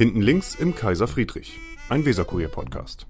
Hinten 0.00 0.22
links 0.22 0.54
im 0.54 0.74
Kaiser 0.74 1.06
Friedrich, 1.06 1.60
ein 1.90 2.06
Weserkurier-Podcast. 2.06 3.06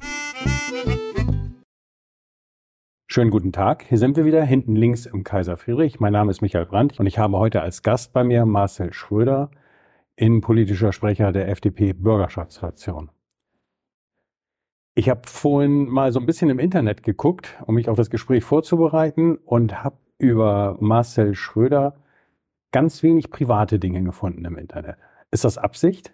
Schönen 3.06 3.30
guten 3.30 3.52
Tag. 3.52 3.84
Hier 3.84 3.96
sind 3.96 4.16
wir 4.16 4.24
wieder 4.24 4.42
hinten 4.42 4.74
links 4.74 5.06
im 5.06 5.22
Kaiser 5.22 5.56
Friedrich. 5.56 6.00
Mein 6.00 6.12
Name 6.12 6.32
ist 6.32 6.40
Michael 6.40 6.66
Brandt 6.66 6.98
und 6.98 7.06
ich 7.06 7.16
habe 7.16 7.38
heute 7.38 7.62
als 7.62 7.84
Gast 7.84 8.12
bei 8.12 8.24
mir 8.24 8.44
Marcel 8.44 8.92
Schröder, 8.92 9.52
innenpolitischer 10.16 10.92
Sprecher 10.92 11.30
der 11.30 11.48
FDP 11.48 11.92
Bürgerschaftsfraktion. 11.92 13.10
Ich 14.96 15.08
habe 15.08 15.20
vorhin 15.26 15.86
mal 15.86 16.10
so 16.10 16.18
ein 16.18 16.26
bisschen 16.26 16.50
im 16.50 16.58
Internet 16.58 17.04
geguckt, 17.04 17.56
um 17.66 17.76
mich 17.76 17.88
auf 17.88 17.96
das 17.96 18.10
Gespräch 18.10 18.42
vorzubereiten 18.42 19.36
und 19.36 19.84
habe 19.84 19.98
über 20.18 20.76
Marcel 20.80 21.36
Schröder 21.36 21.94
ganz 22.72 23.04
wenig 23.04 23.30
private 23.30 23.78
Dinge 23.78 24.02
gefunden 24.02 24.44
im 24.44 24.58
Internet. 24.58 24.96
Ist 25.30 25.44
das 25.44 25.56
Absicht? 25.56 26.12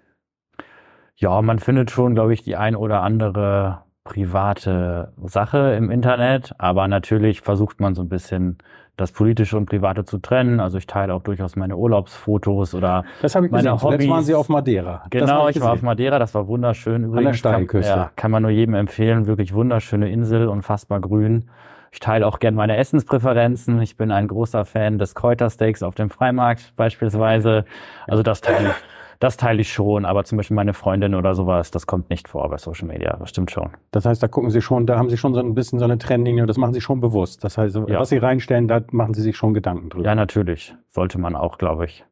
Ja, 1.18 1.40
man 1.40 1.58
findet 1.58 1.90
schon, 1.90 2.14
glaube 2.14 2.34
ich, 2.34 2.42
die 2.42 2.56
ein 2.56 2.76
oder 2.76 3.02
andere 3.02 3.82
private 4.04 5.12
Sache 5.24 5.74
im 5.74 5.90
Internet, 5.90 6.54
aber 6.58 6.88
natürlich 6.88 7.40
versucht 7.40 7.80
man 7.80 7.94
so 7.94 8.02
ein 8.02 8.08
bisschen 8.08 8.58
das 8.96 9.12
Politische 9.12 9.56
und 9.56 9.66
Private 9.66 10.04
zu 10.04 10.18
trennen. 10.18 10.60
Also 10.60 10.78
ich 10.78 10.86
teile 10.86 11.14
auch 11.14 11.22
durchaus 11.22 11.56
meine 11.56 11.76
Urlaubsfotos 11.76 12.74
oder 12.74 13.04
das 13.20 13.34
habe 13.34 13.46
ich 13.46 13.52
meine 13.52 13.70
gesehen. 13.70 13.82
Hobbys. 13.82 14.00
Jetzt 14.00 14.10
waren 14.10 14.24
Sie 14.24 14.34
auf 14.34 14.48
Madeira. 14.48 15.04
Genau, 15.10 15.48
ich, 15.48 15.56
ich 15.56 15.62
war 15.62 15.72
auf 15.72 15.82
Madeira. 15.82 16.18
Das 16.18 16.34
war 16.34 16.46
wunderschön. 16.48 17.04
Übrigens 17.04 17.18
An 17.18 17.24
der 17.24 17.34
Steinküste. 17.34 17.90
Kann, 17.90 18.00
ja, 18.00 18.10
kann 18.14 18.30
man 18.30 18.42
nur 18.42 18.52
jedem 18.52 18.74
empfehlen. 18.74 19.26
Wirklich 19.26 19.52
wunderschöne 19.52 20.10
Insel, 20.10 20.48
unfassbar 20.48 21.00
grün. 21.00 21.50
Ich 21.92 22.00
teile 22.00 22.26
auch 22.26 22.38
gern 22.38 22.54
meine 22.54 22.76
Essenspräferenzen. 22.76 23.80
Ich 23.80 23.96
bin 23.96 24.10
ein 24.10 24.28
großer 24.28 24.64
Fan 24.64 24.98
des 24.98 25.14
Kräutersteaks 25.14 25.82
auf 25.82 25.94
dem 25.94 26.10
Freimarkt 26.10 26.74
beispielsweise. 26.76 27.64
Also 28.06 28.22
das 28.22 28.40
teile 28.40 28.68
ich 28.68 28.74
das 29.18 29.36
teile 29.36 29.60
ich 29.60 29.72
schon, 29.72 30.04
aber 30.04 30.24
zum 30.24 30.36
Beispiel 30.36 30.54
meine 30.54 30.74
Freundin 30.74 31.14
oder 31.14 31.34
sowas, 31.34 31.70
das 31.70 31.86
kommt 31.86 32.10
nicht 32.10 32.28
vor 32.28 32.48
bei 32.48 32.58
Social 32.58 32.88
Media. 32.88 33.16
Das 33.16 33.30
stimmt 33.30 33.50
schon. 33.50 33.70
Das 33.90 34.04
heißt, 34.04 34.22
da 34.22 34.28
gucken 34.28 34.50
Sie 34.50 34.60
schon, 34.60 34.86
da 34.86 34.98
haben 34.98 35.08
Sie 35.08 35.16
schon 35.16 35.34
so 35.34 35.40
ein 35.40 35.54
bisschen 35.54 35.78
so 35.78 35.84
eine 35.84 35.98
Trendlinie, 35.98 36.46
das 36.46 36.56
machen 36.56 36.74
Sie 36.74 36.80
schon 36.80 37.00
bewusst. 37.00 37.44
Das 37.44 37.58
heißt, 37.58 37.76
ja. 37.76 38.00
was 38.00 38.08
Sie 38.08 38.18
reinstellen, 38.18 38.68
da 38.68 38.82
machen 38.90 39.14
Sie 39.14 39.22
sich 39.22 39.36
schon 39.36 39.54
Gedanken 39.54 39.90
drüber. 39.90 40.04
Ja, 40.04 40.14
natürlich. 40.14 40.74
Sollte 40.88 41.18
man 41.18 41.36
auch, 41.36 41.58
glaube 41.58 41.86
ich. 41.86 42.04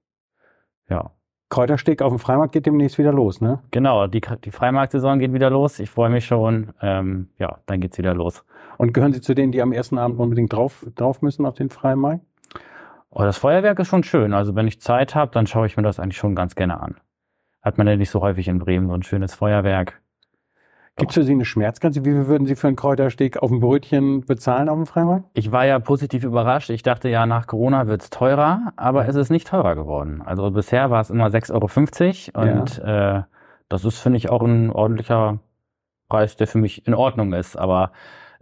Ja. 0.89 1.11
Kräutersteg 1.51 2.03
auf 2.03 2.13
dem 2.13 2.19
Freimarkt 2.19 2.53
geht 2.53 2.67
demnächst 2.67 2.99
wieder 2.99 3.13
los, 3.13 3.41
ne? 3.41 3.61
Genau, 3.71 4.07
die, 4.07 4.21
die 4.45 4.51
Freimarktsaison 4.51 5.19
geht 5.19 5.33
wieder 5.33 5.51
los. 5.51 5.79
Ich 5.79 5.91
freue 5.91 6.11
mich 6.11 6.25
schon. 6.25 6.73
Ähm, 6.81 7.29
ja, 7.39 7.59
dann 7.67 7.81
geht's 7.81 7.99
wieder 7.99 8.15
los. 8.15 8.45
Und 8.77 8.93
gehören 8.93 9.13
Sie 9.13 9.21
zu 9.21 9.35
denen, 9.35 9.53
die 9.53 9.63
am 9.63 9.73
ersten 9.73 9.99
Abend 9.99 10.19
unbedingt 10.19 10.53
drauf, 10.53 10.85
drauf 10.97 11.23
müssen 11.23 11.47
auf 11.47 11.55
den 11.55 11.71
Freimarkt? 11.71 12.25
Oh, 13.17 13.23
das 13.23 13.39
Feuerwerk 13.39 13.79
ist 13.79 13.87
schon 13.87 14.03
schön. 14.03 14.35
Also 14.35 14.57
wenn 14.57 14.67
ich 14.67 14.81
Zeit 14.81 15.15
habe, 15.15 15.31
dann 15.31 15.47
schaue 15.47 15.67
ich 15.67 15.77
mir 15.77 15.85
das 15.85 16.01
eigentlich 16.01 16.17
schon 16.17 16.35
ganz 16.35 16.57
gerne 16.57 16.81
an. 16.81 16.97
Hat 17.63 17.79
man 17.79 17.87
ja 17.87 17.95
nicht 17.97 18.11
so 18.11 18.21
häufig 18.21 18.49
in 18.49 18.59
Bremen, 18.59 18.89
so 18.89 18.95
ein 18.95 19.05
schönes 19.05 19.35
Feuerwerk. 19.35 20.03
Gibt 20.97 21.13
es 21.13 21.15
für 21.15 21.23
Sie 21.23 21.33
eine 21.33 21.45
Schmerzgrenze? 21.45 22.05
Wie 22.05 22.11
viel 22.11 22.27
würden 22.27 22.47
Sie 22.47 22.57
für 22.57 22.67
einen 22.67 22.77
Kräutersteg 22.77 23.37
auf 23.37 23.51
dem 23.51 23.61
Brötchen 23.61 24.23
bezahlen 24.23 24.69
auf 24.69 24.77
dem 24.77 24.87
Freimarkt? 24.87 25.27
Ich 25.35 25.53
war 25.53 25.65
ja 25.65 25.79
positiv 25.79 26.25
überrascht. 26.25 26.71
Ich 26.71 26.83
dachte 26.83 27.09
ja, 27.09 27.25
nach 27.27 27.47
Corona 27.47 27.87
wird 27.87 28.03
es 28.03 28.11
teurer, 28.11 28.73
aber 28.77 29.07
es 29.07 29.15
ist 29.15 29.31
nicht 29.31 29.47
teurer 29.47 29.77
geworden. 29.77 30.21
Also 30.25 30.51
bisher 30.51 30.91
war 30.91 31.01
es 31.01 31.11
immer 31.11 31.29
6,50 31.29 32.35
Euro 32.35 32.51
und 32.51 32.79
ja. 32.79 33.19
äh, 33.19 33.23
das 33.69 33.85
ist, 33.85 33.99
finde 33.99 34.19
ich, 34.19 34.29
auch 34.29 34.43
ein 34.43 34.71
ordentlicher 34.71 35.39
Preis, 36.09 36.37
der 36.37 36.49
für 36.49 36.59
mich 36.59 36.87
in 36.87 36.95
Ordnung 36.95 37.33
ist. 37.33 37.57
Aber 37.57 37.93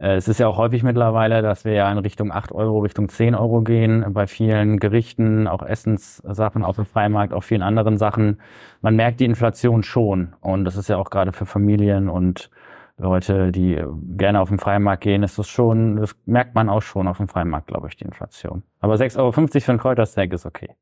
es 0.04 0.26
ist 0.26 0.40
ja 0.40 0.48
auch 0.48 0.56
häufig 0.56 0.82
mittlerweile, 0.82 1.42
dass 1.42 1.64
wir 1.64 1.74
ja 1.74 1.90
in 1.92 1.98
Richtung 1.98 2.32
8 2.32 2.50
Euro, 2.50 2.80
Richtung 2.80 3.08
10 3.08 3.36
Euro 3.36 3.62
gehen 3.62 4.04
bei 4.12 4.26
vielen 4.26 4.80
Gerichten, 4.80 5.46
auch 5.46 5.62
Essenssachen 5.62 6.64
auf 6.64 6.74
dem 6.74 6.86
Freimarkt, 6.86 7.32
auch 7.32 7.44
vielen 7.44 7.62
anderen 7.62 7.96
Sachen. 7.98 8.40
Man 8.80 8.96
merkt 8.96 9.20
die 9.20 9.26
Inflation 9.26 9.84
schon 9.84 10.34
und 10.40 10.64
das 10.64 10.76
ist 10.76 10.88
ja 10.88 10.96
auch 10.96 11.08
gerade 11.08 11.32
für 11.32 11.46
Familien 11.46 12.08
und 12.08 12.50
Leute, 12.98 13.52
die 13.52 13.80
gerne 14.16 14.40
auf 14.40 14.48
den 14.48 14.58
Freimarkt 14.58 15.04
gehen, 15.04 15.22
ist 15.22 15.38
das 15.38 15.48
schon, 15.48 15.94
das 15.94 16.16
merkt 16.26 16.56
man 16.56 16.68
auch 16.68 16.82
schon 16.82 17.06
auf 17.06 17.18
dem 17.18 17.28
Freimarkt, 17.28 17.68
glaube 17.68 17.86
ich, 17.86 17.94
die 17.94 18.04
Inflation. 18.04 18.64
Aber 18.80 18.96
6,50 18.96 19.18
Euro 19.18 19.30
für 19.32 19.72
ein 19.72 19.78
Kräutersteak 19.78 20.32
ist 20.32 20.46
okay. 20.46 20.74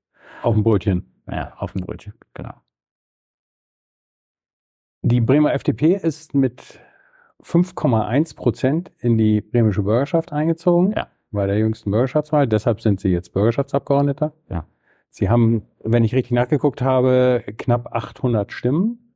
Auf 0.43 0.55
dem 0.55 0.63
Brötchen. 0.63 1.13
Ja, 1.31 1.53
auf 1.59 1.73
dem 1.73 1.83
Brötchen, 1.83 2.15
genau. 2.33 2.55
Die 5.03 5.21
Bremer 5.21 5.53
FDP 5.53 5.95
ist 5.97 6.35
mit 6.35 6.81
5,1 7.43 8.37
Prozent 8.37 8.93
in 8.99 9.19
die 9.19 9.41
bremische 9.41 9.83
Bürgerschaft 9.83 10.33
eingezogen. 10.33 10.93
Ja. 10.97 11.09
Bei 11.33 11.47
der 11.47 11.59
jüngsten 11.59 11.91
Bürgerschaftswahl. 11.91 12.49
Deshalb 12.49 12.81
sind 12.81 13.01
Sie 13.01 13.11
jetzt 13.11 13.33
Bürgerschaftsabgeordneter. 13.33 14.33
Ja. 14.49 14.65
Sie 15.11 15.29
haben, 15.29 15.63
wenn 15.83 16.05
ich 16.05 16.15
richtig 16.15 16.33
nachgeguckt 16.33 16.83
habe, 16.83 17.45
knapp 17.59 17.95
800 17.95 18.53
Stimmen 18.53 19.15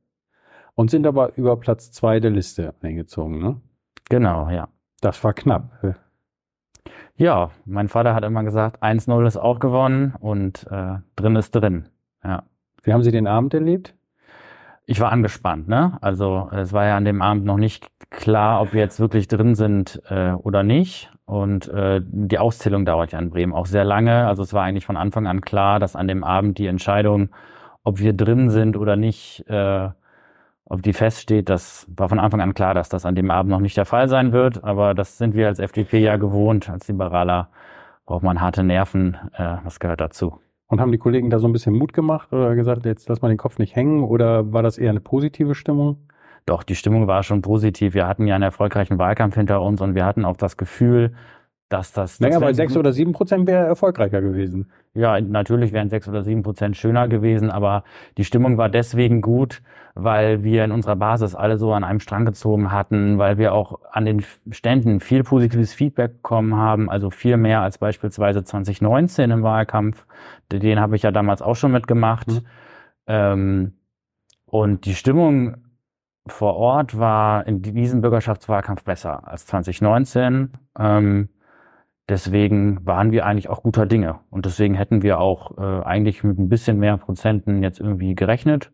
und 0.75 0.91
sind 0.91 1.07
aber 1.07 1.37
über 1.37 1.57
Platz 1.57 1.91
zwei 1.91 2.19
der 2.19 2.31
Liste 2.31 2.73
eingezogen. 2.81 3.41
Ne? 3.41 3.61
Genau, 4.09 4.49
ja. 4.49 4.67
Das 5.01 5.23
war 5.23 5.33
knapp. 5.33 5.95
Ja, 7.17 7.51
mein 7.65 7.87
Vater 7.87 8.13
hat 8.13 8.23
immer 8.23 8.43
gesagt, 8.43 8.83
1-0 8.83 9.25
ist 9.25 9.37
auch 9.37 9.59
gewonnen 9.59 10.15
und 10.19 10.67
äh, 10.69 10.97
drin 11.15 11.35
ist 11.35 11.51
drin. 11.51 11.87
Ja. 12.23 12.43
Wie 12.83 12.93
haben 12.93 13.03
Sie 13.03 13.11
den 13.11 13.27
Abend 13.27 13.53
erlebt? 13.53 13.94
Ich 14.87 14.99
war 14.99 15.11
angespannt, 15.11 15.67
ne? 15.67 15.97
Also 16.01 16.49
es 16.51 16.71
war 16.71 16.85
ja 16.85 16.95
an 16.95 17.05
dem 17.05 17.21
Abend 17.21 17.45
noch 17.45 17.57
nicht 17.57 17.87
klar, 18.11 18.61
ob 18.61 18.73
wir 18.73 18.81
jetzt 18.81 18.99
wirklich 18.99 19.27
drin 19.27 19.55
sind 19.55 20.01
äh, 20.09 20.31
oder 20.31 20.63
nicht. 20.63 21.11
Und 21.25 21.67
äh, 21.69 22.01
die 22.03 22.37
Auszählung 22.37 22.85
dauert 22.85 23.11
ja 23.11 23.19
in 23.19 23.31
Bremen 23.31 23.53
auch 23.53 23.65
sehr 23.65 23.83
lange. 23.83 24.27
Also 24.27 24.43
es 24.43 24.53
war 24.53 24.63
eigentlich 24.63 24.85
von 24.85 24.97
Anfang 24.97 25.25
an 25.25 25.41
klar, 25.41 25.79
dass 25.79 25.95
an 25.95 26.07
dem 26.07 26.23
Abend 26.23 26.59
die 26.59 26.67
Entscheidung, 26.67 27.29
ob 27.83 27.99
wir 27.99 28.13
drin 28.13 28.51
sind 28.51 28.77
oder 28.77 28.95
nicht, 28.95 29.43
äh, 29.49 29.89
ob 30.65 30.81
die 30.83 30.93
feststeht, 30.93 31.49
das 31.49 31.87
war 31.95 32.09
von 32.09 32.19
Anfang 32.19 32.41
an 32.41 32.53
klar, 32.53 32.73
dass 32.75 32.89
das 32.89 33.05
an 33.05 33.15
dem 33.15 33.31
Abend 33.31 33.51
noch 33.51 33.59
nicht 33.59 33.77
der 33.77 33.85
Fall 33.85 34.07
sein 34.07 34.33
wird. 34.33 34.63
Aber 34.63 34.93
das 34.93 35.17
sind 35.17 35.33
wir 35.33 35.47
als 35.47 35.59
FDP 35.59 35.99
ja 35.99 36.17
gewohnt. 36.17 36.69
Als 36.69 36.87
Liberaler 36.87 37.49
braucht 38.05 38.23
man 38.23 38.39
harte 38.39 38.63
Nerven. 38.63 39.17
Äh, 39.33 39.57
das 39.63 39.79
gehört 39.79 40.01
dazu. 40.01 40.39
Und 40.67 40.81
haben 40.81 40.91
die 40.91 40.97
Kollegen 40.97 41.29
da 41.29 41.39
so 41.39 41.47
ein 41.47 41.53
bisschen 41.53 41.77
Mut 41.77 41.93
gemacht 41.93 42.33
oder 42.33 42.55
gesagt, 42.55 42.85
jetzt 42.85 43.07
lass 43.07 43.21
mal 43.21 43.29
den 43.29 43.37
Kopf 43.37 43.59
nicht 43.59 43.75
hängen 43.75 44.03
oder 44.03 44.51
war 44.51 44.63
das 44.63 44.77
eher 44.77 44.89
eine 44.89 44.99
positive 44.99 45.53
Stimmung? 45.53 45.97
Doch, 46.45 46.63
die 46.63 46.75
Stimmung 46.75 47.07
war 47.07 47.23
schon 47.23 47.41
positiv. 47.41 47.93
Wir 47.93 48.07
hatten 48.07 48.27
ja 48.27 48.35
einen 48.35 48.43
erfolgreichen 48.43 48.97
Wahlkampf 48.97 49.35
hinter 49.35 49.61
uns 49.61 49.81
und 49.81 49.95
wir 49.95 50.05
hatten 50.05 50.25
auch 50.25 50.37
das 50.37 50.57
Gefühl, 50.57 51.13
dass 51.69 51.93
das. 51.93 52.19
Naja, 52.19 52.39
weil 52.41 52.53
sechs 52.53 52.77
oder 52.77 52.93
sieben 52.93 53.11
Prozent 53.11 53.47
wäre 53.47 53.65
erfolgreicher 53.65 54.21
gewesen. 54.21 54.71
Ja, 54.93 55.19
natürlich 55.19 55.73
wären 55.73 55.89
sechs 55.89 56.07
oder 56.07 56.23
sieben 56.23 56.43
Prozent 56.43 56.77
schöner 56.77 57.07
gewesen, 57.07 57.49
aber 57.49 57.83
die 58.17 58.23
Stimmung 58.23 58.57
war 58.57 58.69
deswegen 58.69 59.21
gut, 59.21 59.61
weil 59.95 60.43
wir 60.43 60.63
in 60.63 60.71
unserer 60.71 60.95
Basis 60.95 61.33
alle 61.33 61.57
so 61.57 61.73
an 61.73 61.83
einem 61.83 61.99
Strang 61.99 62.25
gezogen 62.25 62.71
hatten, 62.71 63.17
weil 63.17 63.37
wir 63.37 63.53
auch 63.53 63.79
an 63.91 64.05
den 64.05 64.23
Ständen 64.51 64.99
viel 64.99 65.23
positives 65.23 65.73
Feedback 65.73 66.17
bekommen 66.17 66.55
haben, 66.55 66.89
also 66.89 67.09
viel 67.09 67.37
mehr 67.37 67.61
als 67.61 67.77
beispielsweise 67.79 68.43
2019 68.43 69.31
im 69.31 69.43
Wahlkampf. 69.43 70.05
Den 70.51 70.79
habe 70.79 70.95
ich 70.95 71.01
ja 71.01 71.11
damals 71.11 71.41
auch 71.41 71.55
schon 71.55 71.71
mitgemacht. 71.71 72.27
Mhm. 72.27 72.41
Ähm, 73.07 73.73
und 74.45 74.85
die 74.85 74.95
Stimmung 74.95 75.57
vor 76.27 76.55
Ort 76.55 76.97
war 76.97 77.45
in 77.47 77.61
diesem 77.61 78.01
Bürgerschaftswahlkampf 78.01 78.83
besser 78.83 79.27
als 79.27 79.45
2019. 79.47 80.51
Ähm, 80.79 81.29
deswegen 82.09 82.85
waren 82.85 83.11
wir 83.11 83.25
eigentlich 83.25 83.49
auch 83.49 83.63
guter 83.63 83.85
Dinge. 83.85 84.19
Und 84.29 84.45
deswegen 84.45 84.75
hätten 84.75 85.01
wir 85.01 85.19
auch 85.19 85.57
äh, 85.57 85.83
eigentlich 85.83 86.23
mit 86.23 86.37
ein 86.39 86.49
bisschen 86.49 86.77
mehr 86.79 86.97
Prozenten 86.97 87.63
jetzt 87.63 87.79
irgendwie 87.79 88.15
gerechnet. 88.15 88.71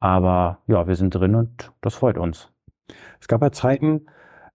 Aber 0.00 0.58
ja, 0.66 0.86
wir 0.88 0.96
sind 0.96 1.14
drin 1.14 1.34
und 1.34 1.72
das 1.82 1.94
freut 1.94 2.18
uns. 2.18 2.50
Es 3.20 3.28
gab 3.28 3.42
ja 3.42 3.52
Zeiten, 3.52 4.06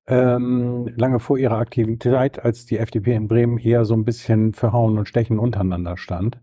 ähm, 0.07 0.87
lange 0.95 1.19
vor 1.19 1.37
ihrer 1.37 1.57
Aktivität, 1.57 2.43
als 2.43 2.65
die 2.65 2.77
FDP 2.77 3.15
in 3.15 3.27
Bremen 3.27 3.57
eher 3.57 3.85
so 3.85 3.95
ein 3.95 4.05
bisschen 4.05 4.53
verhauen 4.53 4.97
und 4.97 5.07
stechen 5.07 5.39
untereinander 5.39 5.97
stand. 5.97 6.39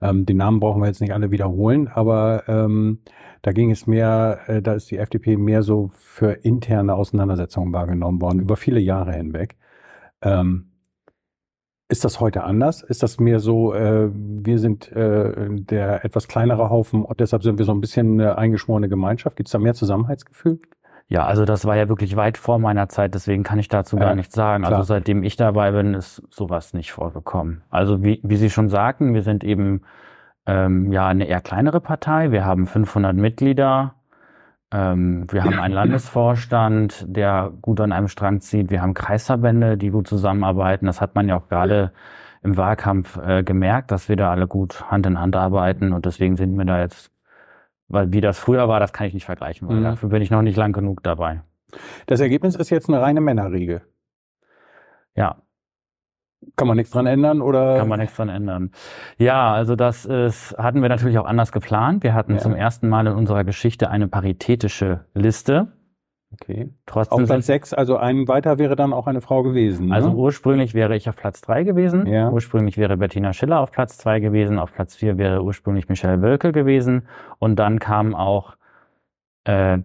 Ähm, 0.00 0.26
die 0.26 0.34
Namen 0.34 0.60
brauchen 0.60 0.82
wir 0.82 0.88
jetzt 0.88 1.00
nicht 1.00 1.14
alle 1.14 1.30
wiederholen, 1.30 1.88
aber 1.88 2.44
ähm, 2.48 3.00
da 3.42 3.52
ging 3.52 3.70
es 3.70 3.86
mehr, 3.86 4.40
äh, 4.46 4.62
da 4.62 4.74
ist 4.74 4.90
die 4.90 4.98
FDP 4.98 5.36
mehr 5.36 5.62
so 5.62 5.90
für 5.94 6.32
interne 6.32 6.94
Auseinandersetzungen 6.94 7.72
wahrgenommen 7.72 8.20
worden, 8.20 8.40
über 8.40 8.56
viele 8.56 8.80
Jahre 8.80 9.12
hinweg. 9.12 9.56
Ähm, 10.22 10.72
ist 11.88 12.04
das 12.04 12.20
heute 12.20 12.42
anders? 12.44 12.82
Ist 12.82 13.02
das 13.02 13.20
mehr 13.20 13.38
so, 13.38 13.72
äh, 13.72 14.10
wir 14.12 14.58
sind 14.58 14.90
äh, 14.92 15.48
der 15.50 16.04
etwas 16.04 16.26
kleinere 16.26 16.68
Haufen 16.68 17.04
und 17.04 17.20
deshalb 17.20 17.42
sind 17.42 17.58
wir 17.58 17.64
so 17.64 17.72
ein 17.72 17.80
bisschen 17.80 18.20
eine 18.20 18.38
eingeschworene 18.38 18.88
Gemeinschaft? 18.88 19.36
Gibt 19.36 19.48
es 19.48 19.52
da 19.52 19.58
mehr 19.58 19.74
Zusammenhaltsgefühl? 19.74 20.60
Ja, 21.08 21.24
also 21.24 21.44
das 21.44 21.64
war 21.64 21.76
ja 21.76 21.88
wirklich 21.88 22.16
weit 22.16 22.36
vor 22.36 22.58
meiner 22.58 22.88
Zeit, 22.88 23.14
deswegen 23.14 23.44
kann 23.44 23.60
ich 23.60 23.68
dazu 23.68 23.96
ja, 23.96 24.06
gar 24.06 24.14
nichts 24.16 24.34
sagen. 24.34 24.64
Also 24.64 24.70
klar. 24.70 24.80
Also 24.80 24.88
seitdem 24.88 25.22
ich 25.22 25.36
dabei 25.36 25.70
bin, 25.70 25.94
ist 25.94 26.22
sowas 26.30 26.74
nicht 26.74 26.90
vorgekommen. 26.90 27.62
Also 27.70 28.02
wie, 28.02 28.20
wie 28.24 28.36
Sie 28.36 28.50
schon 28.50 28.68
sagten, 28.68 29.14
wir 29.14 29.22
sind 29.22 29.44
eben 29.44 29.82
ähm, 30.46 30.90
ja 30.92 31.06
eine 31.06 31.26
eher 31.26 31.40
kleinere 31.40 31.80
Partei. 31.80 32.32
Wir 32.32 32.44
haben 32.44 32.66
500 32.66 33.14
Mitglieder. 33.14 33.95
Ähm, 34.72 35.26
wir 35.30 35.44
haben 35.44 35.58
einen 35.60 35.74
Landesvorstand, 35.74 37.04
der 37.08 37.52
gut 37.62 37.80
an 37.80 37.92
einem 37.92 38.08
Strang 38.08 38.40
zieht. 38.40 38.70
Wir 38.70 38.82
haben 38.82 38.94
Kreisverbände, 38.94 39.76
die 39.78 39.90
gut 39.90 40.08
zusammenarbeiten. 40.08 40.86
Das 40.86 41.00
hat 41.00 41.14
man 41.14 41.28
ja 41.28 41.36
auch 41.36 41.48
gerade 41.48 41.92
im 42.42 42.56
Wahlkampf 42.56 43.16
äh, 43.18 43.42
gemerkt, 43.42 43.90
dass 43.90 44.08
wir 44.08 44.16
da 44.16 44.30
alle 44.30 44.46
gut 44.48 44.90
Hand 44.90 45.06
in 45.06 45.20
Hand 45.20 45.36
arbeiten. 45.36 45.92
Und 45.92 46.04
deswegen 46.06 46.36
sind 46.36 46.56
wir 46.56 46.64
da 46.64 46.80
jetzt 46.80 47.10
Weil 47.88 48.12
wie 48.12 48.20
das 48.20 48.38
früher 48.40 48.68
war, 48.68 48.80
das 48.80 48.92
kann 48.92 49.06
ich 49.06 49.14
nicht 49.14 49.26
vergleichen, 49.26 49.68
weil 49.68 49.76
Mhm. 49.76 49.84
dafür 49.84 50.08
bin 50.08 50.20
ich 50.20 50.30
noch 50.32 50.42
nicht 50.42 50.56
lang 50.56 50.72
genug 50.72 51.04
dabei. 51.04 51.42
Das 52.06 52.18
Ergebnis 52.20 52.56
ist 52.56 52.70
jetzt 52.70 52.88
eine 52.88 53.00
reine 53.00 53.20
Männerriege. 53.20 53.82
Ja, 55.14 55.36
Kann 56.56 56.68
man 56.68 56.76
nichts 56.76 56.92
dran 56.92 57.06
ändern 57.06 57.40
oder? 57.40 57.76
kann 57.78 57.88
man 57.88 57.98
nichts 58.00 58.16
dran 58.16 58.28
ändern. 58.28 58.70
Ja, 59.18 59.52
also 59.52 59.74
das 59.76 60.04
ist, 60.04 60.56
hatten 60.58 60.82
wir 60.82 60.88
natürlich 60.88 61.18
auch 61.18 61.26
anders 61.26 61.52
geplant. 61.52 62.02
Wir 62.02 62.14
hatten 62.14 62.32
Ja. 62.34 62.38
zum 62.38 62.54
ersten 62.54 62.88
Mal 62.88 63.06
in 63.06 63.14
unserer 63.14 63.44
Geschichte 63.44 63.90
eine 63.90 64.08
paritätische 64.08 65.04
Liste. 65.14 65.68
Okay. 66.32 66.64
Auf 66.64 66.70
Trotzdem 66.86 67.18
sind 67.18 67.26
Platz 67.26 67.46
sechs, 67.46 67.72
also 67.74 67.96
ein 67.96 68.28
weiter 68.28 68.58
wäre 68.58 68.76
dann 68.76 68.92
auch 68.92 69.06
eine 69.06 69.20
Frau 69.20 69.42
gewesen. 69.42 69.92
Also 69.92 70.10
ne? 70.10 70.16
ursprünglich 70.16 70.74
wäre 70.74 70.96
ich 70.96 71.08
auf 71.08 71.16
Platz 71.16 71.40
drei 71.40 71.62
gewesen. 71.62 72.06
Ja. 72.06 72.30
Ursprünglich 72.30 72.76
wäre 72.76 72.96
Bettina 72.96 73.32
Schiller 73.32 73.60
auf 73.60 73.70
Platz 73.70 73.96
zwei 73.96 74.20
gewesen. 74.20 74.58
Auf 74.58 74.72
Platz 74.74 74.94
vier 74.96 75.18
wäre 75.18 75.42
ursprünglich 75.42 75.88
Michelle 75.88 76.20
Wölke 76.22 76.52
gewesen. 76.52 77.06
Und 77.38 77.56
dann 77.56 77.78
kam 77.78 78.14
auch, 78.14 78.56
äh, 79.44 79.78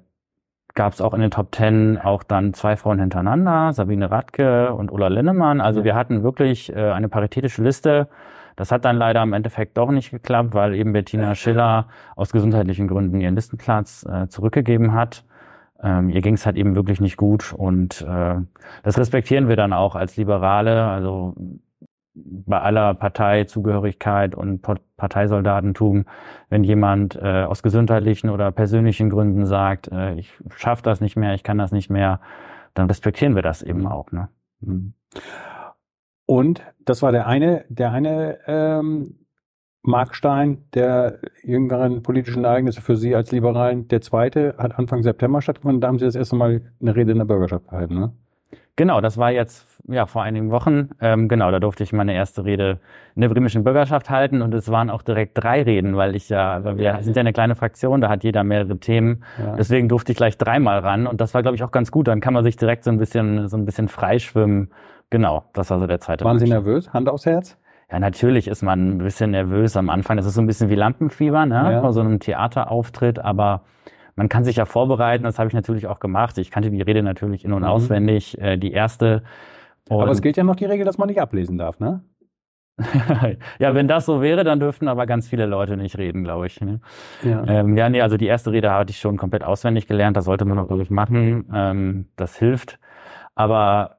gab 0.73 0.94
es 0.94 1.01
auch 1.01 1.13
in 1.13 1.21
den 1.21 1.31
Top 1.31 1.51
Ten 1.51 1.97
auch 1.97 2.23
dann 2.23 2.53
zwei 2.53 2.75
Frauen 2.75 3.00
hintereinander, 3.00 3.73
Sabine 3.73 4.09
Radke 4.12 4.73
und 4.73 4.91
Ulla 4.91 5.07
Linnemann. 5.07 5.62
Also 5.62 5.79
Ja. 5.81 5.85
wir 5.85 5.95
hatten 5.95 6.23
wirklich 6.23 6.73
äh, 6.75 6.91
eine 6.91 7.09
paritätische 7.09 7.63
Liste. 7.63 8.07
Das 8.56 8.71
hat 8.71 8.85
dann 8.85 8.97
leider 8.97 9.23
im 9.23 9.33
Endeffekt 9.33 9.77
doch 9.77 9.91
nicht 9.91 10.12
geklappt, 10.12 10.53
weil 10.53 10.75
eben 10.75 10.94
Bettina 10.94 11.35
Schiller 11.35 11.88
aus 12.15 12.31
gesundheitlichen 12.31 12.88
Gründen 12.88 13.19
ihren 13.21 13.35
Listenplatz 13.35 14.06
äh, 14.09 14.27
zurückgegeben 14.27 14.94
hat. 14.94 15.23
Ähm, 15.83 16.09
ihr 16.09 16.21
ging 16.21 16.35
es 16.35 16.45
halt 16.45 16.57
eben 16.57 16.75
wirklich 16.75 17.01
nicht 17.01 17.17
gut 17.17 17.53
und 17.57 18.01
äh, 18.01 18.35
das 18.83 18.97
respektieren 19.00 19.47
wir 19.47 19.56
dann 19.56 19.74
auch 19.74 19.95
als 19.95 20.15
Liberale. 20.15 20.85
Also 20.85 21.33
bei 22.13 22.60
aller 22.60 22.94
Parteizugehörigkeit 22.94 24.36
und 24.36 24.62
Pa- 24.62 24.80
Parteisoldatentum, 24.98 26.06
wenn 26.50 26.63
jemand 26.63 27.16
äh, 27.16 27.44
aus 27.44 27.63
gesundheitlichen 27.63 28.30
oder 28.30 28.52
persönlichen 28.52 29.10
Gründen 29.10 29.46
sagt, 29.46 29.90
äh, 29.92 30.16
ich 30.16 30.31
schaffe 30.56 30.84
das 30.84 31.00
nicht 31.02 31.16
mehr, 31.16 31.34
ich 31.34 31.44
kann 31.44 31.58
das 31.58 31.72
nicht 31.72 31.90
mehr, 31.90 32.19
dann 32.74 32.88
respektieren 32.88 33.36
wir 33.36 33.42
das 33.42 33.62
eben 33.62 33.88
auch. 33.88 34.12
Ne? 34.12 34.30
Mhm. 34.60 34.94
Und 36.25 36.62
das 36.86 37.02
war 37.02 37.12
der 37.12 37.28
eine, 37.28 37.66
der 37.69 37.92
eine 37.92 38.40
ähm, 38.46 39.16
Markstein 39.84 40.66
der 40.74 41.18
jüngeren 41.44 42.04
politischen 42.04 42.44
Ereignisse 42.44 42.81
für 42.81 42.96
Sie 42.96 43.16
als 43.16 43.31
Liberalen. 43.31 43.88
Der 43.88 44.02
zweite 44.02 44.56
hat 44.58 44.78
Anfang 44.78 45.02
September 45.02 45.42
stattgefunden. 45.42 45.81
Da 45.81 45.88
haben 45.88 45.98
Sie 46.00 46.06
das 46.06 46.16
erste 46.16 46.36
Mal 46.36 46.62
eine 46.80 46.96
Rede 46.96 47.12
in 47.13 47.18
der 47.18 47.25
Bürgerschaft 47.25 47.68
gehalten, 47.68 48.00
ne? 48.00 48.13
Genau, 48.77 49.01
das 49.01 49.18
war 49.18 49.31
jetzt 49.31 49.68
ja 49.88 50.06
vor 50.06 50.23
einigen 50.23 50.50
Wochen. 50.51 50.89
Ähm, 51.01 51.27
genau, 51.27 51.51
da 51.51 51.59
durfte 51.59 51.83
ich 51.83 51.91
meine 51.91 52.13
erste 52.13 52.45
Rede 52.45 52.79
in 53.15 53.21
der 53.21 53.29
bremischen 53.29 53.63
Bürgerschaft 53.63 54.09
halten 54.09 54.41
und 54.41 54.53
es 54.53 54.71
waren 54.71 54.89
auch 54.89 55.01
direkt 55.01 55.38
drei 55.41 55.62
Reden, 55.62 55.97
weil 55.97 56.15
ich 56.15 56.29
ja, 56.29 56.63
weil 56.63 56.77
wir 56.77 56.97
sind 57.01 57.15
ja 57.15 57.19
eine 57.19 57.33
kleine 57.33 57.56
Fraktion, 57.56 58.00
da 58.00 58.09
hat 58.09 58.23
jeder 58.23 58.44
mehrere 58.44 58.77
Themen. 58.77 59.23
Ja. 59.38 59.56
Deswegen 59.56 59.89
durfte 59.89 60.13
ich 60.13 60.18
gleich 60.18 60.38
dreimal 60.38 60.79
ran 60.79 61.06
und 61.06 61.19
das 61.19 61.33
war, 61.33 61.41
glaube 61.41 61.56
ich, 61.56 61.63
auch 61.63 61.71
ganz 61.71 61.91
gut. 61.91 62.07
Dann 62.07 62.21
kann 62.21 62.33
man 62.33 62.44
sich 62.44 62.56
direkt 62.56 62.85
so 62.85 62.91
ein 62.91 62.97
bisschen, 62.97 63.50
so 63.50 63.57
ein 63.57 63.65
bisschen 63.65 63.88
freischwimmen. 63.88 64.71
Genau, 65.09 65.44
das 65.53 65.69
war 65.69 65.79
so 65.79 65.88
der 65.88 66.00
zweite. 66.00 66.24
Waren 66.24 66.39
Sie 66.39 66.47
nervös? 66.47 66.94
Hand 66.94 67.09
aufs 67.09 67.25
Herz? 67.25 67.57
Ja, 67.91 68.00
natürlich 68.00 68.47
ist 68.47 68.62
man 68.62 68.91
ein 68.91 68.97
bisschen 69.00 69.31
nervös 69.31 69.75
am 69.75 69.89
Anfang. 69.89 70.15
Das 70.15 70.25
ist 70.25 70.35
so 70.35 70.41
ein 70.41 70.47
bisschen 70.47 70.69
wie 70.69 70.75
Lampenfieber, 70.75 71.45
ne? 71.45 71.74
Ja. 71.74 71.81
Vor 71.81 71.91
so 71.91 72.00
einem 72.00 72.19
Theaterauftritt, 72.19 73.19
aber 73.19 73.63
man 74.16 74.30
kann 74.30 74.44
sich 74.44 74.56
ja 74.58 74.66
vorbereiten. 74.66 75.24
Das 75.24 75.40
habe 75.40 75.48
ich 75.48 75.54
natürlich 75.54 75.88
auch 75.88 76.00
gemacht. 76.00 76.38
Ich 76.38 76.52
kannte 76.52 76.69
die 76.72 76.81
Rede 76.81 77.04
natürlich 77.04 77.46
in- 77.46 77.54
und 77.54 77.62
Mhm. 77.63 77.68
auswendig. 77.69 78.40
Äh, 78.42 78.58
die 78.58 78.72
erste. 78.72 79.24
Und 79.90 80.02
Aber 80.02 80.12
es 80.12 80.22
gilt 80.22 80.38
ja 80.38 80.44
noch 80.44 80.56
die 80.56 80.66
Regel, 80.66 80.86
dass 80.86 80.98
man 80.98 81.08
nicht 81.08 81.19
ablesen 81.22 81.58
darf, 81.58 81.80
ne? 81.80 82.02
ja, 83.60 83.75
wenn 83.75 83.88
das 83.88 84.06
so 84.06 84.22
wäre, 84.22 84.44
dann 84.44 84.60
dürften 84.60 84.88
aber 84.88 85.06
ganz 85.06 85.28
viele 85.28 85.46
Leute 85.46 85.78
nicht 85.78 85.98
reden, 85.98 86.24
glaube 86.24 86.48
ich. 86.48 86.62
Ne? 86.62 86.80
Ja. 87.24 87.44
Ähm, 87.46 87.78
ja, 87.78 87.90
nee, 87.90 88.02
also 88.02 88.18
die 88.18 88.25
erste 88.25 88.52
Rede 88.52 88.72
hatte 88.72 88.92
ich 88.92 89.00
schon 89.00 89.18
komplett 89.18 89.44
auswendig 89.44 89.88
gelernt. 89.88 90.18
Das 90.18 90.25
sollte 90.25 90.46
man 90.46 90.58
auch 90.58 90.69
wirklich 90.69 90.90
machen. 90.90 91.48
Ähm, 91.54 92.08
das 92.16 92.38
hilft. 92.38 92.80
Aber 93.36 93.98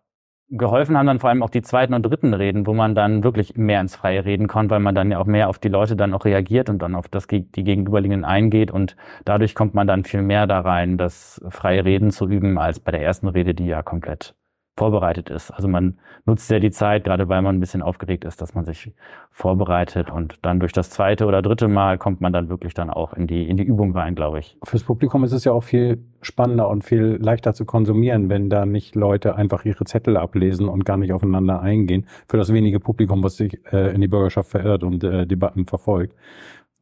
geholfen 0.52 0.96
haben 0.96 1.06
dann 1.06 1.18
vor 1.18 1.30
allem 1.30 1.42
auch 1.42 1.50
die 1.50 1.62
zweiten 1.62 1.94
und 1.94 2.02
dritten 2.02 2.34
Reden, 2.34 2.66
wo 2.66 2.74
man 2.74 2.94
dann 2.94 3.24
wirklich 3.24 3.56
mehr 3.56 3.80
ins 3.80 3.96
Freie 3.96 4.24
reden 4.24 4.48
konnte, 4.48 4.70
weil 4.70 4.80
man 4.80 4.94
dann 4.94 5.10
ja 5.10 5.18
auch 5.18 5.26
mehr 5.26 5.48
auf 5.48 5.58
die 5.58 5.68
Leute 5.68 5.96
dann 5.96 6.14
auch 6.14 6.24
reagiert 6.24 6.68
und 6.68 6.80
dann 6.80 6.94
auf 6.94 7.08
das 7.08 7.26
die 7.26 7.64
Gegenüberliegenden 7.64 8.24
eingeht. 8.24 8.70
Und 8.70 8.96
dadurch 9.24 9.54
kommt 9.54 9.74
man 9.74 9.86
dann 9.86 10.04
viel 10.04 10.22
mehr 10.22 10.46
da 10.46 10.60
rein, 10.60 10.98
das 10.98 11.42
freie 11.48 11.84
Reden 11.84 12.10
zu 12.10 12.28
üben, 12.28 12.58
als 12.58 12.80
bei 12.80 12.92
der 12.92 13.02
ersten 13.02 13.28
Rede, 13.28 13.54
die 13.54 13.66
ja 13.66 13.82
komplett 13.82 14.34
vorbereitet 14.76 15.28
ist. 15.28 15.50
Also 15.50 15.68
man 15.68 15.98
nutzt 16.24 16.50
ja 16.50 16.58
die 16.58 16.70
Zeit, 16.70 17.04
gerade 17.04 17.28
weil 17.28 17.42
man 17.42 17.56
ein 17.56 17.60
bisschen 17.60 17.82
aufgeregt 17.82 18.24
ist, 18.24 18.40
dass 18.40 18.54
man 18.54 18.64
sich 18.64 18.92
vorbereitet 19.30 20.10
und 20.10 20.38
dann 20.42 20.60
durch 20.60 20.72
das 20.72 20.88
zweite 20.88 21.26
oder 21.26 21.42
dritte 21.42 21.68
Mal 21.68 21.98
kommt 21.98 22.22
man 22.22 22.32
dann 22.32 22.48
wirklich 22.48 22.72
dann 22.72 22.88
auch 22.88 23.12
in 23.12 23.26
die, 23.26 23.48
in 23.48 23.58
die 23.58 23.64
Übung 23.64 23.94
rein, 23.94 24.14
glaube 24.14 24.38
ich. 24.38 24.56
Fürs 24.64 24.84
Publikum 24.84 25.24
ist 25.24 25.32
es 25.32 25.44
ja 25.44 25.52
auch 25.52 25.62
viel 25.62 26.02
spannender 26.22 26.68
und 26.68 26.84
viel 26.84 27.18
leichter 27.20 27.52
zu 27.52 27.66
konsumieren, 27.66 28.30
wenn 28.30 28.48
da 28.48 28.64
nicht 28.64 28.94
Leute 28.94 29.36
einfach 29.36 29.64
ihre 29.66 29.84
Zettel 29.84 30.16
ablesen 30.16 30.68
und 30.68 30.86
gar 30.86 30.96
nicht 30.96 31.12
aufeinander 31.12 31.60
eingehen. 31.60 32.06
Für 32.28 32.38
das 32.38 32.52
wenige 32.52 32.80
Publikum, 32.80 33.22
was 33.22 33.36
sich 33.36 33.60
äh, 33.72 33.94
in 33.94 34.00
die 34.00 34.08
Bürgerschaft 34.08 34.50
verirrt 34.50 34.84
und 34.84 35.04
äh, 35.04 35.26
Debatten 35.26 35.66
verfolgt. 35.66 36.16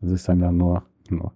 Das 0.00 0.12
ist 0.12 0.28
dann 0.28 0.40
ja 0.40 0.52
nur, 0.52 0.84
nur. 1.08 1.32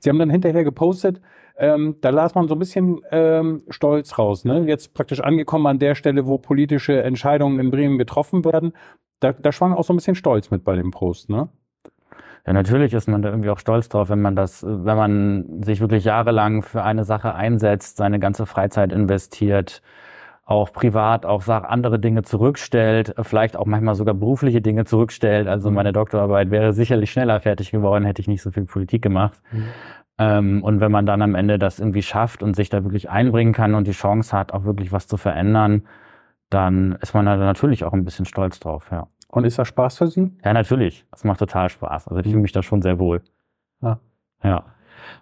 Sie 0.00 0.10
haben 0.10 0.18
dann 0.18 0.30
hinterher 0.30 0.64
gepostet, 0.64 1.20
ähm, 1.56 1.96
da 2.00 2.10
las 2.10 2.34
man 2.34 2.48
so 2.48 2.54
ein 2.54 2.58
bisschen 2.58 3.00
ähm, 3.10 3.62
stolz 3.68 4.18
raus. 4.18 4.44
Ne? 4.44 4.64
Jetzt 4.66 4.94
praktisch 4.94 5.20
angekommen 5.20 5.66
an 5.66 5.78
der 5.78 5.94
Stelle, 5.94 6.26
wo 6.26 6.38
politische 6.38 7.02
Entscheidungen 7.02 7.60
in 7.60 7.70
Bremen 7.70 7.98
getroffen 7.98 8.44
werden. 8.44 8.72
Da, 9.20 9.32
da 9.32 9.52
schwang 9.52 9.72
auch 9.72 9.84
so 9.84 9.92
ein 9.92 9.96
bisschen 9.96 10.16
Stolz 10.16 10.50
mit 10.50 10.64
bei 10.64 10.74
dem 10.76 10.90
Post, 10.90 11.30
ne? 11.30 11.48
Ja, 12.46 12.52
natürlich 12.52 12.92
ist 12.92 13.08
man 13.08 13.22
da 13.22 13.30
irgendwie 13.30 13.48
auch 13.48 13.58
stolz 13.58 13.88
drauf, 13.88 14.10
wenn 14.10 14.20
man 14.20 14.36
das, 14.36 14.62
wenn 14.62 14.96
man 14.96 15.62
sich 15.62 15.80
wirklich 15.80 16.04
jahrelang 16.04 16.62
für 16.62 16.82
eine 16.82 17.04
Sache 17.04 17.34
einsetzt, 17.34 17.96
seine 17.96 18.18
ganze 18.18 18.44
Freizeit 18.44 18.92
investiert, 18.92 19.80
auch 20.44 20.70
privat 20.70 21.24
auch 21.24 21.48
andere 21.48 21.98
Dinge 21.98 22.22
zurückstellt, 22.22 23.14
vielleicht 23.22 23.56
auch 23.56 23.64
manchmal 23.64 23.94
sogar 23.94 24.14
berufliche 24.14 24.60
Dinge 24.60 24.84
zurückstellt. 24.84 25.48
Also 25.48 25.70
meine 25.70 25.94
Doktorarbeit 25.94 26.50
wäre 26.50 26.74
sicherlich 26.74 27.10
schneller 27.10 27.40
fertig 27.40 27.70
geworden, 27.70 28.04
hätte 28.04 28.20
ich 28.20 28.28
nicht 28.28 28.42
so 28.42 28.50
viel 28.50 28.66
Politik 28.66 29.00
gemacht. 29.00 29.40
Ähm, 30.18 30.62
und 30.62 30.80
wenn 30.80 30.92
man 30.92 31.06
dann 31.06 31.22
am 31.22 31.34
Ende 31.34 31.58
das 31.58 31.80
irgendwie 31.80 32.02
schafft 32.02 32.42
und 32.42 32.54
sich 32.54 32.68
da 32.68 32.84
wirklich 32.84 33.10
einbringen 33.10 33.52
kann 33.52 33.74
und 33.74 33.86
die 33.86 33.92
Chance 33.92 34.36
hat, 34.36 34.52
auch 34.52 34.64
wirklich 34.64 34.92
was 34.92 35.06
zu 35.08 35.16
verändern, 35.16 35.82
dann 36.50 36.92
ist 37.00 37.14
man 37.14 37.26
da 37.26 37.36
natürlich 37.36 37.84
auch 37.84 37.92
ein 37.92 38.04
bisschen 38.04 38.26
stolz 38.26 38.60
drauf, 38.60 38.88
ja. 38.92 39.08
Und 39.28 39.44
ist 39.44 39.58
das 39.58 39.66
Spaß 39.66 39.98
für 39.98 40.06
Sie? 40.06 40.30
Ja, 40.44 40.52
natürlich. 40.52 41.04
Das 41.10 41.24
macht 41.24 41.40
total 41.40 41.68
Spaß. 41.68 42.06
Also 42.06 42.20
ich 42.20 42.28
fühle 42.28 42.40
mich 42.40 42.52
da 42.52 42.62
schon 42.62 42.82
sehr 42.82 43.00
wohl. 43.00 43.20
Ja. 43.82 43.98
Ja. 44.44 44.64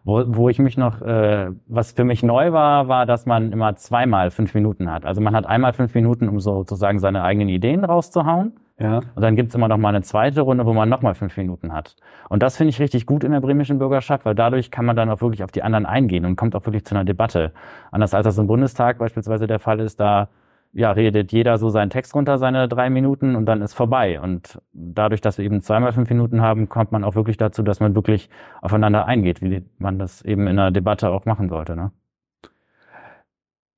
Wo, 0.05 0.23
wo 0.27 0.49
ich 0.51 0.59
mich 0.59 0.77
noch, 0.77 1.01
äh, 1.01 1.51
was 1.67 1.93
für 1.93 2.05
mich 2.05 2.23
neu 2.23 2.53
war, 2.53 2.89
war, 2.89 3.07
dass 3.07 3.25
man 3.25 3.53
immer 3.53 3.75
zweimal 3.77 4.31
fünf 4.31 4.53
Minuten 4.55 4.91
hat. 4.91 5.07
Also 5.07 5.23
man 5.23 5.35
hat 5.35 5.47
einmal 5.47 5.73
fünf 5.73 5.95
Minuten, 5.95 6.29
um 6.29 6.41
sozusagen 6.41 6.99
seine 6.99 7.23
eigenen 7.23 7.49
Ideen 7.49 7.87
rauszuhauen. 7.87 8.53
Ja. 8.79 8.99
Und 9.15 9.23
dann 9.23 9.37
gibt's 9.37 9.55
immer 9.55 9.69
noch 9.69 9.77
mal 9.77 9.91
eine 9.91 10.03
zweite 10.03 10.41
Runde, 10.41 10.67
wo 10.67 10.73
man 10.73 10.89
noch 10.89 11.03
mal 11.03 11.15
fünf 11.15 11.37
Minuten 11.37 11.73
hat. 11.73 11.97
Und 12.29 12.43
das 12.43 12.57
finde 12.57 12.71
ich 12.71 12.81
richtig 12.81 13.07
gut 13.07 13.23
in 13.25 13.33
der 13.33 13.41
bremischen 13.41 13.79
Bürgerschaft, 13.79 14.25
weil 14.25 14.35
dadurch 14.35 14.71
kann 14.71 14.85
man 14.85 14.97
dann 14.97 15.11
auch 15.11 15.21
wirklich 15.21 15.45
auf 15.45 15.53
die 15.53 15.63
anderen 15.63 15.87
eingehen 15.87 16.25
und 16.25 16.37
kommt 16.37 16.57
auch 16.57 16.65
wirklich 16.67 16.85
zu 16.85 16.95
einer 16.95 17.05
Debatte. 17.05 17.53
Anders 17.91 18.15
als 18.15 18.25
das 18.25 18.39
im 18.39 18.47
Bundestag 18.47 18.99
beispielsweise 18.99 19.47
der 19.47 19.59
Fall 19.59 19.81
ist, 19.81 20.01
da 20.01 20.29
ja, 20.75 20.91
redet 20.91 21.33
jeder 21.33 21.59
so 21.59 21.69
seinen 21.69 21.91
Text 21.91 22.15
runter, 22.15 22.39
seine 22.39 22.67
drei 22.67 22.89
Minuten 22.89 23.37
und 23.37 23.45
dann 23.45 23.61
ist 23.61 23.75
vorbei. 23.75 24.19
Und 24.21 24.59
dadurch, 24.73 25.21
dass 25.21 25.37
wir 25.37 25.45
eben 25.45 25.61
zweimal 25.61 25.93
fünf 25.93 26.09
Minuten 26.09 26.41
haben, 26.41 26.71
kommt 26.71 26.93
man 26.93 27.05
auch 27.05 27.15
wirklich 27.15 27.37
dazu, 27.37 27.63
dass 27.63 27.81
man 27.81 27.95
wirklich 27.95 28.31
aufeinander 28.63 29.07
eingeht, 29.07 29.43
wie 29.43 29.63
man 29.79 29.99
das 29.99 30.23
eben 30.23 30.47
in 30.47 30.59
einer 30.59 30.71
Debatte 30.71 31.11
auch 31.11 31.27
machen 31.27 31.51
sollte. 31.51 31.77
Ne? 31.77 31.93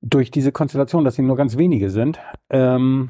durch 0.04 0.30
diese 0.30 0.52
Konstellation, 0.52 1.04
dass 1.04 1.14
sie 1.14 1.22
nur 1.22 1.36
ganz 1.36 1.56
wenige 1.56 1.88
sind, 1.90 2.18
ähm, 2.50 3.08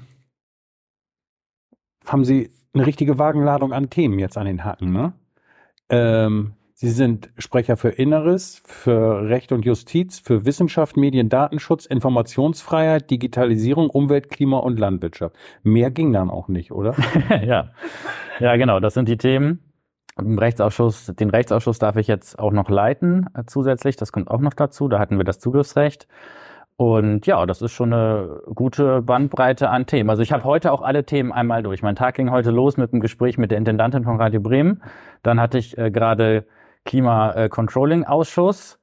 haben 2.07 2.25
sie 2.25 2.51
eine 2.75 2.87
richtige 2.87 3.19
Wagenladung 3.19 3.73
an 3.73 3.91
Themen 3.91 4.19
jetzt 4.19 4.37
an 4.37 4.47
den 4.47 4.65
Hacken. 4.65 4.93
Ne? 4.93 5.13
Ähm, 5.89 6.55
sie 6.75 6.91
sind 6.91 7.31
Sprecher 7.39 7.77
für 7.77 7.91
Inneres, 7.91 8.63
für 8.67 9.29
Recht 9.29 9.53
und 9.53 9.65
Justiz, 9.65 10.19
für 10.19 10.45
Wissenschaft, 10.45 10.97
Medien, 10.97 11.29
Datenschutz, 11.29 11.87
Informationsfreiheit, 11.87 13.11
Digitalisierung, 13.11 13.91
Umwelt, 13.91 14.31
Klima 14.31 14.59
und 14.59 14.79
Landwirtschaft. 14.79 15.37
Mehr 15.63 15.91
ging 15.91 16.13
dann 16.13 16.31
auch 16.31 16.49
nicht, 16.49 16.73
oder? 16.73 16.95
ja. 17.45 17.71
ja, 18.41 18.57
genau, 18.57 18.81
das 18.81 18.95
sind 18.95 19.09
die 19.09 19.19
Themen. 19.19 19.61
Im 20.17 20.39
Rechtsausschuss, 20.39 21.07
den 21.07 21.31
Rechtsausschuss 21.31 21.81
darf 21.81 21.97
ich 21.97 22.07
jetzt 22.07 22.39
auch 22.39 22.53
noch 22.53 22.71
leiten 22.71 23.27
äh, 23.35 23.43
zusätzlich. 23.47 23.97
Das 23.97 24.13
kommt 24.13 24.31
auch 24.31 24.41
noch 24.41 24.55
dazu. 24.55 24.89
Da 24.89 25.01
hatten 25.01 25.17
wir 25.17 25.25
das 25.25 25.41
Zugriffsrecht. 25.41 26.07
Und 26.77 27.25
ja, 27.27 27.47
das 27.47 27.63
ist 27.63 27.71
schon 27.73 27.93
eine 27.93 28.41
gute 28.55 29.01
Bandbreite 29.01 29.71
an 29.71 29.87
Themen. 29.87 30.11
Also 30.11 30.23
ich 30.23 30.33
habe 30.33 30.43
heute 30.43 30.73
auch 30.73 30.83
alle 30.83 31.05
Themen 31.05 31.31
einmal 31.31 31.63
durch. 31.63 31.83
Mein 31.83 31.95
Tag 31.95 32.17
ging 32.17 32.33
heute 32.33 32.51
los 32.51 32.77
mit 32.77 32.93
einem 32.93 33.01
Gespräch 33.01 33.39
mit 33.39 33.53
der 33.53 33.59
Intendantin 33.59 34.03
von 34.03 34.17
Radio 34.21 34.41
Bremen. 34.41 34.83
Dann 35.23 35.41
hatte 35.41 35.59
ich 35.59 35.79
äh, 35.79 35.93
gerade 35.93 36.45
Klima-Controlling-Ausschuss. 36.85 38.81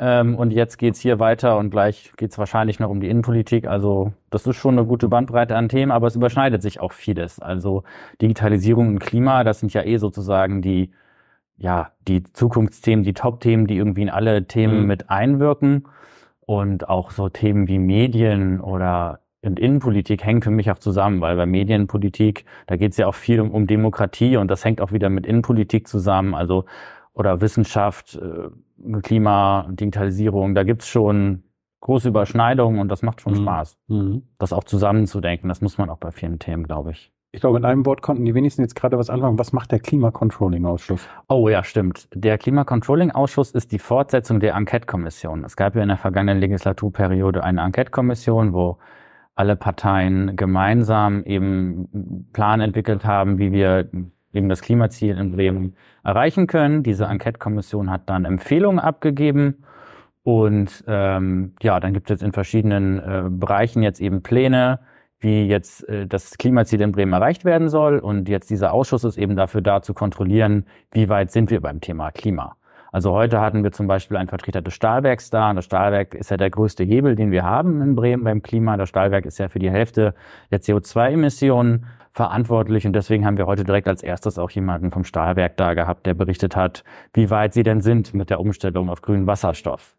Ähm, 0.00 0.36
und 0.36 0.52
jetzt 0.52 0.78
geht's 0.78 1.00
hier 1.00 1.18
weiter 1.18 1.58
und 1.58 1.70
gleich 1.70 2.12
geht's 2.16 2.38
wahrscheinlich 2.38 2.78
noch 2.78 2.88
um 2.88 3.00
die 3.00 3.08
Innenpolitik. 3.08 3.66
Also 3.66 4.12
das 4.30 4.46
ist 4.46 4.56
schon 4.56 4.78
eine 4.78 4.86
gute 4.86 5.08
Bandbreite 5.08 5.56
an 5.56 5.68
Themen, 5.68 5.90
aber 5.92 6.06
es 6.06 6.16
überschneidet 6.16 6.62
sich 6.62 6.80
auch 6.80 6.92
vieles. 6.92 7.40
Also 7.40 7.82
Digitalisierung 8.22 8.88
und 8.88 9.00
Klima, 9.00 9.42
das 9.44 9.60
sind 9.60 9.74
ja 9.74 9.82
eh 9.82 9.96
sozusagen 9.98 10.62
die 10.62 10.92
ja, 11.60 11.90
die 12.06 12.22
Zukunftsthemen, 12.22 13.04
die 13.04 13.14
Top-Themen, 13.14 13.66
die 13.66 13.76
irgendwie 13.76 14.02
in 14.02 14.10
alle 14.10 14.44
Themen 14.46 14.82
Mhm. 14.82 14.86
mit 14.86 15.10
einwirken. 15.10 15.88
Und 16.48 16.88
auch 16.88 17.10
so 17.10 17.28
Themen 17.28 17.68
wie 17.68 17.78
Medien 17.78 18.62
oder 18.62 19.20
und 19.44 19.60
Innenpolitik 19.60 20.24
hängen 20.24 20.40
für 20.40 20.50
mich 20.50 20.70
auch 20.70 20.78
zusammen, 20.78 21.20
weil 21.20 21.36
bei 21.36 21.44
Medienpolitik, 21.44 22.46
da 22.66 22.76
geht 22.76 22.92
es 22.92 22.96
ja 22.96 23.06
auch 23.06 23.14
viel 23.14 23.38
um, 23.40 23.50
um 23.50 23.66
Demokratie 23.66 24.38
und 24.38 24.50
das 24.50 24.64
hängt 24.64 24.80
auch 24.80 24.90
wieder 24.90 25.10
mit 25.10 25.26
Innenpolitik 25.26 25.86
zusammen, 25.86 26.34
also 26.34 26.64
oder 27.12 27.42
Wissenschaft, 27.42 28.16
äh, 28.16 28.48
Klima, 29.02 29.66
Digitalisierung, 29.70 30.54
da 30.54 30.62
gibt's 30.64 30.88
schon 30.88 31.42
große 31.80 32.08
Überschneidungen 32.08 32.80
und 32.80 32.88
das 32.88 33.02
macht 33.02 33.20
schon 33.20 33.34
Mhm. 33.34 33.42
Spaß, 33.42 33.78
Mhm. 33.88 34.22
das 34.38 34.52
auch 34.54 34.64
zusammenzudenken. 34.64 35.48
Das 35.48 35.60
muss 35.60 35.76
man 35.76 35.90
auch 35.90 35.98
bei 35.98 36.12
vielen 36.12 36.38
Themen, 36.38 36.64
glaube 36.64 36.92
ich. 36.92 37.12
Ich 37.30 37.40
glaube, 37.40 37.58
in 37.58 37.66
einem 37.66 37.84
Wort 37.84 38.00
konnten 38.00 38.24
die 38.24 38.34
wenigsten 38.34 38.62
jetzt 38.62 38.74
gerade 38.74 38.96
was 38.96 39.10
anfangen. 39.10 39.38
Was 39.38 39.52
macht 39.52 39.70
der 39.70 39.80
Klimacontrolling-Ausschuss? 39.80 41.06
Oh 41.28 41.50
ja, 41.50 41.62
stimmt. 41.62 42.08
Der 42.14 42.38
Klimacontrolling-Ausschuss 42.38 43.50
ist 43.50 43.70
die 43.70 43.78
Fortsetzung 43.78 44.40
der 44.40 44.54
Enquete-Kommission. 44.54 45.44
Es 45.44 45.54
gab 45.54 45.76
ja 45.76 45.82
in 45.82 45.88
der 45.88 45.98
vergangenen 45.98 46.40
Legislaturperiode 46.40 47.44
eine 47.44 47.60
Enquete-Kommission, 47.60 48.54
wo 48.54 48.78
alle 49.34 49.56
Parteien 49.56 50.36
gemeinsam 50.36 51.22
eben 51.24 51.88
einen 51.92 52.30
Plan 52.32 52.62
entwickelt 52.62 53.04
haben, 53.04 53.38
wie 53.38 53.52
wir 53.52 53.90
eben 54.32 54.48
das 54.48 54.62
Klimaziel 54.62 55.18
in 55.18 55.32
Bremen 55.32 55.76
erreichen 56.04 56.46
können. 56.46 56.82
Diese 56.82 57.04
Enquete-Kommission 57.04 57.90
hat 57.90 58.08
dann 58.08 58.24
Empfehlungen 58.24 58.78
abgegeben 58.80 59.64
und 60.22 60.82
ähm, 60.86 61.52
ja, 61.62 61.78
dann 61.78 61.92
gibt 61.92 62.10
es 62.10 62.22
in 62.22 62.32
verschiedenen 62.32 62.98
äh, 62.98 63.24
Bereichen 63.28 63.82
jetzt 63.82 64.00
eben 64.00 64.22
Pläne, 64.22 64.80
wie 65.20 65.46
jetzt 65.46 65.88
äh, 65.88 66.06
das 66.06 66.38
Klimaziel 66.38 66.80
in 66.80 66.92
Bremen 66.92 67.12
erreicht 67.12 67.44
werden 67.44 67.68
soll. 67.68 67.98
Und 67.98 68.28
jetzt 68.28 68.50
dieser 68.50 68.72
Ausschuss 68.72 69.04
ist 69.04 69.18
eben 69.18 69.36
dafür 69.36 69.60
da 69.60 69.82
zu 69.82 69.94
kontrollieren, 69.94 70.66
wie 70.92 71.08
weit 71.08 71.30
sind 71.30 71.50
wir 71.50 71.60
beim 71.60 71.80
Thema 71.80 72.10
Klima. 72.10 72.56
Also 72.90 73.12
heute 73.12 73.40
hatten 73.40 73.62
wir 73.64 73.72
zum 73.72 73.86
Beispiel 73.86 74.16
einen 74.16 74.28
Vertreter 74.28 74.62
des 74.62 74.74
Stahlwerks 74.74 75.30
da. 75.30 75.50
Und 75.50 75.56
das 75.56 75.66
Stahlwerk 75.66 76.14
ist 76.14 76.30
ja 76.30 76.36
der 76.36 76.50
größte 76.50 76.84
Hebel, 76.84 77.16
den 77.16 77.30
wir 77.30 77.44
haben 77.44 77.82
in 77.82 77.94
Bremen 77.94 78.24
beim 78.24 78.42
Klima. 78.42 78.76
Das 78.76 78.88
Stahlwerk 78.88 79.26
ist 79.26 79.38
ja 79.38 79.48
für 79.48 79.58
die 79.58 79.70
Hälfte 79.70 80.14
der 80.50 80.60
CO2-Emissionen 80.60 81.86
verantwortlich. 82.12 82.86
Und 82.86 82.94
deswegen 82.94 83.26
haben 83.26 83.36
wir 83.36 83.46
heute 83.46 83.64
direkt 83.64 83.88
als 83.88 84.02
erstes 84.02 84.38
auch 84.38 84.50
jemanden 84.50 84.90
vom 84.90 85.04
Stahlwerk 85.04 85.56
da 85.56 85.74
gehabt, 85.74 86.06
der 86.06 86.14
berichtet 86.14 86.56
hat, 86.56 86.82
wie 87.12 87.30
weit 87.30 87.52
sie 87.52 87.62
denn 87.62 87.80
sind 87.80 88.14
mit 88.14 88.30
der 88.30 88.40
Umstellung 88.40 88.88
auf 88.88 89.02
grünen 89.02 89.26
Wasserstoff. 89.26 89.96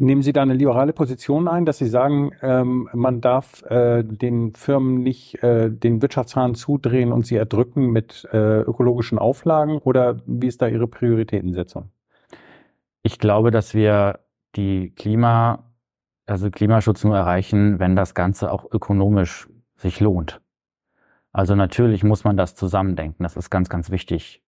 Nehmen 0.00 0.22
Sie 0.22 0.32
da 0.32 0.40
eine 0.40 0.54
liberale 0.54 0.94
Position 0.94 1.46
ein, 1.46 1.66
dass 1.66 1.76
Sie 1.76 1.86
sagen, 1.86 2.32
ähm, 2.40 2.88
man 2.94 3.20
darf 3.20 3.62
äh, 3.64 4.02
den 4.02 4.54
Firmen 4.54 5.02
nicht 5.02 5.42
äh, 5.42 5.70
den 5.70 6.00
Wirtschaftshahn 6.00 6.54
zudrehen 6.54 7.12
und 7.12 7.26
sie 7.26 7.36
erdrücken 7.36 7.90
mit 7.90 8.26
äh, 8.32 8.62
ökologischen 8.62 9.18
Auflagen? 9.18 9.76
Oder 9.78 10.22
wie 10.24 10.46
ist 10.46 10.62
da 10.62 10.68
Ihre 10.68 10.88
Prioritätensetzung? 10.88 11.90
Ich 13.02 13.18
glaube, 13.18 13.50
dass 13.50 13.74
wir 13.74 14.20
die 14.56 14.90
Klima, 14.94 15.70
also 16.24 16.50
Klimaschutz 16.50 17.04
nur 17.04 17.16
erreichen, 17.16 17.78
wenn 17.78 17.94
das 17.94 18.14
Ganze 18.14 18.52
auch 18.52 18.72
ökonomisch 18.72 19.48
sich 19.76 20.00
lohnt. 20.00 20.40
Also 21.30 21.54
natürlich 21.54 22.04
muss 22.04 22.24
man 22.24 22.38
das 22.38 22.54
zusammendenken. 22.54 23.22
Das 23.22 23.36
ist 23.36 23.50
ganz, 23.50 23.68
ganz 23.68 23.90
wichtig 23.90 24.42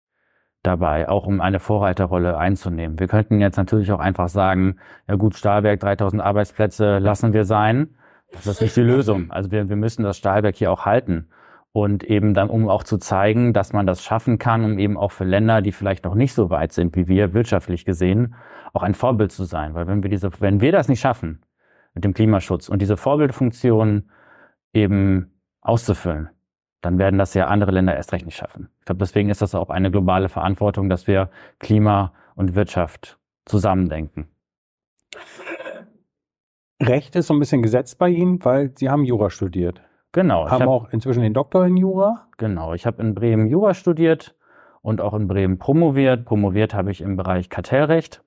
dabei, 0.62 1.08
auch 1.08 1.26
um 1.26 1.40
eine 1.40 1.60
Vorreiterrolle 1.60 2.38
einzunehmen. 2.38 2.98
Wir 2.98 3.08
könnten 3.08 3.40
jetzt 3.40 3.56
natürlich 3.56 3.90
auch 3.92 4.00
einfach 4.00 4.28
sagen, 4.28 4.76
ja 5.08 5.16
gut, 5.16 5.36
Stahlwerk, 5.36 5.80
3000 5.80 6.22
Arbeitsplätze 6.22 6.98
lassen 6.98 7.32
wir 7.32 7.44
sein. 7.44 7.96
Das 8.32 8.46
ist 8.46 8.62
nicht 8.62 8.76
die 8.76 8.82
Lösung. 8.82 9.30
Also 9.30 9.50
wir, 9.50 9.68
wir 9.68 9.76
müssen 9.76 10.04
das 10.04 10.16
Stahlwerk 10.16 10.56
hier 10.56 10.70
auch 10.70 10.86
halten. 10.86 11.28
Und 11.72 12.04
eben 12.04 12.34
dann, 12.34 12.50
um 12.50 12.68
auch 12.68 12.84
zu 12.84 12.98
zeigen, 12.98 13.54
dass 13.54 13.72
man 13.72 13.86
das 13.86 14.02
schaffen 14.04 14.38
kann, 14.38 14.62
um 14.64 14.78
eben 14.78 14.98
auch 14.98 15.10
für 15.10 15.24
Länder, 15.24 15.62
die 15.62 15.72
vielleicht 15.72 16.04
noch 16.04 16.14
nicht 16.14 16.34
so 16.34 16.50
weit 16.50 16.72
sind 16.72 16.94
wie 16.96 17.08
wir, 17.08 17.32
wirtschaftlich 17.32 17.86
gesehen, 17.86 18.34
auch 18.74 18.82
ein 18.82 18.94
Vorbild 18.94 19.32
zu 19.32 19.44
sein. 19.44 19.74
Weil 19.74 19.86
wenn 19.86 20.02
wir 20.02 20.10
diese, 20.10 20.30
wenn 20.40 20.60
wir 20.60 20.70
das 20.70 20.88
nicht 20.88 21.00
schaffen, 21.00 21.42
mit 21.94 22.04
dem 22.04 22.14
Klimaschutz 22.14 22.68
und 22.68 22.82
diese 22.82 22.96
Vorbildfunktion 22.96 24.10
eben 24.74 25.32
auszufüllen, 25.62 26.28
dann 26.82 26.98
werden 26.98 27.18
das 27.18 27.32
ja 27.34 27.46
andere 27.46 27.70
Länder 27.70 27.96
erst 27.96 28.12
recht 28.12 28.26
nicht 28.26 28.36
schaffen. 28.36 28.68
Ich 28.80 28.84
glaube, 28.84 28.98
deswegen 28.98 29.30
ist 29.30 29.40
das 29.40 29.54
auch 29.54 29.70
eine 29.70 29.90
globale 29.90 30.28
Verantwortung, 30.28 30.88
dass 30.90 31.06
wir 31.06 31.30
Klima 31.58 32.12
und 32.34 32.54
Wirtschaft 32.54 33.18
zusammendenken. 33.46 34.28
Recht 36.82 37.14
ist 37.16 37.28
so 37.28 37.34
ein 37.34 37.38
bisschen 37.38 37.62
gesetzt 37.62 37.98
bei 37.98 38.08
Ihnen, 38.08 38.44
weil 38.44 38.72
Sie 38.76 38.90
haben 38.90 39.04
Jura 39.04 39.30
studiert. 39.30 39.80
Genau. 40.10 40.44
ich 40.46 40.50
haben 40.50 40.62
hab- 40.62 40.68
auch 40.68 40.88
inzwischen 40.90 41.22
den 41.22 41.32
Doktor 41.34 41.64
in 41.66 41.76
Jura. 41.76 42.26
Genau, 42.36 42.74
ich 42.74 42.84
habe 42.86 43.00
in 43.02 43.14
Bremen 43.14 43.46
Jura 43.46 43.72
studiert 43.74 44.36
und 44.82 45.00
auch 45.00 45.14
in 45.14 45.28
Bremen 45.28 45.58
promoviert. 45.58 46.24
Promoviert 46.24 46.74
habe 46.74 46.90
ich 46.90 47.00
im 47.00 47.16
Bereich 47.16 47.48
Kartellrecht. 47.48 48.22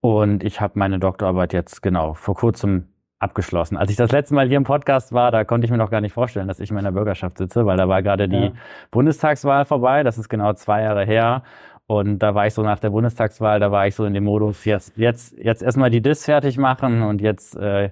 Und 0.00 0.44
ich 0.44 0.60
habe 0.60 0.78
meine 0.78 0.98
Doktorarbeit 0.98 1.52
jetzt 1.54 1.82
genau 1.82 2.14
vor 2.14 2.34
kurzem 2.34 2.88
abgeschlossen. 3.18 3.76
Als 3.76 3.90
ich 3.90 3.96
das 3.96 4.12
letzte 4.12 4.34
Mal 4.34 4.46
hier 4.48 4.56
im 4.56 4.64
Podcast 4.64 5.12
war, 5.12 5.30
da 5.30 5.44
konnte 5.44 5.64
ich 5.64 5.70
mir 5.70 5.76
noch 5.78 5.90
gar 5.90 6.00
nicht 6.00 6.12
vorstellen, 6.12 6.48
dass 6.48 6.60
ich 6.60 6.70
in 6.70 6.76
meiner 6.76 6.92
Bürgerschaft 6.92 7.38
sitze, 7.38 7.66
weil 7.66 7.76
da 7.76 7.88
war 7.88 8.02
gerade 8.02 8.28
die 8.28 8.36
Ja. 8.46 8.52
Bundestagswahl 8.90 9.64
vorbei. 9.64 10.02
Das 10.02 10.18
ist 10.18 10.28
genau 10.28 10.52
zwei 10.52 10.82
Jahre 10.82 11.04
her. 11.04 11.42
Und 11.86 12.18
da 12.18 12.34
war 12.34 12.46
ich 12.46 12.54
so 12.54 12.62
nach 12.62 12.78
der 12.78 12.90
Bundestagswahl, 12.90 13.60
da 13.60 13.72
war 13.72 13.86
ich 13.86 13.94
so 13.94 14.04
in 14.04 14.12
dem 14.12 14.24
Modus, 14.24 14.66
jetzt, 14.66 14.96
jetzt, 14.98 15.36
jetzt 15.38 15.62
erstmal 15.62 15.88
die 15.90 16.02
Dis 16.02 16.24
fertig 16.26 16.58
machen 16.58 17.02
und 17.02 17.22
jetzt 17.22 17.56
äh, 17.56 17.90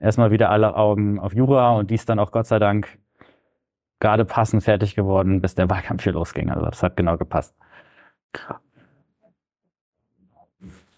erstmal 0.00 0.30
wieder 0.30 0.50
alle 0.50 0.76
Augen 0.76 1.18
auf 1.18 1.32
Jura 1.32 1.70
und 1.72 1.90
dies 1.90 2.04
dann 2.04 2.18
auch 2.18 2.30
Gott 2.30 2.46
sei 2.46 2.58
Dank 2.58 2.98
gerade 4.00 4.26
passend 4.26 4.62
fertig 4.62 4.94
geworden, 4.94 5.40
bis 5.40 5.54
der 5.54 5.68
Wahlkampf 5.70 6.04
hier 6.04 6.12
losging. 6.12 6.50
Also 6.50 6.66
das 6.66 6.82
hat 6.82 6.96
genau 6.96 7.16
gepasst. 7.16 7.54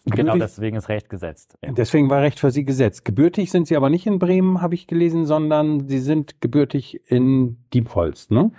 Genau 0.07 0.33
Gebürtig- 0.33 0.41
deswegen 0.41 0.77
ist 0.77 0.89
Recht 0.89 1.11
gesetzt. 1.11 1.59
Ja. 1.63 1.73
Deswegen 1.73 2.09
war 2.09 2.23
Recht 2.23 2.41
für 2.41 2.51
Sie 2.51 2.65
gesetzt. 2.65 3.05
Gebürtig 3.05 3.51
sind 3.51 3.67
Sie 3.67 3.77
aber 3.77 3.91
nicht 3.91 4.07
in 4.07 4.19
Bremen, 4.19 4.63
habe 4.63 4.75
ich 4.75 4.87
gelesen, 4.87 5.27
sondern 5.27 5.89
Sie 5.89 5.99
sind 5.99 6.41
gebürtig 6.41 7.03
in 7.11 7.59
Diepholz, 7.75 8.31
ne? 8.31 8.51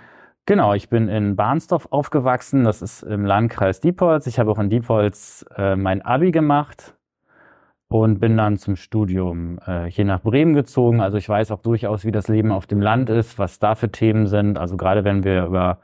Genau, 0.44 0.74
ich 0.74 0.88
bin 0.88 1.08
in 1.08 1.36
Barnsdorf 1.36 1.86
aufgewachsen. 1.90 2.64
Das 2.64 2.82
ist 2.82 3.02
im 3.04 3.24
Landkreis 3.24 3.80
Diepholz. 3.80 4.26
Ich 4.26 4.40
habe 4.40 4.50
auch 4.50 4.58
in 4.58 4.70
Diepholz 4.70 5.44
äh, 5.56 5.76
mein 5.76 6.02
Abi 6.02 6.32
gemacht 6.32 6.94
und 7.86 8.18
bin 8.18 8.36
dann 8.36 8.56
zum 8.56 8.74
Studium 8.74 9.60
äh, 9.66 9.84
hier 9.84 10.04
nach 10.04 10.20
Bremen 10.20 10.54
gezogen. 10.54 11.00
Also 11.00 11.16
ich 11.16 11.28
weiß 11.28 11.52
auch 11.52 11.60
durchaus, 11.60 12.04
wie 12.04 12.10
das 12.10 12.26
Leben 12.26 12.50
auf 12.50 12.66
dem 12.66 12.80
Land 12.80 13.08
ist, 13.08 13.38
was 13.38 13.60
da 13.60 13.76
für 13.76 13.92
Themen 13.92 14.26
sind. 14.26 14.58
Also 14.58 14.76
gerade 14.76 15.04
wenn 15.04 15.22
wir 15.22 15.44
über 15.46 15.78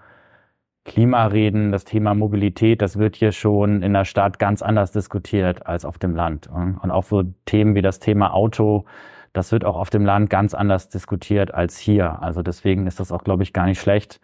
Klima 0.88 1.26
reden, 1.26 1.70
das 1.70 1.84
Thema 1.84 2.14
Mobilität, 2.14 2.82
das 2.82 2.98
wird 2.98 3.14
hier 3.14 3.30
schon 3.32 3.82
in 3.82 3.92
der 3.92 4.04
Stadt 4.04 4.38
ganz 4.38 4.62
anders 4.62 4.90
diskutiert 4.90 5.66
als 5.66 5.84
auf 5.84 5.98
dem 5.98 6.16
Land. 6.16 6.48
Und 6.48 6.90
auch 6.90 7.04
so 7.04 7.22
Themen 7.44 7.74
wie 7.74 7.82
das 7.82 8.00
Thema 8.00 8.32
Auto, 8.34 8.84
das 9.32 9.52
wird 9.52 9.64
auch 9.64 9.76
auf 9.76 9.90
dem 9.90 10.04
Land 10.04 10.30
ganz 10.30 10.54
anders 10.54 10.88
diskutiert 10.88 11.52
als 11.54 11.78
hier. 11.78 12.22
Also 12.22 12.42
deswegen 12.42 12.86
ist 12.86 12.98
das 12.98 13.12
auch, 13.12 13.22
glaube 13.22 13.42
ich, 13.42 13.52
gar 13.52 13.66
nicht 13.66 13.80
schlecht, 13.80 14.20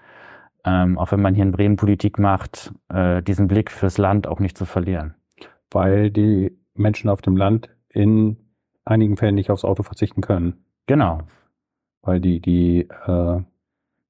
ähm, 0.64 0.99
auch 0.99 1.12
wenn 1.12 1.21
man 1.21 1.35
hier 1.35 1.44
in 1.44 1.52
Bremen 1.52 1.76
Politik 1.76 2.18
macht, 2.18 2.73
äh, 2.88 3.23
diesen 3.23 3.47
Blick 3.47 3.71
fürs 3.71 3.99
Land 3.99 4.26
auch 4.26 4.40
nicht 4.40 4.56
zu 4.56 4.64
verlieren. 4.64 5.14
Weil 5.71 6.11
die 6.11 6.56
Menschen 6.75 7.11
auf 7.11 7.21
dem 7.21 7.37
Land 7.37 7.68
in 7.90 8.38
einigen 8.85 9.16
Fällen 9.16 9.35
nicht 9.35 9.50
aufs 9.50 9.64
Auto 9.64 9.83
verzichten 9.83 10.23
können, 10.23 10.64
Genau. 10.87 11.18
weil 12.02 12.21
die, 12.21 12.40
die 12.40 12.88
äh, 13.06 13.40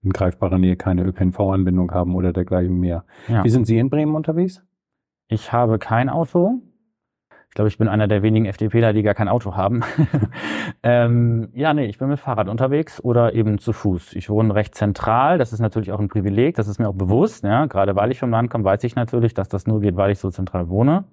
in 0.04 0.12
greifbarer 0.12 0.58
Nähe 0.58 0.76
keine 0.76 1.02
ÖPNV-Anbindung 1.04 1.92
haben 1.92 2.14
oder 2.14 2.32
dergleichen 2.32 2.78
mehr. 2.78 3.04
Ja. 3.28 3.44
Wie 3.44 3.50
sind 3.50 3.66
Sie 3.66 3.78
in 3.78 3.90
Bremen 3.90 4.14
unterwegs? 4.14 4.62
Ich 5.28 5.52
habe 5.52 5.78
kein 5.78 6.08
Auto. 6.08 6.60
Ich 7.48 7.56
glaube, 7.56 7.68
ich 7.68 7.78
bin 7.78 7.86
einer 7.86 8.08
der 8.08 8.22
wenigen 8.22 8.46
FDPler, 8.46 8.92
die 8.92 9.04
gar 9.04 9.14
kein 9.14 9.28
Auto 9.28 9.54
haben. 9.54 9.82
ähm, 10.82 11.50
ja, 11.54 11.72
nee, 11.72 11.86
ich 11.86 11.98
bin 11.98 12.08
mit 12.08 12.18
Fahrrad 12.18 12.48
unterwegs 12.48 13.02
oder 13.02 13.34
eben 13.34 13.58
zu 13.58 13.72
Fuß. 13.72 14.14
Ich 14.14 14.28
wohne 14.28 14.54
recht 14.56 14.74
zentral. 14.74 15.38
Das 15.38 15.52
ist 15.52 15.60
natürlich 15.60 15.92
auch 15.92 16.00
ein 16.00 16.08
Privileg. 16.08 16.56
Das 16.56 16.66
ist 16.66 16.80
mir 16.80 16.88
auch 16.88 16.96
bewusst. 16.96 17.44
Ja, 17.44 17.66
gerade 17.66 17.94
weil 17.94 18.10
ich 18.10 18.18
vom 18.18 18.30
Land 18.30 18.50
komme, 18.50 18.64
weiß 18.64 18.82
ich 18.82 18.96
natürlich, 18.96 19.34
dass 19.34 19.48
das 19.48 19.68
nur 19.68 19.80
geht, 19.80 19.96
weil 19.96 20.10
ich 20.10 20.18
so 20.18 20.30
zentral 20.30 20.68
wohne. 20.68 21.04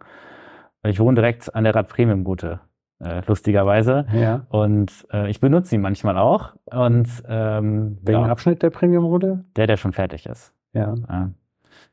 Ich 0.83 0.99
wohne 0.99 1.13
direkt 1.13 1.53
an 1.53 1.63
der 1.63 1.75
Rad-Premium-Route, 1.75 2.59
äh, 3.03 3.21
lustigerweise. 3.27 4.05
Ja. 4.13 4.45
Und 4.49 5.07
äh, 5.11 5.29
ich 5.29 5.39
benutze 5.39 5.69
sie 5.71 5.77
manchmal 5.77 6.17
auch. 6.17 6.53
Und 6.65 7.07
ähm, 7.27 7.97
Welchen 8.01 8.25
ja, 8.25 8.31
Abschnitt 8.31 8.61
der 8.61 8.69
Premium-Route? 8.69 9.43
der, 9.55 9.67
der 9.67 9.77
schon 9.77 9.93
fertig 9.93 10.25
ist. 10.25 10.53
Ja. 10.73 10.93
Ja, 11.09 11.29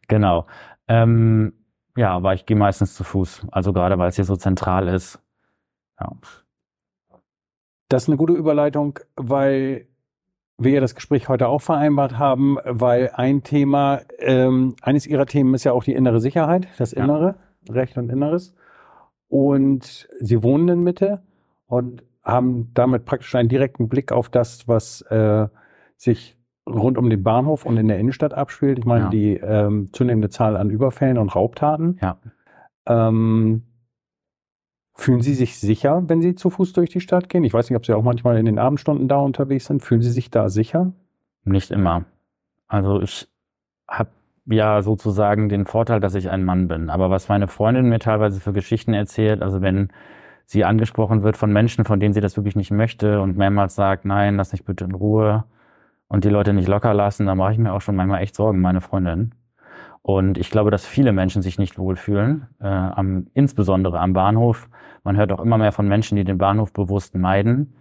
genau. 0.07 0.47
Ähm, 0.87 1.53
ja, 1.97 2.13
aber 2.13 2.35
ich 2.35 2.47
gehe 2.47 2.57
meistens 2.57 2.95
zu 2.95 3.05
Fuß. 3.05 3.47
Also 3.51 3.73
gerade 3.73 3.99
weil 3.99 4.09
es 4.09 4.17
hier 4.17 4.25
so 4.25 4.37
zentral 4.37 4.89
ist. 4.89 5.21
Ja. 6.01 6.13
Das 7.89 8.05
ist 8.05 8.09
eine 8.09 8.17
gute 8.19 8.35
Überleitung, 8.35 8.99
weil 9.17 9.87
wir 10.59 10.73
ja 10.73 10.81
das 10.81 10.95
Gespräch 10.95 11.29
heute 11.29 11.49
auch 11.49 11.61
vereinbart 11.63 12.19
haben, 12.19 12.59
weil 12.65 13.11
ein 13.15 13.43
Thema, 13.43 14.01
ähm, 14.19 14.75
eines 14.83 15.07
Ihrer 15.07 15.27
Themen 15.27 15.55
ist 15.55 15.65
ja 15.65 15.73
auch 15.73 15.85
die 15.85 15.95
innere 15.95 16.21
Sicherheit, 16.21 16.69
das 16.79 16.93
Ja. 16.93 17.05
Innere, 17.05 17.37
Recht 17.71 17.97
und 17.97 18.11
Inneres. 18.11 18.55
Und 19.29 20.09
Sie 20.21 20.43
wohnen 20.43 20.69
in 20.69 20.83
Mitte 20.83 21.23
und 21.67 22.03
haben 22.25 22.71
damit 22.75 23.05
praktisch 23.05 23.35
einen 23.35 23.49
direkten 23.49 23.89
Blick 23.89 24.13
auf 24.13 24.29
das, 24.29 24.67
was 24.69 25.03
äh, 25.03 25.49
sich 25.97 26.37
rund 26.69 26.99
um 26.99 27.09
den 27.09 27.23
Bahnhof 27.23 27.65
und 27.65 27.77
in 27.79 27.89
der 27.89 27.99
Innenstadt 27.99 28.35
abspielt. 28.35 28.79
Ich 28.79 28.85
meine, 28.85 29.05
Ja. 29.05 29.11
die 29.11 29.35
ähm, 29.35 29.91
zunehmende 29.93 30.29
Zahl 30.29 30.57
an 30.57 30.71
Überfällen 30.71 31.17
und 31.19 31.35
Raubtaten. 31.35 31.99
Ja. 32.03 32.19
Ähm, 32.87 33.63
fühlen 34.95 35.23
Sie 35.23 35.35
sich 35.35 35.59
sicher, 35.59 36.03
wenn 36.09 36.21
Sie 36.21 36.35
zu 36.35 36.51
Fuß 36.51 36.73
durch 36.75 36.91
die 36.91 37.01
Stadt 37.01 37.29
gehen? 37.29 37.45
Ich 37.45 37.55
weiß 37.55 37.71
nicht, 37.71 37.77
ob 37.77 37.87
Sie 37.87 37.95
auch 37.95 38.03
manchmal 38.03 38.37
in 38.39 38.47
den 38.47 38.59
Abendstunden 38.59 39.09
da 39.09 39.19
unterwegs 39.19 39.67
sind. 39.67 39.83
Fühlen 39.83 40.03
Sie 40.03 40.11
sich 40.11 40.31
da 40.31 40.49
sicher? 40.49 40.93
Nicht 41.45 41.71
immer. 41.71 42.05
Also 42.67 43.01
ich 43.01 43.29
habe 43.89 44.11
ja 44.49 44.83
sozusagen 44.83 45.49
den 45.49 45.67
Vorteil, 45.67 46.01
dass 46.01 46.15
ich 46.15 46.31
ein 46.31 46.45
Mann 46.45 46.69
bin. 46.69 46.91
Aber 46.91 47.11
was 47.11 47.29
meine 47.29 47.49
Freundin 47.49 47.89
mir 47.89 47.99
teilweise 47.99 48.41
für 48.41 48.53
Geschichten 48.53 48.95
erzählt, 48.95 49.43
also 49.43 49.61
wenn 49.63 49.91
sie 50.47 50.65
angesprochen 50.65 51.23
wird 51.23 51.37
von 51.37 51.53
Menschen, 51.53 51.85
von 51.85 52.01
denen 52.01 52.15
sie 52.15 52.21
das 52.21 52.37
wirklich 52.37 52.57
nicht 52.57 52.71
möchte 52.71 53.21
und 53.21 53.37
mehrmals 53.37 53.75
sagt, 53.75 54.05
nein, 54.05 54.37
lass 54.37 54.53
mich 54.53 54.65
bitte 54.65 54.85
in 54.85 54.95
Ruhe 54.95 55.45
und 56.09 56.25
die 56.25 56.31
Leute 56.31 56.55
nicht 56.55 56.69
locker 56.69 56.95
lassen, 56.95 57.27
dann 57.27 57.39
mache 57.39 57.53
ich 57.53 57.59
mir 57.59 57.73
auch 57.73 57.83
schon 57.83 57.97
manchmal 57.97 58.23
echt 58.23 58.35
Sorgen, 58.35 58.61
meine 58.61 58.81
Freundin. 58.81 59.35
Und 60.03 60.39
ich 60.39 60.49
glaube, 60.51 60.71
dass 60.71 60.87
viele 60.87 61.13
Menschen 61.13 61.43
sich 61.43 61.59
nicht 61.59 61.79
wohlfühlen, 61.79 62.47
äh, 62.61 62.67
am, 62.67 63.27
insbesondere 63.35 64.01
am 64.01 64.15
Bahnhof. 64.15 64.71
Man 65.05 65.19
hört 65.19 65.33
auch 65.33 65.41
immer 65.41 65.59
mehr 65.59 65.73
von 65.73 65.87
Menschen, 65.87 66.17
die 66.17 66.25
den 66.25 66.39
Bahnhof 66.39 66.73
bewusst 66.73 67.15
meiden. 67.15 67.75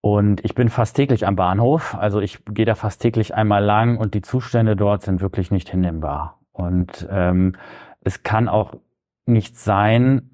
Und 0.00 0.44
ich 0.44 0.54
bin 0.54 0.70
fast 0.70 0.96
täglich 0.96 1.26
am 1.26 1.36
Bahnhof. 1.36 1.94
Also 1.94 2.20
ich 2.20 2.42
gehe 2.46 2.64
da 2.64 2.74
fast 2.74 3.02
täglich 3.02 3.34
einmal 3.34 3.62
lang 3.62 3.98
und 3.98 4.14
die 4.14 4.22
Zustände 4.22 4.76
dort 4.76 5.02
sind 5.02 5.20
wirklich 5.20 5.50
nicht 5.50 5.68
hinnehmbar. 5.68 6.38
Und 6.52 7.06
ähm, 7.10 7.54
es 8.00 8.22
kann 8.22 8.48
auch 8.48 8.74
nicht 9.26 9.58
sein, 9.58 10.30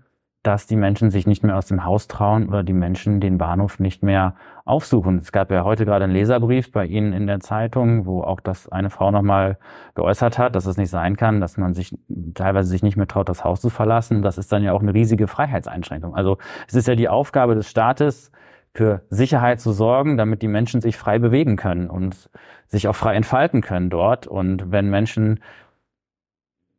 dass 0.46 0.68
die 0.68 0.76
Menschen 0.76 1.11
sich 1.11 1.26
nicht 1.26 1.42
mehr 1.42 1.56
aus 1.56 1.66
dem 1.66 1.85
Haus 1.85 2.06
trauen 2.06 2.49
oder 2.49 2.62
die 2.62 2.73
Menschen 2.73 3.20
den 3.20 3.37
Bahnhof 3.37 3.80
nicht 3.80 4.04
mehr 4.04 4.37
aufsuchen. 4.64 5.18
Es 5.18 5.32
gab 5.32 5.50
ja 5.50 5.64
heute 5.64 5.85
gerade 5.85 6.04
einen 6.04 6.12
Leserbrief 6.12 6.70
bei 6.70 6.87
Ihnen 6.87 7.12
in 7.12 7.26
der 7.26 7.40
Zeitung, 7.40 8.06
wo 8.06 8.23
auch 8.23 8.38
das 8.38 8.68
eine 8.68 8.88
Frau 8.88 9.11
nochmal 9.11 9.58
geäußert 9.96 10.38
hat, 10.38 10.54
dass 10.54 10.66
es 10.66 10.76
nicht 10.76 10.90
sein 10.90 11.16
kann, 11.16 11.40
dass 11.40 11.56
man 11.56 11.75
sich 11.75 11.99
teilweise 12.35 12.68
sich 12.68 12.85
nicht 12.85 12.96
mehr 12.96 13.08
traut, 13.08 13.28
das 13.28 13.42
Haus 13.42 13.61
zu 13.61 13.70
verlassen. 13.70 14.23
Das 14.23 14.38
ist 14.38 14.52
dann 14.52 14.62
ja 14.62 14.73
auch 14.73 14.82
eine 14.82 14.94
riesige 14.94 15.26
Freiheitseinschränkung. 15.26 16.14
Also 16.14 16.38
es 16.68 16.75
ist 16.75 16.87
ja 16.87 16.94
die 16.94 17.08
Aufgabe 17.08 17.56
des 17.56 17.68
Staates, 17.68 18.30
für 18.76 19.02
Sicherheit 19.09 19.61
zu 19.61 19.73
sorgen, 19.73 20.16
damit 20.16 20.42
die 20.42 20.49
Menschen 20.49 20.80
sich 20.80 20.97
frei 20.97 21.18
bewegen 21.18 21.56
können 21.56 21.88
und 21.88 22.30
sich 22.66 22.88
auch 22.88 22.95
frei 22.95 23.14
entfalten 23.14 23.62
können 23.62 23.88
dort. 23.90 24.26
Und 24.26 24.71
wenn 24.71 24.90
Menschen 24.90 25.40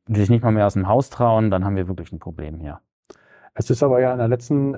sich 0.07 0.29
nicht 0.29 0.43
mal 0.43 0.51
mehr 0.51 0.67
aus 0.67 0.73
dem 0.73 0.87
Haus 0.87 1.09
trauen, 1.09 1.49
dann 1.49 1.65
haben 1.65 1.75
wir 1.75 1.87
wirklich 1.87 2.11
ein 2.11 2.19
Problem 2.19 2.59
hier. 2.59 2.79
Es 3.55 3.69
ist 3.69 3.81
aber 3.81 3.99
ja 3.99 4.11
in 4.11 4.19
der 4.19 4.27
letzten, 4.27 4.77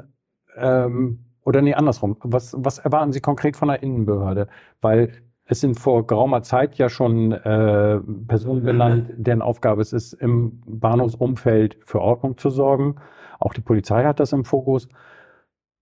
ähm, 0.56 1.26
oder 1.44 1.62
nee, 1.62 1.74
andersrum. 1.74 2.16
Was, 2.22 2.56
was 2.58 2.80
erwarten 2.80 3.12
Sie 3.12 3.20
konkret 3.20 3.58
von 3.58 3.68
der 3.68 3.84
Innenbehörde? 3.84 4.48
Weil 4.80 5.12
es 5.44 5.60
sind 5.60 5.78
vor 5.78 6.08
geraumer 6.08 6.42
Zeit 6.44 6.76
ja 6.76 6.88
schon 6.88 7.34
äh, 7.34 8.00
Personen 8.28 8.64
genannt, 8.64 9.12
deren 9.18 9.42
Aufgabe 9.42 9.82
es 9.82 9.92
ist, 9.92 10.14
im 10.14 10.62
Bahnhofsumfeld 10.66 11.80
für 11.86 12.00
Ordnung 12.00 12.38
zu 12.38 12.50
sorgen. 12.50 12.96
Auch 13.40 13.54
die 13.54 13.62
Polizei 13.62 14.06
hat 14.06 14.20
das 14.20 14.32
im 14.32 14.46
Fokus. 14.46 14.88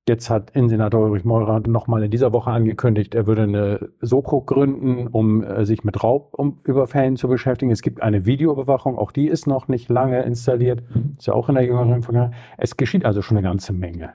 Jetzt 0.08 0.30
hat 0.30 0.52
Innensenator 0.52 1.02
Ulrich 1.02 1.26
Meurer 1.26 1.60
nochmal 1.68 2.02
in 2.04 2.12
dieser 2.12 2.32
Woche 2.32 2.50
angekündigt, 2.50 3.14
er 3.14 3.28
würde 3.28 3.44
eine 3.44 3.90
Soko 4.00 4.40
gründen, 4.40 5.08
um 5.08 5.44
äh, 5.44 5.66
sich 5.66 5.84
mit 5.84 6.02
Raubüberfällen 6.02 7.18
zu 7.18 7.28
beschäftigen. 7.28 7.72
Es 7.72 7.82
gibt 7.82 8.02
eine 8.02 8.26
Videoüberwachung, 8.26 8.98
auch 8.98 9.12
die 9.12 9.28
ist 9.28 9.48
noch 9.48 9.68
nicht 9.68 9.90
lange 9.90 10.24
installiert, 10.24 10.84
ist 11.18 11.28
ja 11.28 11.34
auch 11.34 11.50
in 11.50 11.56
der 11.56 11.66
jüngeren 11.66 12.04
Vergangenheit. 12.04 12.40
Es 12.58 12.78
geschieht 12.78 13.04
also 13.04 13.22
schon 13.22 13.38
eine 13.38 13.46
ganze 13.46 13.74
Menge. 13.74 14.14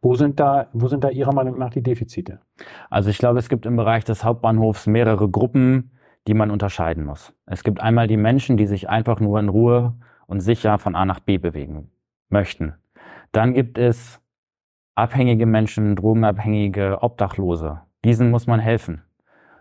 Wo 0.00 0.14
sind 0.14 0.40
da, 0.40 0.66
wo 0.72 0.88
sind 0.88 1.04
da 1.04 1.10
Ihrer 1.10 1.32
Meinung 1.32 1.56
nach 1.56 1.70
die 1.70 1.82
Defizite? 1.82 2.40
Also 2.90 3.08
ich 3.08 3.18
glaube, 3.18 3.38
es 3.38 3.48
gibt 3.48 3.64
im 3.64 3.76
Bereich 3.76 4.04
des 4.04 4.24
Hauptbahnhofs 4.24 4.88
mehrere 4.88 5.28
Gruppen, 5.28 5.92
die 6.26 6.34
man 6.34 6.50
unterscheiden 6.50 7.04
muss. 7.04 7.32
Es 7.46 7.62
gibt 7.62 7.80
einmal 7.80 8.08
die 8.08 8.16
Menschen, 8.16 8.56
die 8.56 8.66
sich 8.66 8.88
einfach 8.88 9.20
nur 9.20 9.38
in 9.38 9.48
Ruhe 9.48 9.94
und 10.26 10.40
sicher 10.40 10.78
von 10.78 10.96
A 10.96 11.04
nach 11.04 11.20
B 11.20 11.38
bewegen 11.38 11.92
möchten. 12.28 12.74
Dann 13.30 13.54
gibt 13.54 13.78
es 13.78 14.21
abhängige 14.94 15.46
Menschen, 15.46 15.96
drogenabhängige, 15.96 16.98
Obdachlose. 17.02 17.80
Diesen 18.04 18.30
muss 18.30 18.46
man 18.46 18.60
helfen. 18.60 19.02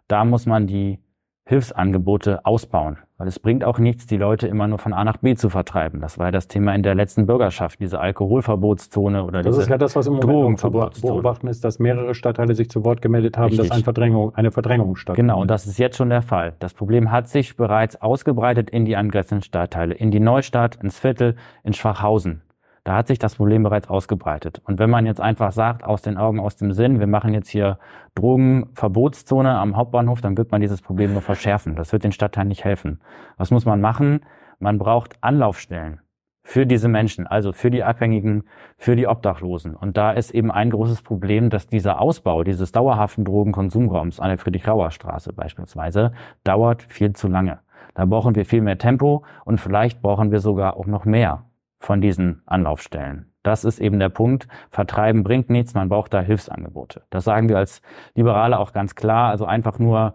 Da 0.07 0.25
muss 0.25 0.45
man 0.45 0.67
die 0.67 0.99
Hilfsangebote 1.45 2.45
ausbauen, 2.45 2.97
weil 3.17 3.27
es 3.27 3.39
bringt 3.39 3.63
auch 3.63 3.79
nichts, 3.79 4.05
die 4.05 4.17
Leute 4.17 4.47
immer 4.47 4.67
nur 4.67 4.77
von 4.77 4.93
A 4.93 5.03
nach 5.03 5.17
B 5.17 5.35
zu 5.35 5.49
vertreiben. 5.49 5.99
Das 5.99 6.17
war 6.17 6.27
ja 6.27 6.31
das 6.31 6.47
Thema 6.47 6.75
in 6.75 6.83
der 6.83 6.95
letzten 6.95 7.25
Bürgerschaft, 7.25 7.79
diese 7.79 7.99
Alkoholverbotszone 7.99 9.23
oder 9.23 9.41
Das 9.41 9.55
diese 9.55 9.63
ist 9.63 9.69
ja 9.69 9.77
das, 9.77 9.95
was 9.95 10.07
im 10.07 10.13
Moment 10.13 10.59
zu 10.59 10.69
beobachten 10.69 11.47
ist, 11.47 11.63
dass 11.63 11.79
mehrere 11.79 12.13
Stadtteile 12.13 12.53
sich 12.53 12.69
zu 12.69 12.85
Wort 12.85 13.01
gemeldet 13.01 13.37
haben, 13.37 13.49
Richtig. 13.49 13.67
dass 13.67 13.75
eine 13.75 13.83
Verdrängung, 13.83 14.35
eine 14.35 14.51
Verdrängung 14.51 14.95
stattfindet. 14.95 15.33
Genau, 15.33 15.41
und 15.41 15.49
das 15.49 15.65
ist 15.65 15.79
jetzt 15.79 15.97
schon 15.97 16.09
der 16.09 16.21
Fall. 16.21 16.53
Das 16.59 16.73
Problem 16.73 17.11
hat 17.11 17.27
sich 17.27 17.57
bereits 17.57 17.99
ausgebreitet 18.01 18.69
in 18.69 18.85
die 18.85 18.95
angrenzenden 18.95 19.43
Stadtteile, 19.43 19.95
in 19.95 20.11
die 20.11 20.19
Neustadt, 20.19 20.77
ins 20.81 20.99
Viertel, 20.99 21.35
in 21.63 21.73
Schwachhausen. 21.73 22.43
Da 22.83 22.95
hat 22.95 23.07
sich 23.07 23.19
das 23.19 23.35
Problem 23.35 23.61
bereits 23.61 23.89
ausgebreitet. 23.89 24.59
Und 24.65 24.79
wenn 24.79 24.89
man 24.89 25.05
jetzt 25.05 25.21
einfach 25.21 25.51
sagt, 25.51 25.83
aus 25.83 26.01
den 26.01 26.17
Augen, 26.17 26.39
aus 26.39 26.55
dem 26.55 26.73
Sinn, 26.73 26.99
wir 26.99 27.05
machen 27.05 27.33
jetzt 27.33 27.49
hier 27.49 27.77
Drogenverbotszone 28.15 29.55
am 29.55 29.77
Hauptbahnhof, 29.77 30.21
dann 30.21 30.35
wird 30.35 30.51
man 30.51 30.61
dieses 30.61 30.81
Problem 30.81 31.13
nur 31.13 31.21
verschärfen. 31.21 31.75
Das 31.75 31.93
wird 31.93 32.03
den 32.03 32.11
Stadtteilen 32.11 32.47
nicht 32.47 32.63
helfen. 32.63 32.99
Was 33.37 33.51
muss 33.51 33.65
man 33.65 33.81
machen? 33.81 34.21
Man 34.57 34.79
braucht 34.79 35.15
Anlaufstellen 35.21 36.01
für 36.43 36.65
diese 36.65 36.87
Menschen, 36.87 37.27
also 37.27 37.53
für 37.53 37.69
die 37.69 37.83
Abhängigen, 37.83 38.45
für 38.77 38.95
die 38.95 39.05
Obdachlosen. 39.05 39.75
Und 39.75 39.95
da 39.95 40.11
ist 40.11 40.31
eben 40.31 40.51
ein 40.51 40.71
großes 40.71 41.03
Problem, 41.03 41.51
dass 41.51 41.67
dieser 41.67 42.01
Ausbau 42.01 42.43
dieses 42.43 42.71
dauerhaften 42.71 43.25
Drogenkonsumraums 43.25 44.19
an 44.19 44.29
der 44.29 44.37
Friedrich-Rauer-Straße 44.39 45.33
beispielsweise 45.33 46.13
dauert 46.43 46.81
viel 46.83 47.13
zu 47.13 47.27
lange. 47.27 47.59
Da 47.93 48.05
brauchen 48.05 48.33
wir 48.33 48.45
viel 48.45 48.61
mehr 48.61 48.79
Tempo 48.79 49.23
und 49.45 49.59
vielleicht 49.59 50.01
brauchen 50.01 50.31
wir 50.31 50.39
sogar 50.39 50.77
auch 50.77 50.87
noch 50.87 51.05
mehr 51.05 51.45
von 51.81 51.99
diesen 51.99 52.43
Anlaufstellen. 52.45 53.31
Das 53.43 53.65
ist 53.65 53.79
eben 53.79 53.99
der 53.99 54.09
Punkt. 54.09 54.47
Vertreiben 54.69 55.23
bringt 55.23 55.49
nichts, 55.49 55.73
man 55.73 55.89
braucht 55.89 56.13
da 56.13 56.21
Hilfsangebote. 56.21 57.01
Das 57.09 57.23
sagen 57.23 57.49
wir 57.49 57.57
als 57.57 57.81
Liberale 58.13 58.59
auch 58.59 58.71
ganz 58.71 58.93
klar. 58.93 59.31
Also 59.31 59.45
einfach 59.45 59.79
nur 59.79 60.13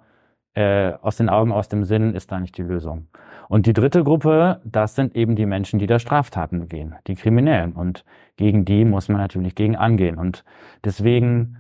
äh, 0.55 0.93
aus 1.03 1.17
den 1.17 1.29
Augen, 1.29 1.51
aus 1.53 1.69
dem 1.69 1.85
Sinn 1.85 2.15
ist 2.15 2.31
da 2.31 2.39
nicht 2.39 2.57
die 2.57 2.63
Lösung. 2.63 3.09
Und 3.49 3.67
die 3.67 3.73
dritte 3.73 4.05
Gruppe, 4.05 4.61
das 4.65 4.95
sind 4.95 5.17
eben 5.17 5.35
die 5.35 5.47
Menschen, 5.47 5.79
die 5.79 5.87
da 5.87 5.99
Straftaten 5.99 6.61
begehen, 6.61 6.95
die 7.09 7.17
Kriminellen. 7.17 7.73
Und 7.73 8.05
gegen 8.37 8.65
die 8.65 8.85
muss 8.85 9.09
man 9.09 9.21
natürlich 9.21 9.57
gegen 9.57 9.77
angehen. 9.77 10.19
Und 10.19 10.45
deswegen, 10.85 11.57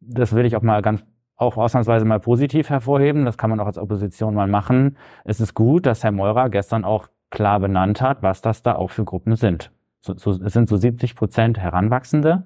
das 0.00 0.34
will 0.34 0.46
ich 0.46 0.56
auch 0.56 0.62
mal 0.62 0.80
ganz, 0.80 1.04
auch 1.36 1.58
ausnahmsweise 1.58 2.06
mal 2.06 2.20
positiv 2.20 2.70
hervorheben. 2.70 3.26
Das 3.26 3.36
kann 3.36 3.50
man 3.50 3.60
auch 3.60 3.66
als 3.66 3.78
Opposition 3.78 4.34
mal 4.34 4.48
machen. 4.48 4.96
Es 5.24 5.40
ist 5.40 5.52
gut, 5.52 5.84
dass 5.84 6.02
Herr 6.04 6.12
Meurer 6.12 6.48
gestern 6.48 6.84
auch 6.84 7.08
klar 7.30 7.60
benannt 7.60 8.00
hat, 8.00 8.22
was 8.22 8.40
das 8.40 8.62
da 8.62 8.74
auch 8.74 8.90
für 8.90 9.04
Gruppen 9.04 9.36
sind. 9.36 9.70
So, 10.00 10.16
so, 10.16 10.30
es 10.42 10.52
sind 10.52 10.68
so 10.68 10.76
70 10.76 11.14
Prozent 11.14 11.58
Heranwachsende. 11.58 12.44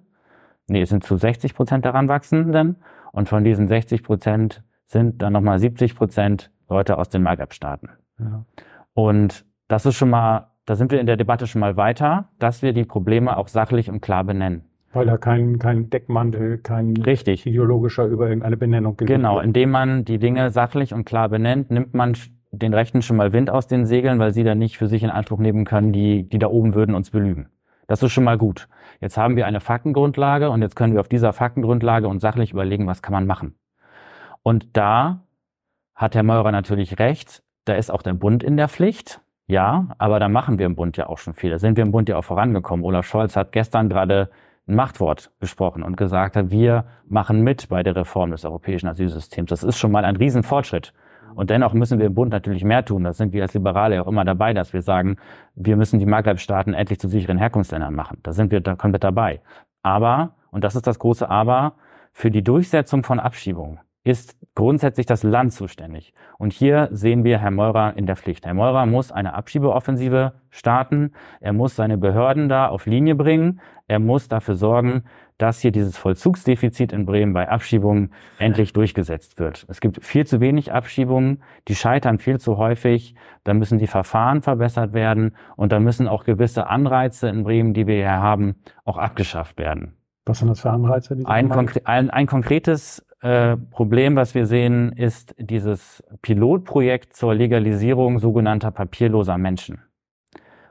Nee, 0.69 0.83
es 0.83 0.91
sind 0.91 1.05
zu 1.05 1.17
60 1.17 1.55
Prozent 1.55 1.85
Heranwachsenden. 1.85 2.77
Und 3.13 3.29
von 3.29 3.45
diesen 3.45 3.69
60 3.69 4.03
Prozent 4.03 4.63
sind 4.87 5.23
dann 5.23 5.33
nochmal 5.33 5.59
70 5.59 5.95
Prozent 5.95 6.51
Leute 6.69 6.99
aus 6.99 7.09
den 7.11 7.23
Maghreb-Staaten. 7.23 7.91
Ja. 8.19 8.45
Und 8.95 9.45
das 9.69 9.87
ist 9.87 9.97
schon 9.97 10.11
mal, 10.11 10.53
da 10.65 10.77
sind 10.77 10.91
wir 10.91 11.01
in 11.01 11.07
der 11.07 11.17
Debatte 11.17 11.47
schon 11.47 11.61
mal 11.61 11.77
weiter, 11.77 12.29
dass 12.39 12.63
wir 12.63 12.73
die 12.73 12.85
Probleme 12.85 13.37
auch 13.37 13.49
sachlich 13.49 13.91
und 13.91 14.01
klar 14.01 14.25
benennen. 14.25 14.65
Weil 14.93 15.07
da 15.07 15.17
kein, 15.17 15.59
kein 15.59 15.89
Deckmantel, 15.89 16.59
kein 16.59 16.97
Richtig. 16.97 17.47
ideologischer 17.47 18.05
über 18.05 18.29
irgendeine 18.29 18.59
Benennung 18.59 18.97
gelegt 18.97 19.17
Genau, 19.17 19.41
indem 19.41 19.71
man 19.71 20.05
die 20.05 20.19
Dinge 20.19 20.51
sachlich 20.51 20.93
und 20.93 21.05
klar 21.05 21.31
benennt, 21.31 21.71
nimmt 21.71 21.95
man 21.95 22.15
den 22.53 22.75
Rechten 22.75 23.03
schon 23.03 23.17
mal 23.17 23.33
Wind 23.33 23.51
aus 23.51 23.67
den 23.67 23.87
Segeln, 23.87 24.19
weil 24.19 24.33
sie 24.33 24.45
dann 24.45 24.59
nicht 24.59 24.79
für 24.79 24.87
sich 24.87 25.03
in 25.03 25.11
Anspruch 25.11 25.39
nehmen 25.39 25.65
können, 25.65 25.93
die, 25.93 26.29
die 26.29 26.39
da 26.39 26.49
oben 26.49 26.75
würden 26.75 26.95
uns 26.95 27.11
belügen. 27.11 27.49
Das 27.89 28.03
ist 28.03 28.13
schon 28.13 28.25
mal 28.25 28.39
gut. 28.39 28.69
Jetzt 29.01 29.17
haben 29.17 29.37
wir 29.37 29.47
eine 29.47 29.61
Faktengrundlage 29.61 30.51
und 30.51 30.63
jetzt 30.63 30.77
können 30.77 30.93
wir 30.93 31.01
auf 31.01 31.09
dieser 31.09 31.33
Faktengrundlage 31.33 32.07
uns 32.09 32.23
sachlich 32.23 32.53
überlegen, 32.53 32.87
was 32.87 33.03
kann 33.03 33.13
man 33.13 33.27
machen. 33.27 33.57
Und 34.43 34.77
da 34.77 35.25
hat 35.95 36.15
Herr 36.15 36.23
Meurer 36.23 36.53
natürlich 36.53 36.99
recht, 36.99 37.43
da 37.65 37.75
ist 37.75 37.91
auch 37.91 38.03
der 38.03 38.15
Bund 38.15 38.43
in 38.43 38.57
der 38.57 38.69
Pflicht. 38.69 39.21
Ja, 39.47 39.89
aber 39.99 40.21
da 40.21 40.29
machen 40.29 40.59
wir 40.59 40.67
im 40.67 40.77
Bund 40.77 40.97
ja 40.97 41.09
auch 41.09 41.19
schon 41.19 41.35
viel. 41.35 41.51
Da 41.51 41.59
sind 41.59 41.77
wir 41.77 41.83
im 41.83 41.91
Bund 41.91 42.09
ja 42.09 42.17
auch 42.17 42.25
vorangekommen. 42.25 42.85
Olaf 42.85 43.07
Scholz 43.07 43.37
hat 43.37 43.53
gestern 43.53 43.89
gerade 43.89 44.31
ein 44.67 44.75
Machtwort 44.77 45.33
gesprochen 45.41 45.83
und 45.83 45.97
gesagt 45.97 46.51
wir 46.51 46.85
machen 47.07 47.43
mit 47.43 47.69
bei 47.69 47.83
der 47.83 47.97
Reform 47.97 48.31
des 48.31 48.45
europäischen 48.45 48.89
Asylsystems. 48.89 49.51
Das 49.51 49.65
ist 49.65 49.79
schon 49.79 49.91
mal 49.91 50.05
ein 50.05 50.17
Riesenfortschritt. 50.17 50.93
Und 51.35 51.51
dennoch 51.51 51.73
müssen 51.73 51.99
wir 51.99 52.07
im 52.07 52.15
Bund 52.15 52.33
natürlich 52.33 52.65
mehr 52.65 52.85
tun. 52.85 53.05
Das 53.05 53.17
sind 53.17 53.33
wir 53.33 53.43
als 53.43 53.55
Liberale 53.55 54.03
auch 54.03 54.09
immer 54.09 54.25
dabei, 54.25 54.55
dass 54.55 54.73
wir 54.73 54.83
sagen, 54.83 55.17
wir 55.55 55.77
müssen 55.77 55.99
die 55.99 56.07
Maghreb-Staaten 56.07 56.75
endlich 56.75 56.99
zu 56.99 57.09
sicheren 57.09 57.39
Herkunftsländern 57.39 57.95
machen. 57.95 58.19
Da 58.23 58.33
sind 58.33 58.51
wir 58.51 58.61
da 58.61 58.77
komplett 58.77 59.05
dabei. 59.05 59.41
Aber, 59.83 60.35
und 60.51 60.65
das 60.65 60.77
ist 60.77 60.87
das 60.87 60.99
große 60.99 61.29
Aber, 61.29 61.75
für 62.13 62.31
die 62.31 62.43
Durchsetzung 62.43 63.03
von 63.05 63.21
Abschiebungen 63.21 63.81
ist 64.05 64.37
grundsätzlich 64.55 65.07
das 65.07 65.23
Land 65.23 65.53
zuständig. 65.53 66.13
Und 66.37 66.53
hier 66.53 66.89
sehen 66.91 67.23
wir 67.25 67.39
Herr 67.39 67.53
Meurer 67.53 67.97
in 67.97 68.07
der 68.07 68.17
Pflicht. 68.17 68.45
Herr 68.45 68.55
Meurer 68.55 68.85
muss 68.85 69.13
eine 69.13 69.35
Abschiebeoffensive 69.35 70.33
starten. 70.51 71.13
Er 71.41 71.53
muss 71.53 71.77
seine 71.77 71.99
Behörden 71.99 72.49
da 72.49 72.67
auf 72.69 72.87
Linie 72.87 73.15
bringen. 73.15 73.61
Er 73.87 74.01
muss 74.01 74.29
dafür 74.29 74.57
sorgen, 74.57 75.05
dass 75.39 75.61
hier 75.61 75.73
dieses 75.73 75.97
Vollzugsdefizit 75.97 76.93
in 76.93 77.07
Bremen 77.07 77.33
bei 77.33 77.49
Abschiebungen 77.49 78.13
endlich 78.39 78.73
durchgesetzt 78.73 79.39
wird. 79.39 79.67
Es 79.69 79.81
gibt 79.81 80.05
viel 80.05 80.27
zu 80.27 80.41
wenig 80.41 80.73
Abschiebungen, 80.73 81.43
die 81.69 81.75
scheitern 81.75 82.19
viel 82.19 82.39
zu 82.39 82.57
häufig. 82.57 83.15
Da 83.45 83.55
müssen 83.55 83.79
die 83.79 83.87
Verfahren 83.87 84.43
verbessert 84.43 84.93
werden 84.93 85.37
und 85.57 85.73
da 85.73 85.81
müssen 85.81 86.09
auch 86.09 86.25
gewisse 86.25 86.69
Anreize 86.69 87.29
in 87.29 87.45
Bremen, 87.45 87.75
die 87.75 87.87
wir 87.87 87.97
hier 87.97 88.11
haben, 88.11 88.57
auch 88.85 88.99
abgeschafft 88.99 89.59
werden. 89.59 89.97
Was 90.25 90.39
sind 90.39 90.49
das 90.49 90.61
für 90.61 90.71
Anreize? 90.71 91.17
Ein, 91.25 91.49
konkre 91.49 91.81
ein, 91.85 92.11
ein, 92.11 92.27
konkretes 92.27 93.05
äh, 93.23 93.57
Problem, 93.57 94.15
was 94.15 94.35
wir 94.37 94.47
sehen, 94.47 94.93
ist 94.93 95.35
dieses 95.39 96.03
Pilotprojekt 96.23 97.17
zur 97.17 97.35
Legalisierung 97.35 98.21
sogenannter 98.21 98.71
papierloser 98.71 99.37
Menschen. 99.39 99.83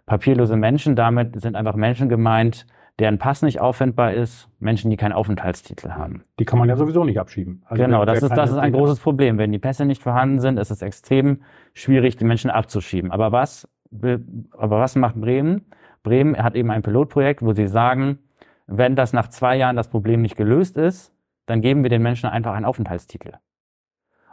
Papierlose 0.06 0.56
Menschen, 0.56 0.96
damit 0.96 1.40
sind 1.42 1.56
einfach 1.56 1.76
Menschen 1.76 2.08
gemeint, 2.08 2.66
deren 3.00 3.18
Pass 3.18 3.42
nicht 3.42 3.60
auffindbar 3.60 4.14
ist, 4.14 4.50
Menschen, 4.60 4.92
die 4.92 4.98
keinen 4.98 5.14
Aufenthaltstitel 5.14 5.92
haben. 5.92 6.24
Die 6.40 6.46
kann 6.46 6.60
man 6.60 6.70
ja 6.70 6.76
sowieso 6.76 7.04
nicht 7.04 7.20
abschieben. 7.20 7.64
Also 7.66 7.84
genau, 7.84 8.06
das 8.06 8.22
ist, 8.22 8.36
das 8.36 8.52
ist 8.52 8.58
ein 8.58 8.74
großes 8.74 9.00
Problem. 9.00 9.38
Wenn 9.38 9.52
die 9.52 9.60
Pässe 9.60 9.86
nicht 9.86 10.02
vorhanden 10.02 10.40
sind, 10.40 10.60
ist 10.60 10.70
es 10.70 10.82
extrem 10.82 11.42
schwierig, 11.74 12.18
die 12.18 12.26
Menschen 12.26 12.52
abzuschieben. 12.52 13.12
Aber 13.12 13.32
was, 13.32 13.68
aber 13.92 14.80
was 14.80 14.96
macht 14.96 15.16
Bremen? 15.16 15.66
Bremen 16.04 16.38
hat 16.38 16.56
eben 16.56 16.72
ein 16.72 16.84
Pilotprojekt, 16.84 17.42
wo 17.42 17.54
sie 17.54 17.68
sagen, 17.68 18.20
wenn 18.68 18.96
das 18.96 19.14
nach 19.14 19.30
zwei 19.30 19.56
Jahren 19.56 19.76
das 19.76 19.90
Problem 19.90 20.22
nicht 20.22 20.36
gelöst 20.36 20.78
ist, 20.78 21.14
dann 21.46 21.62
geben 21.62 21.84
wir 21.84 21.90
den 21.90 22.02
Menschen 22.02 22.30
einfach 22.30 22.54
einen 22.54 22.66
Aufenthaltstitel. 22.66 23.34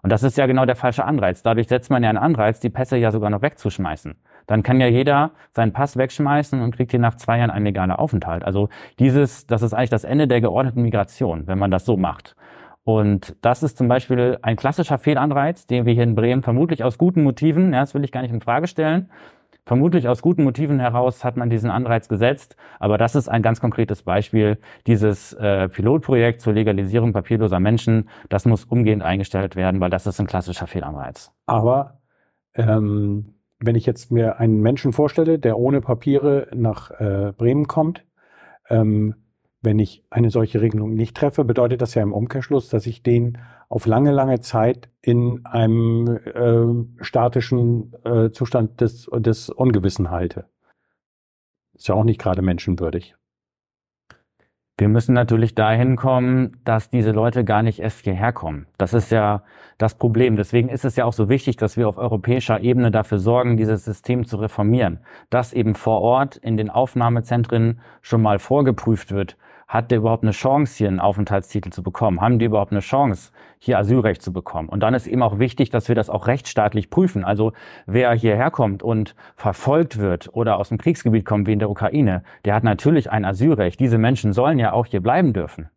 Und 0.03 0.13
das 0.13 0.23
ist 0.23 0.37
ja 0.37 0.47
genau 0.47 0.65
der 0.65 0.77
falsche 0.77 1.05
Anreiz. 1.05 1.43
Dadurch 1.43 1.69
setzt 1.69 1.91
man 1.91 2.03
ja 2.03 2.09
einen 2.09 2.19
Anreiz, 2.19 2.61
die 2.61 2.71
Pässe 2.71 2.97
ja 2.97 3.11
sogar 3.11 3.31
noch 3.31 3.43
wegzuschmeißen. 3.43 4.17
Dann 4.49 4.65
kann 4.65 4.81
ja 4.81 4.89
jeder 4.89 5.31
seinen 5.53 5.73
Pass 5.73 5.97
wegschmeißen 5.97 6.61
und 6.61 6.75
kriegt 6.75 6.91
hier 6.91 6.99
nach 6.99 7.15
zwei 7.15 7.39
Jahren 7.39 7.51
einen 7.51 7.67
legalen 7.67 7.93
Aufenthalt. 7.93 8.43
Also 8.43 8.69
dieses, 8.99 9.47
das 9.47 9.63
ist 9.63 9.75
eigentlich 9.75 9.91
das 9.91 10.03
Ende 10.03 10.27
der 10.27 10.41
geordneten 10.41 10.83
Migration, 10.83 11.47
wenn 11.47 11.59
man 11.59 11.71
das 11.71 11.85
so 11.85 11.97
macht. 11.97 12.35
Und 12.83 13.37
das 13.43 13.63
ist 13.63 13.77
zum 13.77 13.87
Beispiel 13.87 14.39
ein 14.41 14.57
klassischer 14.57 14.99
Fehlanreiz, 14.99 15.67
den 15.67 15.85
wir 15.85 15.93
hier 15.93 16.05
in 16.05 16.15
Bremen 16.15 16.43
vermutlich 16.43 16.83
aus 16.83 16.97
guten 16.97 17.23
Motiven, 17.23 17.75
ja, 17.75 17.81
das 17.81 17.93
will 17.93 18.03
ich 18.03 18.11
gar 18.11 18.23
nicht 18.23 18.33
in 18.33 18.41
Frage 18.41 18.67
stellen, 18.67 19.11
vermutlich 19.67 20.09
aus 20.09 20.23
guten 20.23 20.43
Motiven 20.43 20.81
heraus 20.81 21.23
hat 21.23 21.37
man 21.37 21.51
diesen 21.51 21.71
Anreiz 21.71 22.09
gesetzt. 22.09 22.57
Aber 22.81 22.97
das 22.97 23.15
ist 23.15 23.29
ein 23.29 23.43
ganz 23.43 23.61
konkretes 23.61 24.03
Beispiel. 24.03 24.57
Dieses 24.87 25.35
äh, 25.35 25.69
Pilotprojekt 25.69 26.41
zur 26.41 26.55
Legalisierung 26.55 27.13
papierloser 27.13 27.61
Menschen, 27.61 28.09
das 28.31 28.47
muss 28.47 28.65
umgehend 28.65 29.03
eingestellt 29.03 29.55
werden, 29.55 29.81
weil 29.81 29.91
das 29.91 30.07
ist 30.07 30.19
ein 30.19 30.27
klassischer 30.27 30.67
Fehlanreiz. 30.67 31.31
Aber 31.45 32.01
ähm, 32.55 33.35
wenn 33.61 33.75
ich 33.75 33.87
jetzt 33.87 34.11
mir 34.11 34.39
einen 34.39 34.61
Menschen 34.61 34.93
vorstelle, 34.93 35.39
der 35.39 35.59
ohne 35.59 35.81
Papiere 35.81 36.49
nach 36.55 36.91
äh, 36.93 37.33
Bremen 37.37 37.67
kommt, 37.67 38.05
ähm, 38.69 39.15
wenn 39.61 39.79
ich 39.79 40.05
eine 40.11 40.31
solche 40.31 40.61
Regelung 40.61 40.95
nicht 40.95 41.17
treffe, 41.17 41.45
bedeutet 41.45 41.83
das 41.83 41.95
ja 41.95 42.03
im 42.03 42.13
Umkehrschluss, 42.13 42.69
dass 42.69 42.87
ich 42.87 43.03
den 43.03 43.39
auf 43.69 43.87
lange, 43.87 44.13
lange 44.13 44.41
Zeit 44.41 44.89
in 45.03 45.45
einem 45.45 46.07
äh, 46.17 47.05
statischen 47.05 47.93
äh, 48.05 48.31
Zustand 48.31 48.81
des, 48.81 49.11
des 49.13 49.51
Ungewissen 49.51 50.11
halte. 50.11 50.47
Ist 51.75 51.89
ja 51.89 51.95
auch 51.95 52.05
nicht 52.05 52.21
gerade 52.21 52.43
menschenwürdig. 52.43 53.17
Wir 54.79 54.89
müssen 54.89 55.13
natürlich 55.13 55.57
dahin 55.57 55.97
kommen, 55.97 56.57
dass 56.65 56.89
diese 56.89 57.11
Leute 57.11 57.45
gar 57.45 57.65
nicht 57.65 57.81
erst 57.81 58.05
hierher 58.05 58.33
kommen. 58.33 58.69
Das 58.79 58.95
ist 58.95 59.11
ja 59.11 59.43
das 59.77 59.97
Problem. 59.97 60.37
Deswegen 60.37 60.69
ist 60.69 60.85
es 60.85 60.95
ja 60.95 61.05
auch 61.05 61.13
so 61.13 61.29
wichtig, 61.29 61.57
dass 61.57 61.77
wir 61.77 61.89
auf 61.89 61.99
europäischer 61.99 62.61
Ebene 62.61 62.93
dafür 62.93 63.19
sorgen, 63.19 63.57
dieses 63.57 63.85
System 63.85 64.25
zu 64.25 64.37
reformieren. 64.37 65.01
Dass 65.31 65.53
eben 65.53 65.75
vor 65.75 66.01
Ort 66.01 66.37
in 66.37 66.57
den 66.57 66.71
Aufnahmezentren 66.71 67.81
schon 68.03 68.23
mal 68.23 68.39
vorgeprüft 68.39 69.11
wird, 69.11 69.37
hat 69.69 69.91
der 69.91 69.99
überhaupt 69.99 70.25
eine 70.25 70.33
Chance, 70.33 70.79
hier 70.79 70.89
einen 70.89 70.99
Aufenthaltstitel 70.99 71.69
zu 71.69 71.83
bekommen? 71.83 72.23
Haben 72.23 72.39
die 72.39 72.47
überhaupt 72.47 72.73
eine 72.73 72.81
Chance, 72.81 73.33
hier 73.59 73.79
Asylrecht 73.79 74.23
zu 74.23 74.33
bekommen? 74.33 74.71
Und 74.71 74.81
dann 74.83 74.95
ist 74.95 75.07
eben 75.07 75.23
auch 75.23 75.39
wichtig, 75.39 75.69
dass 75.69 75.89
wir 75.89 75.95
das 75.95 76.09
auch 76.09 76.27
rechtsstaatlich 76.27 76.89
prüfen. 76.89 77.23
Also 77.23 77.53
wer 77.85 78.13
hierher 78.15 78.51
kommt 78.51 78.83
und 78.83 79.15
verfolgt 79.37 79.99
wird 79.99 80.31
oder 80.33 80.57
aus 80.57 80.71
dem 80.71 80.79
Kriegsgebiet 80.79 81.27
kommt, 81.27 81.47
wie 81.47 81.53
in 81.53 81.59
der 81.59 81.69
Ukraine, 81.69 82.23
der 82.47 82.55
hat 82.55 82.65
natürlich 82.65 83.11
ein 83.11 83.27
Asylrecht. 83.27 83.79
Diese 83.79 83.99
Menschen 83.99 84.33
sollen 84.33 84.59
ja 84.59 84.73
auch 84.73 84.87
hier 84.87 85.03
bleiben 85.03 85.35
dürfen. 85.35 85.69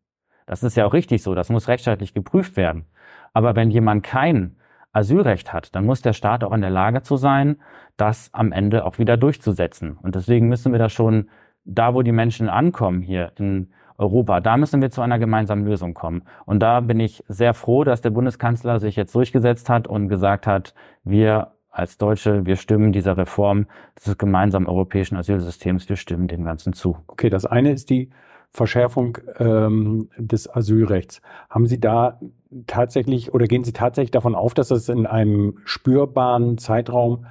Das 0.46 0.64
ist 0.64 0.78
ja 0.78 0.86
auch 0.86 0.94
richtig 0.94 1.22
so. 1.22 1.36
Das 1.36 1.50
muss 1.50 1.68
rechtsstaatlich 1.68 2.14
geprüft 2.14 2.56
werden. 2.56 2.86
Aber 3.34 3.58
wenn 3.58 3.70
jemand 3.72 4.04
kein 4.04 4.56
Asylrecht 4.94 5.52
hat, 5.52 5.76
dann 5.76 5.86
muss 5.86 6.02
der 6.02 6.14
Staat 6.14 6.46
auch 6.46 6.54
in 6.54 6.62
der 6.62 6.70
Lage 6.70 7.02
zu 7.02 7.18
sein, 7.18 7.58
das 7.98 8.30
am 8.34 8.54
Ende 8.54 8.86
auch 8.86 9.00
wieder 9.00 9.18
durchzusetzen. 9.18 9.98
Und 10.02 10.16
deswegen 10.16 10.48
müssen 10.48 10.72
wir 10.72 10.80
das 10.80 10.94
schon 10.94 11.30
da, 11.66 11.94
wo 11.94 12.02
die 12.02 12.12
Menschen 12.12 12.50
ankommen 12.50 13.02
hier 13.02 13.34
in 13.38 13.72
Europa. 14.02 14.40
Da 14.42 14.58
müssen 14.58 14.82
wir 14.82 14.92
zu 14.92 15.02
einer 15.02 15.20
gemeinsamen 15.20 15.66
Lösung 15.66 15.94
kommen. 15.94 16.24
Und 16.46 16.60
da 16.60 16.82
bin 16.82 17.00
ich 17.00 17.24
sehr 17.28 17.54
froh, 17.54 17.84
dass 17.84 18.02
der 18.02 18.10
Bundeskanzler 18.10 18.80
sich 18.80 18.96
jetzt 18.96 19.16
durchgesetzt 19.16 19.70
hat 19.70 19.88
und 19.88 20.10
gesagt 20.10 20.48
hat, 20.48 20.74
wir 21.04 21.52
als 21.70 21.98
Deutsche, 21.98 22.46
wir 22.46 22.58
stimmen 22.58 22.92
dieser 22.92 23.18
Reform 23.18 23.68
des 24.06 24.18
gemeinsamen 24.18 24.68
europäischen 24.68 25.16
Asylsystems, 25.16 25.88
wir 25.88 25.96
stimmen 25.96 26.28
dem 26.28 26.44
Ganzen 26.44 26.74
zu. 26.74 26.98
Okay, 27.08 27.30
das 27.30 27.46
eine 27.46 27.72
ist 27.72 27.90
die 27.90 28.10
Verschärfung 28.50 29.18
ähm, 29.40 30.10
des 30.18 30.54
Asylrechts. 30.54 31.22
Haben 31.50 31.68
Sie 31.68 31.80
da 31.80 32.20
tatsächlich 32.68 33.34
oder 33.34 33.48
gehen 33.48 33.64
Sie 33.64 33.72
tatsächlich 33.72 34.12
davon 34.12 34.36
auf, 34.36 34.54
dass 34.54 34.72
es 34.72 34.90
in 34.90 35.06
einem 35.06 35.60
spürbaren 35.64 36.58
Zeitraum 36.58 37.26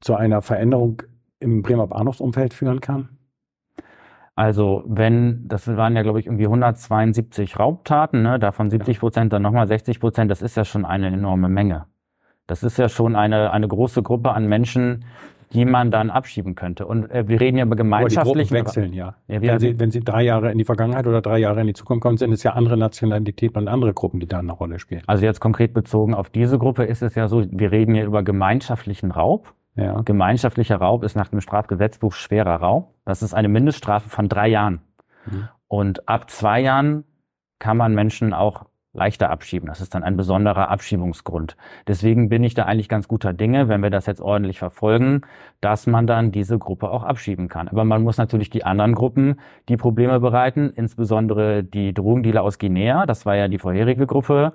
zu 0.00 0.14
einer 0.14 0.40
Veränderung 0.40 1.02
im 1.40 1.60
Bremer 1.60 1.86
Bahnhofsumfeld 1.88 2.54
führen 2.54 2.80
kann? 2.80 3.10
Also 4.34 4.82
wenn, 4.86 5.46
das 5.48 5.66
waren 5.68 5.94
ja 5.94 6.02
glaube 6.02 6.20
ich 6.20 6.26
irgendwie 6.26 6.46
172 6.46 7.58
Raubtaten, 7.58 8.22
ne? 8.22 8.38
davon 8.38 8.70
70 8.70 8.98
Prozent, 8.98 9.32
dann 9.32 9.42
nochmal 9.42 9.68
60 9.68 10.00
Prozent, 10.00 10.30
das 10.30 10.42
ist 10.42 10.56
ja 10.56 10.64
schon 10.64 10.84
eine 10.84 11.08
enorme 11.08 11.48
Menge. 11.48 11.86
Das 12.46 12.62
ist 12.62 12.78
ja 12.78 12.88
schon 12.88 13.14
eine, 13.14 13.52
eine 13.52 13.68
große 13.68 14.02
Gruppe 14.02 14.32
an 14.32 14.48
Menschen, 14.48 15.04
die 15.52 15.64
man 15.64 15.90
dann 15.90 16.10
abschieben 16.10 16.54
könnte. 16.54 16.86
Und 16.86 17.10
äh, 17.10 17.28
wir 17.28 17.40
reden 17.40 17.58
ja 17.58 17.64
über 17.64 17.76
gemeinschaftlichen... 17.76 18.56
Aber 18.56 18.62
die 18.62 18.66
wechseln, 18.66 18.92
ja. 18.92 19.16
ja 19.28 19.42
wenn, 19.42 19.58
Sie, 19.58 19.78
wenn 19.78 19.90
Sie 19.90 20.00
drei 20.00 20.22
Jahre 20.22 20.50
in 20.50 20.58
die 20.58 20.64
Vergangenheit 20.64 21.06
oder 21.06 21.20
drei 21.20 21.38
Jahre 21.38 21.60
in 21.60 21.66
die 21.66 21.74
Zukunft 21.74 22.02
kommen, 22.02 22.16
sind 22.16 22.32
es 22.32 22.42
ja 22.42 22.52
andere 22.52 22.76
Nationalitäten 22.76 23.58
und 23.58 23.68
andere 23.68 23.92
Gruppen, 23.92 24.20
die 24.20 24.26
da 24.26 24.38
eine 24.38 24.52
Rolle 24.52 24.78
spielen. 24.78 25.02
Also 25.06 25.24
jetzt 25.24 25.40
konkret 25.40 25.74
bezogen 25.74 26.14
auf 26.14 26.30
diese 26.30 26.58
Gruppe 26.58 26.84
ist 26.84 27.02
es 27.02 27.14
ja 27.14 27.28
so, 27.28 27.44
wir 27.50 27.70
reden 27.70 27.94
hier 27.94 28.04
über 28.04 28.22
gemeinschaftlichen 28.22 29.10
Raub. 29.10 29.52
Ja. 29.74 30.02
Gemeinschaftlicher 30.02 30.76
Raub 30.76 31.02
ist 31.02 31.16
nach 31.16 31.28
dem 31.28 31.40
Strafgesetzbuch 31.40 32.12
schwerer 32.12 32.56
Raub. 32.56 32.94
Das 33.04 33.22
ist 33.22 33.34
eine 33.34 33.48
Mindeststrafe 33.48 34.08
von 34.08 34.28
drei 34.28 34.48
Jahren. 34.48 34.82
Mhm. 35.26 35.48
Und 35.68 36.08
ab 36.08 36.30
zwei 36.30 36.60
Jahren 36.60 37.04
kann 37.58 37.76
man 37.76 37.94
Menschen 37.94 38.34
auch 38.34 38.66
leichter 38.92 39.30
abschieben. 39.30 39.68
Das 39.68 39.80
ist 39.80 39.94
dann 39.94 40.02
ein 40.02 40.16
besonderer 40.16 40.68
Abschiebungsgrund. 40.68 41.56
Deswegen 41.86 42.28
bin 42.28 42.44
ich 42.44 42.52
da 42.54 42.64
eigentlich 42.64 42.90
ganz 42.90 43.08
guter 43.08 43.32
Dinge, 43.32 43.68
wenn 43.68 43.82
wir 43.82 43.88
das 43.88 44.06
jetzt 44.06 44.20
ordentlich 44.20 44.58
verfolgen, 44.58 45.22
dass 45.62 45.86
man 45.86 46.06
dann 46.06 46.30
diese 46.30 46.58
Gruppe 46.58 46.90
auch 46.90 47.02
abschieben 47.02 47.48
kann. 47.48 47.68
Aber 47.68 47.84
man 47.84 48.02
muss 48.02 48.18
natürlich 48.18 48.50
die 48.50 48.64
anderen 48.64 48.94
Gruppen, 48.94 49.40
die 49.68 49.78
Probleme 49.78 50.20
bereiten, 50.20 50.70
insbesondere 50.74 51.64
die 51.64 51.94
Drogendealer 51.94 52.42
aus 52.42 52.58
Guinea, 52.58 53.06
das 53.06 53.24
war 53.24 53.36
ja 53.36 53.48
die 53.48 53.58
vorherige 53.58 54.06
Gruppe, 54.06 54.52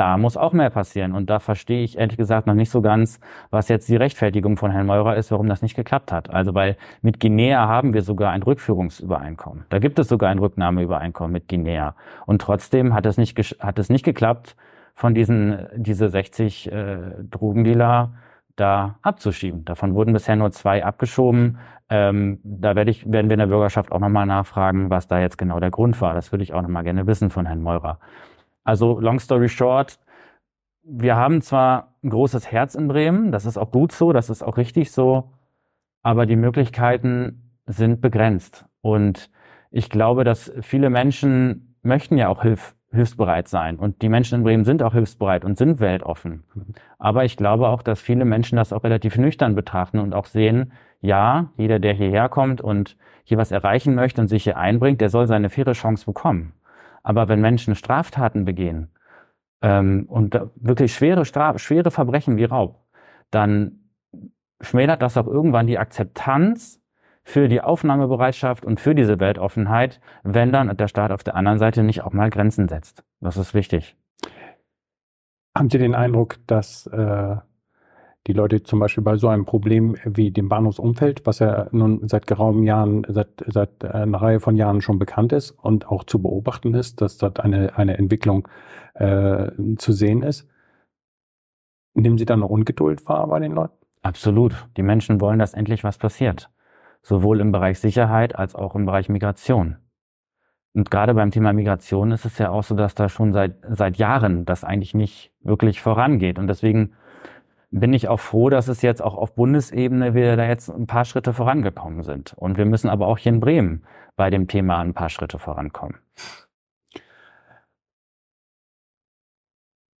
da 0.00 0.16
muss 0.16 0.38
auch 0.38 0.54
mehr 0.54 0.70
passieren. 0.70 1.14
Und 1.14 1.28
da 1.28 1.40
verstehe 1.40 1.84
ich 1.84 1.98
ehrlich 1.98 2.16
gesagt 2.16 2.46
noch 2.46 2.54
nicht 2.54 2.70
so 2.70 2.80
ganz, 2.80 3.20
was 3.50 3.68
jetzt 3.68 3.86
die 3.90 3.96
Rechtfertigung 3.96 4.56
von 4.56 4.70
Herrn 4.70 4.86
Meurer 4.86 5.14
ist, 5.16 5.30
warum 5.30 5.46
das 5.46 5.60
nicht 5.60 5.76
geklappt 5.76 6.10
hat. 6.10 6.30
Also 6.30 6.54
weil 6.54 6.78
mit 7.02 7.20
Guinea 7.20 7.68
haben 7.68 7.92
wir 7.92 8.00
sogar 8.00 8.32
ein 8.32 8.42
Rückführungsübereinkommen. 8.42 9.66
Da 9.68 9.78
gibt 9.78 9.98
es 9.98 10.08
sogar 10.08 10.30
ein 10.30 10.38
Rücknahmeübereinkommen 10.38 11.32
mit 11.32 11.48
Guinea. 11.48 11.94
Und 12.24 12.40
trotzdem 12.40 12.94
hat 12.94 13.04
es 13.04 13.18
nicht, 13.18 13.38
hat 13.60 13.78
es 13.78 13.90
nicht 13.90 14.02
geklappt, 14.02 14.56
von 14.94 15.14
diesen, 15.14 15.66
diese 15.76 16.08
60 16.08 16.72
äh, 16.72 16.96
Drogendealer 17.30 18.14
da 18.56 18.96
abzuschieben. 19.02 19.66
Davon 19.66 19.94
wurden 19.94 20.14
bisher 20.14 20.36
nur 20.36 20.50
zwei 20.50 20.82
abgeschoben. 20.82 21.58
Ähm, 21.90 22.40
da 22.42 22.74
werde 22.74 22.90
ich, 22.90 23.04
werden 23.10 23.28
wir 23.28 23.34
in 23.34 23.40
der 23.40 23.46
Bürgerschaft 23.48 23.92
auch 23.92 24.00
nochmal 24.00 24.24
nachfragen, 24.24 24.88
was 24.88 25.08
da 25.08 25.20
jetzt 25.20 25.36
genau 25.36 25.60
der 25.60 25.70
Grund 25.70 26.00
war. 26.00 26.14
Das 26.14 26.32
würde 26.32 26.42
ich 26.42 26.54
auch 26.54 26.62
nochmal 26.62 26.84
gerne 26.84 27.06
wissen 27.06 27.28
von 27.28 27.44
Herrn 27.44 27.62
Meurer. 27.62 27.98
Also 28.64 29.00
long 29.00 29.18
story 29.18 29.48
short, 29.48 29.98
wir 30.82 31.16
haben 31.16 31.42
zwar 31.42 31.94
ein 32.02 32.10
großes 32.10 32.50
Herz 32.50 32.74
in 32.74 32.88
Bremen, 32.88 33.32
das 33.32 33.46
ist 33.46 33.58
auch 33.58 33.70
gut 33.70 33.92
so, 33.92 34.12
das 34.12 34.30
ist 34.30 34.42
auch 34.42 34.56
richtig 34.56 34.92
so, 34.92 35.32
aber 36.02 36.26
die 36.26 36.36
Möglichkeiten 36.36 37.52
sind 37.66 38.00
begrenzt. 38.00 38.64
Und 38.80 39.30
ich 39.70 39.90
glaube, 39.90 40.24
dass 40.24 40.52
viele 40.62 40.90
Menschen 40.90 41.76
möchten 41.82 42.18
ja 42.18 42.28
auch 42.28 42.42
hilf 42.42 42.74
hilfsbereit 42.92 43.48
sein. 43.48 43.76
Und 43.76 44.02
die 44.02 44.08
Menschen 44.08 44.36
in 44.36 44.42
Bremen 44.42 44.64
sind 44.64 44.82
auch 44.82 44.94
hilfsbereit 44.94 45.44
und 45.44 45.56
sind 45.56 45.78
weltoffen. 45.80 46.42
Aber 46.98 47.24
ich 47.24 47.36
glaube 47.36 47.68
auch, 47.68 47.82
dass 47.82 48.00
viele 48.00 48.24
Menschen 48.24 48.56
das 48.56 48.72
auch 48.72 48.82
relativ 48.82 49.16
nüchtern 49.16 49.54
betrachten 49.54 50.00
und 50.00 50.12
auch 50.12 50.26
sehen, 50.26 50.72
ja, 51.00 51.50
jeder, 51.56 51.78
der 51.78 51.94
hierher 51.94 52.28
kommt 52.28 52.60
und 52.60 52.96
hier 53.24 53.38
was 53.38 53.52
erreichen 53.52 53.94
möchte 53.94 54.20
und 54.20 54.28
sich 54.28 54.44
hier 54.44 54.56
einbringt, 54.56 55.00
der 55.00 55.08
soll 55.08 55.26
seine 55.26 55.50
faire 55.50 55.72
Chance 55.72 56.04
bekommen. 56.04 56.52
Aber 57.02 57.28
wenn 57.28 57.40
Menschen 57.40 57.74
Straftaten 57.74 58.44
begehen 58.44 58.90
ähm, 59.62 60.06
und 60.08 60.38
wirklich 60.56 60.94
schwere, 60.94 61.24
Straf 61.24 61.58
schwere 61.58 61.90
Verbrechen 61.90 62.36
wie 62.36 62.44
Raub, 62.44 62.84
dann 63.30 63.80
schmälert 64.60 65.02
das 65.02 65.16
auch 65.16 65.26
irgendwann 65.26 65.66
die 65.66 65.78
Akzeptanz 65.78 66.80
für 67.22 67.48
die 67.48 67.60
Aufnahmebereitschaft 67.60 68.64
und 68.64 68.80
für 68.80 68.94
diese 68.94 69.20
Weltoffenheit, 69.20 70.00
wenn 70.22 70.52
dann 70.52 70.76
der 70.76 70.88
Staat 70.88 71.12
auf 71.12 71.22
der 71.22 71.36
anderen 71.36 71.58
Seite 71.58 71.82
nicht 71.82 72.02
auch 72.02 72.12
mal 72.12 72.30
Grenzen 72.30 72.68
setzt. 72.68 73.04
Das 73.20 73.36
ist 73.36 73.54
wichtig. 73.54 73.96
Haben 75.56 75.70
Sie 75.70 75.78
den 75.78 75.94
Eindruck, 75.94 76.38
dass 76.46 76.86
äh, 76.86 77.36
die 78.26 78.32
Leute 78.32 78.62
zum 78.62 78.80
Beispiel 78.80 79.02
bei 79.02 79.16
so 79.16 79.28
einem 79.28 79.46
Problem 79.46 79.96
wie 80.04 80.30
dem 80.30 80.48
Bahnhofsumfeld, 80.48 81.26
was 81.26 81.38
ja 81.38 81.68
nun 81.72 82.06
seit 82.08 82.26
geraumen 82.26 82.64
Jahren, 82.64 83.06
seit, 83.08 83.28
seit 83.46 83.84
einer 83.84 84.20
Reihe 84.20 84.40
von 84.40 84.56
Jahren 84.56 84.82
schon 84.82 84.98
bekannt 84.98 85.32
ist 85.32 85.52
und 85.52 85.88
auch 85.88 86.04
zu 86.04 86.20
beobachten 86.20 86.74
ist, 86.74 87.00
dass 87.00 87.16
dort 87.16 87.40
eine, 87.40 87.76
eine 87.78 87.96
Entwicklung 87.96 88.46
äh, 88.94 89.50
zu 89.76 89.92
sehen 89.92 90.22
ist, 90.22 90.46
nehmen 91.94 92.18
Sie 92.18 92.26
da 92.26 92.34
eine 92.34 92.46
Ungeduld 92.46 93.08
wahr 93.08 93.26
bei 93.28 93.40
den 93.40 93.52
Leuten? 93.52 93.74
Absolut. 94.02 94.66
Die 94.76 94.82
Menschen 94.82 95.20
wollen, 95.20 95.38
dass 95.38 95.54
endlich 95.54 95.84
was 95.84 95.98
passiert. 95.98 96.50
Sowohl 97.02 97.40
im 97.40 97.52
Bereich 97.52 97.78
Sicherheit 97.78 98.36
als 98.36 98.54
auch 98.54 98.74
im 98.74 98.84
Bereich 98.84 99.08
Migration. 99.08 99.76
Und 100.74 100.90
gerade 100.90 101.14
beim 101.14 101.30
Thema 101.30 101.52
Migration 101.52 102.12
ist 102.12 102.24
es 102.24 102.38
ja 102.38 102.50
auch 102.50 102.62
so, 102.62 102.74
dass 102.74 102.94
da 102.94 103.08
schon 103.08 103.32
seit, 103.32 103.56
seit 103.62 103.96
Jahren 103.96 104.44
das 104.44 104.62
eigentlich 104.62 104.94
nicht 104.94 105.32
wirklich 105.40 105.80
vorangeht. 105.80 106.38
Und 106.38 106.46
deswegen 106.46 106.92
bin 107.70 107.92
ich 107.92 108.08
auch 108.08 108.20
froh, 108.20 108.50
dass 108.50 108.68
es 108.68 108.82
jetzt 108.82 109.02
auch 109.02 109.16
auf 109.16 109.34
Bundesebene 109.34 110.14
wir 110.14 110.36
da 110.36 110.46
jetzt 110.46 110.68
ein 110.68 110.86
paar 110.86 111.04
Schritte 111.04 111.32
vorangekommen 111.32 112.02
sind. 112.02 112.34
Und 112.34 112.58
wir 112.58 112.64
müssen 112.64 112.88
aber 112.88 113.06
auch 113.06 113.18
hier 113.18 113.32
in 113.32 113.40
Bremen 113.40 113.84
bei 114.16 114.30
dem 114.30 114.48
Thema 114.48 114.78
ein 114.78 114.94
paar 114.94 115.08
Schritte 115.08 115.38
vorankommen. 115.38 115.98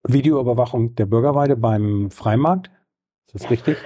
Videoüberwachung 0.06 0.94
der 0.96 1.06
Bürgerweide 1.06 1.56
beim 1.56 2.10
Freimarkt. 2.10 2.70
Ist 3.26 3.44
das 3.44 3.50
richtig? 3.50 3.78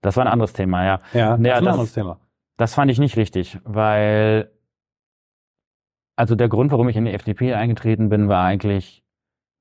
Das 0.00 0.16
war 0.16 0.24
ein 0.24 0.32
anderes 0.32 0.52
Thema, 0.52 0.84
ja. 0.84 1.00
Ja, 1.12 1.36
das 1.36 1.46
ja, 1.46 1.52
ist 1.52 1.58
ein 1.58 1.64
das, 1.64 1.72
anderes 1.72 1.92
Thema. 1.92 2.20
Das 2.56 2.74
fand 2.74 2.90
ich 2.90 2.98
nicht 2.98 3.16
richtig, 3.16 3.58
weil 3.64 4.50
also 6.16 6.34
der 6.34 6.48
Grund, 6.48 6.72
warum 6.72 6.88
ich 6.88 6.96
in 6.96 7.04
die 7.04 7.12
FDP 7.12 7.54
eingetreten 7.54 8.08
bin, 8.08 8.28
war 8.28 8.44
eigentlich 8.44 9.04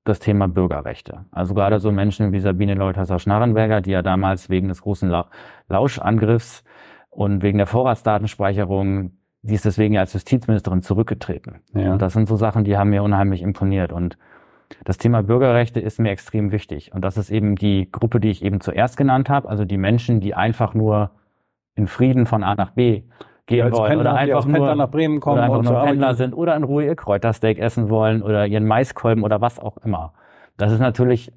das 0.07 0.19
Thema 0.19 0.47
Bürgerrechte. 0.47 1.25
Also 1.31 1.53
gerade 1.53 1.79
so 1.79 1.91
Menschen 1.91 2.31
wie 2.31 2.39
Sabine 2.39 2.75
Leuthasser-Schnarrenberger, 2.75 3.81
die 3.81 3.91
ja 3.91 4.01
damals 4.01 4.49
wegen 4.49 4.67
des 4.67 4.81
großen 4.81 5.09
La 5.09 5.27
Lauschangriffs 5.69 6.63
und 7.09 7.41
wegen 7.41 7.57
der 7.57 7.67
Vorratsdatenspeicherung, 7.67 9.11
die 9.41 9.55
ist 9.55 9.65
deswegen 9.65 9.97
als 9.97 10.13
Justizministerin 10.13 10.81
zurückgetreten. 10.81 11.61
Ja. 11.73 11.93
Und 11.93 12.01
das 12.01 12.13
sind 12.13 12.27
so 12.27 12.35
Sachen, 12.35 12.63
die 12.63 12.77
haben 12.77 12.89
mir 12.89 13.03
unheimlich 13.03 13.41
imponiert. 13.41 13.91
Und 13.91 14.17
das 14.83 14.97
Thema 14.97 15.23
Bürgerrechte 15.23 15.79
ist 15.79 15.99
mir 15.99 16.11
extrem 16.11 16.51
wichtig. 16.51 16.93
Und 16.93 17.01
das 17.01 17.17
ist 17.17 17.29
eben 17.29 17.55
die 17.55 17.91
Gruppe, 17.91 18.19
die 18.19 18.29
ich 18.29 18.43
eben 18.43 18.61
zuerst 18.61 18.97
genannt 18.97 19.29
habe, 19.29 19.47
also 19.47 19.65
die 19.65 19.77
Menschen, 19.77 20.19
die 20.19 20.35
einfach 20.35 20.73
nur 20.73 21.11
in 21.75 21.87
Frieden 21.87 22.25
von 22.25 22.43
A 22.43 22.55
nach 22.55 22.71
B 22.71 23.03
gehen 23.47 23.71
wollen 23.71 23.89
Pendler, 23.89 24.11
oder 24.11 24.19
einfach 24.19 24.45
nur 24.45 24.75
nach 24.75 24.91
Bremen 24.91 25.19
kommen 25.19 25.39
oder 25.39 25.45
einfach 25.45 25.63
nur 25.63 25.81
Pendler 25.83 26.13
sind 26.15 26.33
oder 26.33 26.55
in 26.55 26.63
Ruhe 26.63 26.85
ihr 26.85 26.95
Kräutersteak 26.95 27.57
essen 27.57 27.89
wollen 27.89 28.21
oder 28.21 28.45
ihren 28.45 28.67
Maiskolben 28.67 29.23
oder 29.23 29.41
was 29.41 29.57
auch 29.57 29.77
immer. 29.77 30.13
Das 30.57 30.71
ist 30.71 30.79
natürlich 30.79 31.31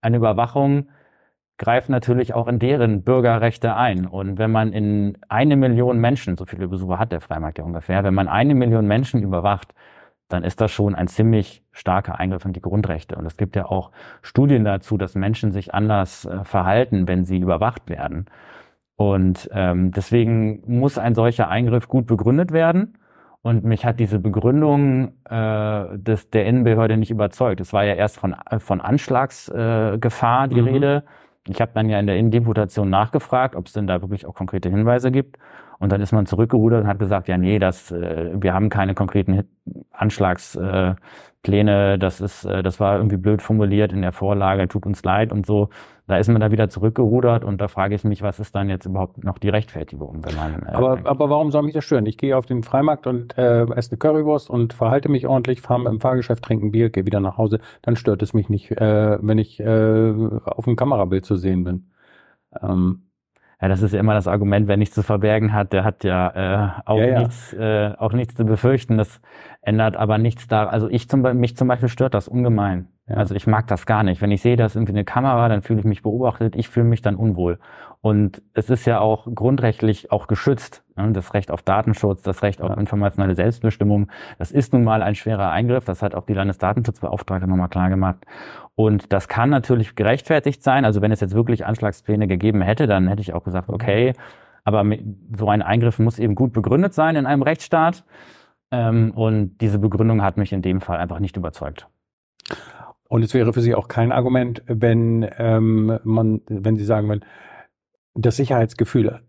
eine 0.00 0.16
Überwachung, 0.16 0.88
greift 1.58 1.88
natürlich 1.88 2.34
auch 2.34 2.48
in 2.48 2.58
deren 2.58 3.02
Bürgerrechte 3.02 3.76
ein. 3.76 4.06
Und 4.06 4.38
wenn 4.38 4.50
man 4.50 4.72
in 4.72 5.18
eine 5.28 5.56
Million 5.56 5.98
Menschen, 5.98 6.36
so 6.36 6.44
viele 6.44 6.68
Besucher 6.68 6.98
hat 6.98 7.12
der 7.12 7.20
Freimarkt 7.20 7.58
ja 7.58 7.64
ungefähr, 7.64 8.02
wenn 8.02 8.14
man 8.14 8.28
eine 8.28 8.54
Million 8.54 8.86
Menschen 8.86 9.22
überwacht, 9.22 9.74
dann 10.28 10.44
ist 10.44 10.60
das 10.60 10.70
schon 10.70 10.94
ein 10.94 11.08
ziemlich 11.08 11.62
starker 11.72 12.18
Eingriff 12.18 12.44
in 12.46 12.54
die 12.54 12.62
Grundrechte. 12.62 13.16
Und 13.16 13.26
es 13.26 13.36
gibt 13.36 13.54
ja 13.54 13.66
auch 13.66 13.90
Studien 14.22 14.64
dazu, 14.64 14.96
dass 14.96 15.14
Menschen 15.14 15.52
sich 15.52 15.74
anders 15.74 16.24
äh, 16.24 16.44
verhalten, 16.44 17.06
wenn 17.06 17.26
sie 17.26 17.38
überwacht 17.38 17.90
werden. 17.90 18.26
Und 19.02 19.50
ähm, 19.52 19.90
deswegen 19.90 20.62
muss 20.64 20.96
ein 20.96 21.16
solcher 21.16 21.48
Eingriff 21.48 21.88
gut 21.88 22.06
begründet 22.06 22.52
werden. 22.52 22.98
Und 23.42 23.64
mich 23.64 23.84
hat 23.84 23.98
diese 23.98 24.20
Begründung 24.20 25.14
äh, 25.28 25.98
des, 25.98 26.30
der 26.30 26.46
Innenbehörde 26.46 26.96
nicht 26.96 27.10
überzeugt. 27.10 27.60
Es 27.60 27.72
war 27.72 27.82
ja 27.82 27.94
erst 27.94 28.20
von, 28.20 28.36
von 28.58 28.80
Anschlagsgefahr 28.80 30.44
äh, 30.44 30.48
die 30.48 30.60
mhm. 30.60 30.68
Rede. 30.68 31.04
Ich 31.48 31.60
habe 31.60 31.72
dann 31.74 31.88
ja 31.88 31.98
in 31.98 32.06
der 32.06 32.16
Innendeputation 32.16 32.88
nachgefragt, 32.88 33.56
ob 33.56 33.66
es 33.66 33.72
denn 33.72 33.88
da 33.88 34.00
wirklich 34.02 34.24
auch 34.24 34.34
konkrete 34.34 34.70
Hinweise 34.70 35.10
gibt. 35.10 35.36
Und 35.82 35.90
dann 35.90 36.00
ist 36.00 36.12
man 36.12 36.26
zurückgerudert 36.26 36.84
und 36.84 36.86
hat 36.86 37.00
gesagt, 37.00 37.26
ja, 37.26 37.36
nee, 37.36 37.58
das, 37.58 37.90
äh, 37.90 38.30
wir 38.40 38.54
haben 38.54 38.68
keine 38.68 38.94
konkreten 38.94 39.42
Anschlagspläne, 39.90 41.94
äh, 41.94 41.98
das 41.98 42.20
ist, 42.20 42.44
äh, 42.44 42.62
das 42.62 42.78
war 42.78 42.98
irgendwie 42.98 43.16
blöd 43.16 43.42
formuliert 43.42 43.92
in 43.92 44.00
der 44.00 44.12
Vorlage, 44.12 44.68
tut 44.68 44.86
uns 44.86 45.02
leid 45.02 45.32
und 45.32 45.44
so. 45.44 45.70
Da 46.06 46.18
ist 46.18 46.28
man 46.28 46.40
da 46.40 46.52
wieder 46.52 46.68
zurückgerudert 46.68 47.42
und 47.42 47.60
da 47.60 47.66
frage 47.66 47.96
ich 47.96 48.04
mich, 48.04 48.22
was 48.22 48.38
ist 48.38 48.54
dann 48.54 48.68
jetzt 48.68 48.86
überhaupt 48.86 49.24
noch 49.24 49.38
die 49.38 49.48
Rechtfertigung, 49.48 50.24
wenn 50.24 50.36
man. 50.36 50.62
Äh, 50.62 50.70
aber, 50.70 51.00
aber 51.04 51.30
warum 51.30 51.50
soll 51.50 51.62
mich 51.62 51.74
das 51.74 51.84
stören? 51.84 52.06
Ich 52.06 52.16
gehe 52.16 52.36
auf 52.36 52.46
den 52.46 52.62
Freimarkt 52.62 53.08
und 53.08 53.36
äh, 53.36 53.64
esse 53.74 53.90
eine 53.90 53.98
Currywurst 53.98 54.50
und 54.50 54.74
verhalte 54.74 55.08
mich 55.08 55.26
ordentlich, 55.26 55.62
fahre 55.62 55.88
im 55.88 56.00
Fahrgeschäft, 56.00 56.44
trinke 56.44 56.64
ein 56.64 56.70
Bier, 56.70 56.90
gehe 56.90 57.06
wieder 57.06 57.18
nach 57.18 57.38
Hause. 57.38 57.58
Dann 57.82 57.96
stört 57.96 58.22
es 58.22 58.34
mich 58.34 58.48
nicht, 58.48 58.70
äh, 58.70 59.18
wenn 59.20 59.38
ich 59.38 59.58
äh, 59.58 60.14
auf 60.44 60.64
dem 60.64 60.76
Kamerabild 60.76 61.24
zu 61.24 61.34
sehen 61.34 61.64
bin. 61.64 61.90
Ähm, 62.62 63.08
ja, 63.62 63.68
das 63.68 63.80
ist 63.80 63.92
ja 63.94 64.00
immer 64.00 64.14
das 64.14 64.26
Argument, 64.26 64.66
wer 64.66 64.76
nichts 64.76 64.96
zu 64.96 65.04
verbergen 65.04 65.52
hat, 65.52 65.72
der 65.72 65.84
hat 65.84 66.02
ja, 66.02 66.74
äh, 66.74 66.82
auch, 66.84 66.98
ja, 66.98 67.06
ja. 67.06 67.18
Nichts, 67.20 67.52
äh, 67.52 67.92
auch 67.96 68.12
nichts 68.12 68.34
zu 68.34 68.44
befürchten. 68.44 68.98
Das 68.98 69.20
ändert 69.60 69.96
aber 69.96 70.18
nichts 70.18 70.48
da. 70.48 70.66
Also 70.66 70.88
ich 70.88 71.08
zum, 71.08 71.22
mich 71.38 71.56
zum 71.56 71.68
Beispiel 71.68 71.88
stört 71.88 72.14
das 72.14 72.26
ungemein. 72.26 72.88
Ja. 73.06 73.18
Also 73.18 73.36
ich 73.36 73.46
mag 73.46 73.68
das 73.68 73.86
gar 73.86 74.02
nicht. 74.02 74.20
Wenn 74.20 74.32
ich 74.32 74.42
sehe, 74.42 74.56
dass 74.56 74.74
irgendwie 74.74 74.94
eine 74.94 75.04
Kamera, 75.04 75.48
dann 75.48 75.62
fühle 75.62 75.78
ich 75.78 75.84
mich 75.84 76.02
beobachtet, 76.02 76.56
ich 76.56 76.68
fühle 76.68 76.86
mich 76.86 77.02
dann 77.02 77.14
unwohl. 77.14 77.60
Und 78.02 78.42
es 78.52 78.68
ist 78.68 78.84
ja 78.84 78.98
auch 78.98 79.28
grundrechtlich 79.32 80.10
auch 80.10 80.26
geschützt. 80.26 80.82
Ne? 80.96 81.12
Das 81.12 81.34
Recht 81.34 81.52
auf 81.52 81.62
Datenschutz, 81.62 82.22
das 82.22 82.42
Recht 82.42 82.60
auf 82.60 82.76
informationelle 82.76 83.36
Selbstbestimmung. 83.36 84.10
Das 84.38 84.50
ist 84.50 84.72
nun 84.72 84.82
mal 84.82 85.04
ein 85.04 85.14
schwerer 85.14 85.52
Eingriff. 85.52 85.84
Das 85.84 86.02
hat 86.02 86.16
auch 86.16 86.26
die 86.26 86.34
Landesdatenschutzbeauftragte 86.34 87.46
nochmal 87.46 87.68
klar 87.68 87.90
gemacht. 87.90 88.18
Und 88.74 89.12
das 89.12 89.28
kann 89.28 89.50
natürlich 89.50 89.94
gerechtfertigt 89.94 90.64
sein. 90.64 90.84
Also 90.84 91.00
wenn 91.00 91.12
es 91.12 91.20
jetzt 91.20 91.34
wirklich 91.34 91.64
Anschlagspläne 91.64 92.26
gegeben 92.26 92.60
hätte, 92.60 92.88
dann 92.88 93.06
hätte 93.06 93.22
ich 93.22 93.34
auch 93.34 93.44
gesagt, 93.44 93.68
okay, 93.68 94.14
aber 94.64 94.84
so 95.36 95.48
ein 95.48 95.62
Eingriff 95.62 96.00
muss 96.00 96.18
eben 96.18 96.34
gut 96.34 96.52
begründet 96.52 96.94
sein 96.94 97.14
in 97.14 97.26
einem 97.26 97.42
Rechtsstaat. 97.42 98.04
Ähm, 98.72 99.12
und 99.12 99.58
diese 99.60 99.78
Begründung 99.78 100.22
hat 100.22 100.38
mich 100.38 100.52
in 100.52 100.62
dem 100.62 100.80
Fall 100.80 100.98
einfach 100.98 101.20
nicht 101.20 101.36
überzeugt. 101.36 101.86
Und 103.08 103.22
es 103.22 103.32
wäre 103.32 103.52
für 103.52 103.60
Sie 103.60 103.76
auch 103.76 103.86
kein 103.86 104.10
Argument, 104.10 104.62
wenn 104.66 105.28
ähm, 105.38 105.98
man, 106.02 106.40
wenn 106.48 106.76
Sie 106.76 106.84
sagen, 106.84 107.08
wenn 107.08 107.24
das 108.14 108.36
Sicherheitsgefühl 108.36 109.20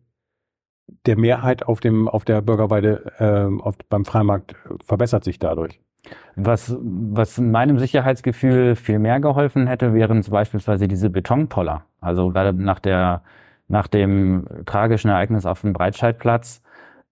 der 1.06 1.18
Mehrheit 1.18 1.64
auf 1.64 1.80
dem 1.80 2.08
auf 2.08 2.26
der 2.26 2.42
Bürgerweide 2.42 3.14
äh, 3.20 3.62
auf, 3.62 3.76
beim 3.90 4.06
Freimarkt 4.06 4.56
verbessert 4.84 5.24
sich 5.24 5.40
dadurch. 5.40 5.80
Was, 6.36 6.76
was 6.82 7.40
meinem 7.40 7.80
Sicherheitsgefühl 7.80 8.76
viel 8.76 9.00
mehr 9.00 9.22
geholfen 9.22 9.68
hätte, 9.68 9.94
wären 9.94 10.22
beispielsweise 10.30 10.90
diese 10.90 11.10
Betonpoller. 11.10 11.86
Also 12.02 12.30
gerade 12.30 12.54
nach 12.54 12.80
der 12.80 13.24
nach 13.70 13.88
dem 13.88 14.46
tragischen 14.66 15.10
Ereignis 15.10 15.46
auf 15.46 15.62
dem 15.62 15.72
Breitscheidplatz 15.72 16.62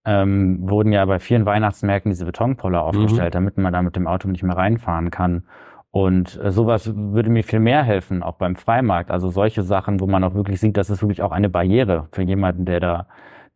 ähm, 0.03 0.57
wurden 0.69 0.91
ja 0.91 1.05
bei 1.05 1.19
vielen 1.19 1.45
Weihnachtsmärkten 1.45 2.11
diese 2.11 2.25
Betonpoller 2.25 2.79
mhm. 2.79 2.87
aufgestellt, 2.87 3.33
mhm. 3.33 3.37
damit 3.37 3.57
man 3.57 3.71
da 3.71 3.81
mit 3.81 3.95
dem 3.95 4.07
Auto 4.07 4.27
nicht 4.27 4.43
mehr 4.43 4.57
reinfahren 4.57 5.11
kann. 5.11 5.43
Und 5.91 6.39
äh, 6.41 6.51
sowas 6.51 6.91
würde 6.95 7.29
mir 7.29 7.43
viel 7.43 7.59
mehr 7.59 7.83
helfen, 7.83 8.23
auch 8.23 8.35
beim 8.35 8.55
Freimarkt. 8.55 9.11
Also 9.11 9.29
solche 9.29 9.63
Sachen, 9.63 9.99
wo 9.99 10.07
man 10.07 10.23
auch 10.23 10.33
wirklich 10.35 10.59
sieht, 10.59 10.77
das 10.77 10.89
ist 10.89 11.01
wirklich 11.01 11.21
auch 11.21 11.31
eine 11.31 11.49
Barriere 11.49 12.07
für 12.11 12.21
jemanden, 12.23 12.65
der 12.65 12.79
da, 12.79 13.07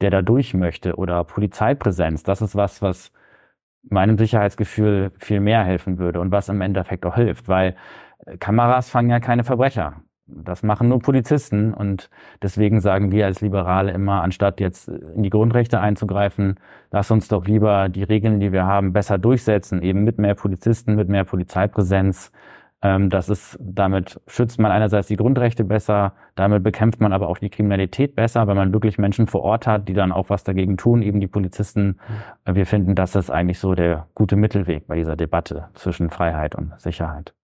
der 0.02 0.12
da 0.12 0.22
durch 0.22 0.54
möchte. 0.54 0.96
Oder 0.98 1.24
Polizeipräsenz. 1.24 2.24
Das 2.24 2.42
ist 2.42 2.56
was, 2.56 2.82
was 2.82 3.12
meinem 3.84 4.18
Sicherheitsgefühl 4.18 5.12
viel 5.20 5.40
mehr 5.40 5.64
helfen 5.64 5.98
würde 6.00 6.20
und 6.22 6.32
was 6.32 6.50
im 6.50 6.62
Endeffekt 6.62 7.06
auch 7.06 7.16
hilft, 7.16 7.48
weil 7.48 7.76
äh, 8.26 8.38
Kameras 8.38 8.90
fangen 8.90 9.10
ja 9.10 9.20
keine 9.20 9.44
Verbrecher. 9.44 10.02
Das 10.28 10.64
machen 10.64 10.90
nur 10.90 11.00
Polizisten 11.00 11.74
und 11.74 12.10
deswegen 12.42 12.80
sagen 12.80 13.12
wir 13.12 13.28
als 13.28 13.42
Liberale 13.42 13.92
immer, 13.92 14.24
anstatt 14.24 14.60
jetzt 14.60 14.88
in 14.88 15.22
die 15.22 15.30
Grundrechte 15.30 15.80
einzugreifen, 15.80 16.60
lass 16.90 17.12
uns 17.12 17.28
doch 17.28 17.46
lieber 17.46 17.90
die 17.90 18.02
Regeln, 18.02 18.40
die 18.40 18.52
wir 18.52 18.66
haben, 18.66 18.92
besser 18.92 19.20
durchsetzen, 19.20 19.84
eben 19.84 20.04
mit 20.04 20.18
mehr 20.18 20.34
Polizisten, 20.34 20.96
mit 20.96 21.10
mehr 21.10 21.26
Polizeipräsenz. 21.26 22.32
Ähm, 22.82 23.12
das 23.12 23.30
ist, 23.30 23.60
damit 23.62 24.20
schützt 24.26 24.60
man 24.60 24.72
einerseits 24.72 25.08
die 25.08 25.16
Grundrechte 25.16 25.64
besser, 25.64 26.14
damit 26.34 26.64
bekämpft 26.64 27.00
man 27.00 27.14
aber 27.14 27.30
auch 27.30 27.38
die 27.38 27.52
Kriminalität 27.52 28.16
besser, 28.16 28.48
weil 28.48 28.56
man 28.56 28.74
wirklich 28.74 28.98
Menschen 28.98 29.28
vor 29.28 29.42
Ort 29.42 29.68
hat, 29.68 29.88
die 29.88 29.94
dann 29.94 30.12
auch 30.12 30.32
was 30.32 30.44
dagegen 30.44 30.76
tun, 30.76 31.04
eben 31.04 31.20
die 31.20 31.28
Polizisten. 31.28 32.00
Mhm. 32.48 32.56
Wir 32.56 32.66
finden, 32.66 32.96
das 32.96 33.16
ist 33.16 33.30
eigentlich 33.30 33.60
so 33.60 33.76
der 33.76 34.08
gute 34.16 34.38
Mittelweg 34.38 34.88
bei 34.88 34.96
dieser 34.96 35.16
Debatte 35.16 35.70
zwischen 35.76 36.10
Freiheit 36.10 36.56
und 36.56 36.74
Sicherheit. 36.80 37.36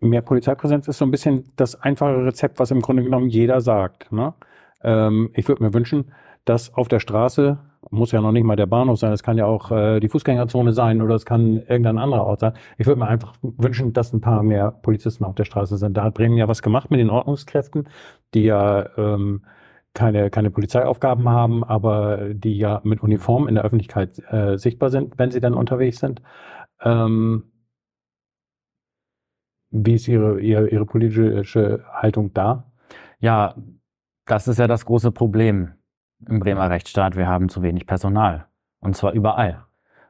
Mehr 0.00 0.22
Polizeipräsenz 0.22 0.88
ist 0.88 0.98
so 0.98 1.04
ein 1.04 1.10
bisschen 1.10 1.44
das 1.56 1.80
einfache 1.80 2.24
Rezept, 2.24 2.58
was 2.58 2.70
im 2.70 2.80
Grunde 2.80 3.02
genommen 3.02 3.28
jeder 3.28 3.60
sagt. 3.60 4.10
Ne? 4.12 4.34
Ähm, 4.82 5.30
ich 5.34 5.48
würde 5.48 5.62
mir 5.62 5.74
wünschen, 5.74 6.12
dass 6.44 6.74
auf 6.74 6.88
der 6.88 7.00
Straße, 7.00 7.58
muss 7.90 8.12
ja 8.12 8.20
noch 8.20 8.32
nicht 8.32 8.44
mal 8.44 8.56
der 8.56 8.66
Bahnhof 8.66 8.98
sein, 8.98 9.12
es 9.12 9.22
kann 9.22 9.36
ja 9.36 9.46
auch 9.46 9.70
äh, 9.70 10.00
die 10.00 10.08
Fußgängerzone 10.08 10.72
sein 10.72 11.02
oder 11.02 11.14
es 11.14 11.26
kann 11.26 11.58
irgendein 11.58 11.98
anderer 11.98 12.24
Ort 12.24 12.40
sein. 12.40 12.54
Ich 12.78 12.86
würde 12.86 13.00
mir 13.00 13.08
einfach 13.08 13.34
wünschen, 13.42 13.92
dass 13.92 14.12
ein 14.12 14.20
paar 14.20 14.42
mehr 14.42 14.70
Polizisten 14.70 15.24
auf 15.24 15.34
der 15.34 15.44
Straße 15.44 15.76
sind. 15.76 15.96
Da 15.96 16.04
hat 16.04 16.14
Bremen 16.14 16.36
ja 16.36 16.48
was 16.48 16.62
gemacht 16.62 16.90
mit 16.90 17.00
den 17.00 17.10
Ordnungskräften, 17.10 17.88
die 18.34 18.44
ja 18.44 18.88
ähm, 18.96 19.42
keine, 19.94 20.30
keine 20.30 20.50
Polizeiaufgaben 20.50 21.28
haben, 21.28 21.64
aber 21.64 22.30
die 22.32 22.56
ja 22.56 22.80
mit 22.82 23.02
Uniform 23.02 23.46
in 23.46 23.56
der 23.56 23.64
Öffentlichkeit 23.64 24.22
äh, 24.30 24.56
sichtbar 24.56 24.90
sind, 24.90 25.18
wenn 25.18 25.30
sie 25.30 25.40
dann 25.40 25.54
unterwegs 25.54 25.98
sind. 25.98 26.22
Ähm, 26.82 27.51
wie 29.72 29.94
ist 29.94 30.06
Ihre, 30.06 30.40
Ihre, 30.40 30.68
Ihre 30.68 30.86
politische 30.86 31.84
Haltung 31.92 32.32
da? 32.34 32.70
Ja, 33.18 33.54
das 34.26 34.46
ist 34.46 34.58
ja 34.58 34.68
das 34.68 34.84
große 34.84 35.10
Problem 35.10 35.72
im 36.28 36.38
Bremer 36.38 36.70
Rechtsstaat. 36.70 37.16
Wir 37.16 37.26
haben 37.26 37.48
zu 37.48 37.62
wenig 37.62 37.86
Personal. 37.86 38.46
Und 38.80 38.96
zwar 38.96 39.12
überall. 39.12 39.64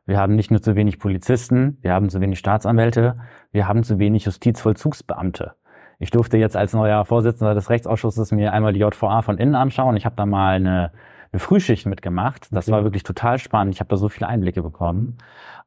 Wir 0.04 0.18
haben 0.18 0.34
nicht 0.34 0.50
nur 0.50 0.60
zu 0.60 0.74
wenig 0.74 0.98
Polizisten, 0.98 1.78
wir 1.80 1.92
haben 1.92 2.10
zu 2.10 2.20
wenig 2.20 2.38
Staatsanwälte, 2.38 3.18
wir 3.52 3.68
haben 3.68 3.84
zu 3.84 4.00
wenig 4.00 4.24
Justizvollzugsbeamte. 4.24 5.54
Ich 6.00 6.10
durfte 6.10 6.38
jetzt 6.38 6.56
als 6.56 6.72
neuer 6.72 7.04
Vorsitzender 7.04 7.54
des 7.54 7.70
Rechtsausschusses 7.70 8.32
mir 8.32 8.52
einmal 8.52 8.72
die 8.72 8.80
JVA 8.80 9.22
von 9.22 9.38
innen 9.38 9.54
anschauen. 9.54 9.96
Ich 9.96 10.04
habe 10.04 10.16
da 10.16 10.26
mal 10.26 10.56
eine, 10.56 10.90
eine 11.32 11.40
Frühschicht 11.40 11.86
mitgemacht. 11.86 12.48
Das 12.52 12.68
okay. 12.68 12.76
war 12.76 12.84
wirklich 12.84 13.02
total 13.02 13.38
spannend. 13.38 13.74
Ich 13.74 13.80
habe 13.80 13.88
da 13.88 13.96
so 13.96 14.08
viele 14.08 14.28
Einblicke 14.28 14.62
bekommen. 14.62 15.18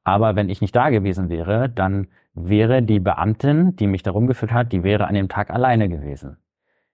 Aber 0.03 0.35
wenn 0.35 0.49
ich 0.49 0.61
nicht 0.61 0.75
da 0.75 0.89
gewesen 0.89 1.29
wäre, 1.29 1.67
dann 1.69 2.07
wäre 2.35 2.83
die 2.83 2.99
Beamtin, 2.99 3.75
die 3.75 3.87
mich 3.87 4.03
darum 4.03 4.27
geführt 4.27 4.51
hat, 4.51 4.71
die 4.71 4.83
wäre 4.83 5.07
an 5.07 5.15
dem 5.15 5.29
Tag 5.29 5.49
alleine 5.49 5.89
gewesen. 5.89 6.37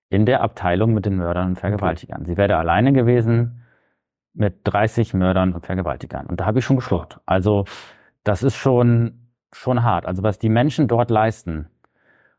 In 0.10 0.26
der 0.26 0.42
Abteilung 0.42 0.94
mit 0.94 1.06
den 1.06 1.18
Mördern 1.18 1.50
und 1.50 1.56
Vergewaltigern. 1.60 2.22
Okay. 2.22 2.32
Sie 2.32 2.38
wäre 2.38 2.58
alleine 2.58 2.94
gewesen 2.94 3.64
mit 4.34 4.62
30 4.64 5.14
Mördern 5.14 5.54
und 5.54 5.66
Vergewaltigern. 5.66 6.26
Und 6.28 6.40
da 6.40 6.46
habe 6.46 6.60
ich 6.60 6.66
schon 6.66 6.78
geschluckt. 6.78 7.20
Also 7.26 7.66
das 8.24 8.44
ist 8.44 8.56
schon, 8.56 9.32
schon 9.52 9.84
hart. 9.84 10.06
Also 10.06 10.24
was 10.24 10.40
die 10.40 10.50
Menschen 10.50 10.88
dort 10.88 11.10
leisten, 11.10 11.68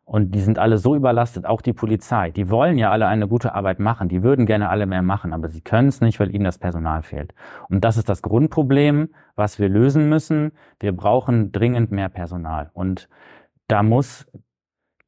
und 0.05 0.35
die 0.35 0.41
sind 0.41 0.59
alle 0.59 0.79
so 0.79 0.97
überlastet, 0.97 1.47
auch 1.47 1.63
die 1.63 1.73
Polizei. 1.73 2.31
Die 2.31 2.51
wollen 2.51 2.77
ja 2.77 2.91
alle 2.91 3.07
eine 3.07 3.29
gute 3.29 3.55
Arbeit 3.55 3.79
machen. 3.79 4.09
Die 4.09 4.23
würden 4.23 4.47
gerne 4.47 4.69
alle 4.69 4.87
mehr 4.87 5.03
machen, 5.03 5.33
aber 5.33 5.49
sie 5.49 5.61
können 5.61 5.89
es 5.89 6.01
nicht, 6.01 6.19
weil 6.19 6.35
ihnen 6.35 6.45
das 6.45 6.59
Personal 6.59 7.03
fehlt. 7.03 7.35
Und 7.69 7.85
das 7.85 7.97
ist 7.97 8.09
das 8.09 8.21
Grundproblem, 8.21 9.11
was 9.37 9.59
wir 9.59 9.69
lösen 9.69 10.09
müssen. 10.09 10.53
Wir 10.81 10.93
brauchen 10.95 11.53
dringend 11.53 11.93
mehr 11.93 12.09
Personal. 12.09 12.71
Und 12.75 13.09
da 13.69 13.83
muss 13.83 14.27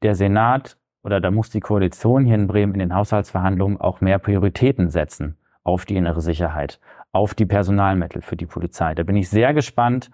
der 0.01 0.15
Senat 0.15 0.77
oder 1.03 1.19
da 1.19 1.29
muss 1.29 1.49
die 1.49 1.59
Koalition 1.59 2.25
hier 2.25 2.35
in 2.35 2.47
Bremen 2.47 2.73
in 2.73 2.79
den 2.79 2.95
Haushaltsverhandlungen 2.95 3.79
auch 3.79 4.01
mehr 4.01 4.17
Prioritäten 4.17 4.89
setzen 4.89 5.37
auf 5.63 5.85
die 5.85 5.97
innere 5.97 6.21
Sicherheit, 6.21 6.79
auf 7.11 7.33
die 7.33 7.45
Personalmittel 7.45 8.21
für 8.21 8.37
die 8.37 8.45
Polizei. 8.45 8.95
Da 8.95 9.03
bin 9.03 9.15
ich 9.15 9.29
sehr 9.29 9.53
gespannt, 9.53 10.09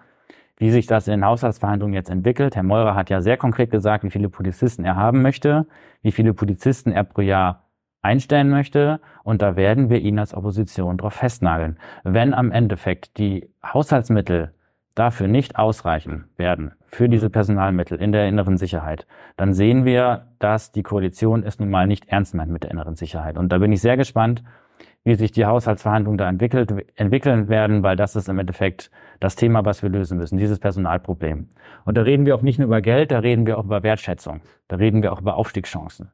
wie 0.62 0.70
sich 0.70 0.86
das 0.86 1.08
in 1.08 1.14
den 1.14 1.24
Haushaltsverhandlungen 1.24 1.92
jetzt 1.92 2.08
entwickelt. 2.08 2.54
Herr 2.54 2.62
Meurer 2.62 2.94
hat 2.94 3.10
ja 3.10 3.20
sehr 3.20 3.36
konkret 3.36 3.72
gesagt, 3.72 4.04
wie 4.04 4.10
viele 4.10 4.28
Polizisten 4.28 4.84
er 4.84 4.94
haben 4.94 5.20
möchte, 5.20 5.66
wie 6.02 6.12
viele 6.12 6.34
Polizisten 6.34 6.92
er 6.92 7.02
pro 7.02 7.20
Jahr 7.20 7.64
einstellen 8.00 8.48
möchte. 8.48 9.00
Und 9.24 9.42
da 9.42 9.56
werden 9.56 9.90
wir 9.90 9.98
ihn 9.98 10.20
als 10.20 10.32
Opposition 10.32 10.98
drauf 10.98 11.14
festnageln. 11.14 11.80
Wenn 12.04 12.32
am 12.32 12.52
Endeffekt 12.52 13.18
die 13.18 13.50
Haushaltsmittel 13.64 14.54
dafür 14.94 15.26
nicht 15.26 15.56
ausreichen 15.56 16.26
werden, 16.36 16.74
für 16.86 17.08
diese 17.08 17.28
Personalmittel 17.28 18.00
in 18.00 18.12
der 18.12 18.28
inneren 18.28 18.56
Sicherheit, 18.56 19.08
dann 19.36 19.54
sehen 19.54 19.84
wir, 19.84 20.28
dass 20.38 20.70
die 20.70 20.84
Koalition 20.84 21.42
es 21.42 21.58
nun 21.58 21.70
mal 21.70 21.88
nicht 21.88 22.06
ernst 22.06 22.36
meint 22.36 22.52
mit 22.52 22.62
der 22.62 22.70
inneren 22.70 22.94
Sicherheit. 22.94 23.36
Und 23.36 23.50
da 23.50 23.58
bin 23.58 23.72
ich 23.72 23.80
sehr 23.80 23.96
gespannt, 23.96 24.44
wie 25.04 25.14
sich 25.16 25.32
die 25.32 25.44
Haushaltsverhandlungen 25.44 26.18
da 26.18 26.28
entwickelt, 26.28 26.72
entwickeln 26.94 27.48
werden, 27.48 27.82
weil 27.82 27.96
das 27.96 28.14
ist 28.14 28.28
im 28.28 28.38
Endeffekt 28.38 28.90
das 29.20 29.34
Thema, 29.34 29.64
was 29.64 29.82
wir 29.82 29.90
lösen 29.90 30.18
müssen, 30.18 30.38
dieses 30.38 30.58
Personalproblem. 30.58 31.48
Und 31.84 31.96
da 31.96 32.02
reden 32.02 32.26
wir 32.26 32.34
auch 32.34 32.42
nicht 32.42 32.58
nur 32.58 32.66
über 32.66 32.80
Geld, 32.80 33.10
da 33.10 33.18
reden 33.18 33.46
wir 33.46 33.58
auch 33.58 33.64
über 33.64 33.82
Wertschätzung, 33.82 34.40
da 34.68 34.76
reden 34.76 35.02
wir 35.02 35.12
auch 35.12 35.20
über 35.20 35.36
Aufstiegschancen. 35.36 36.10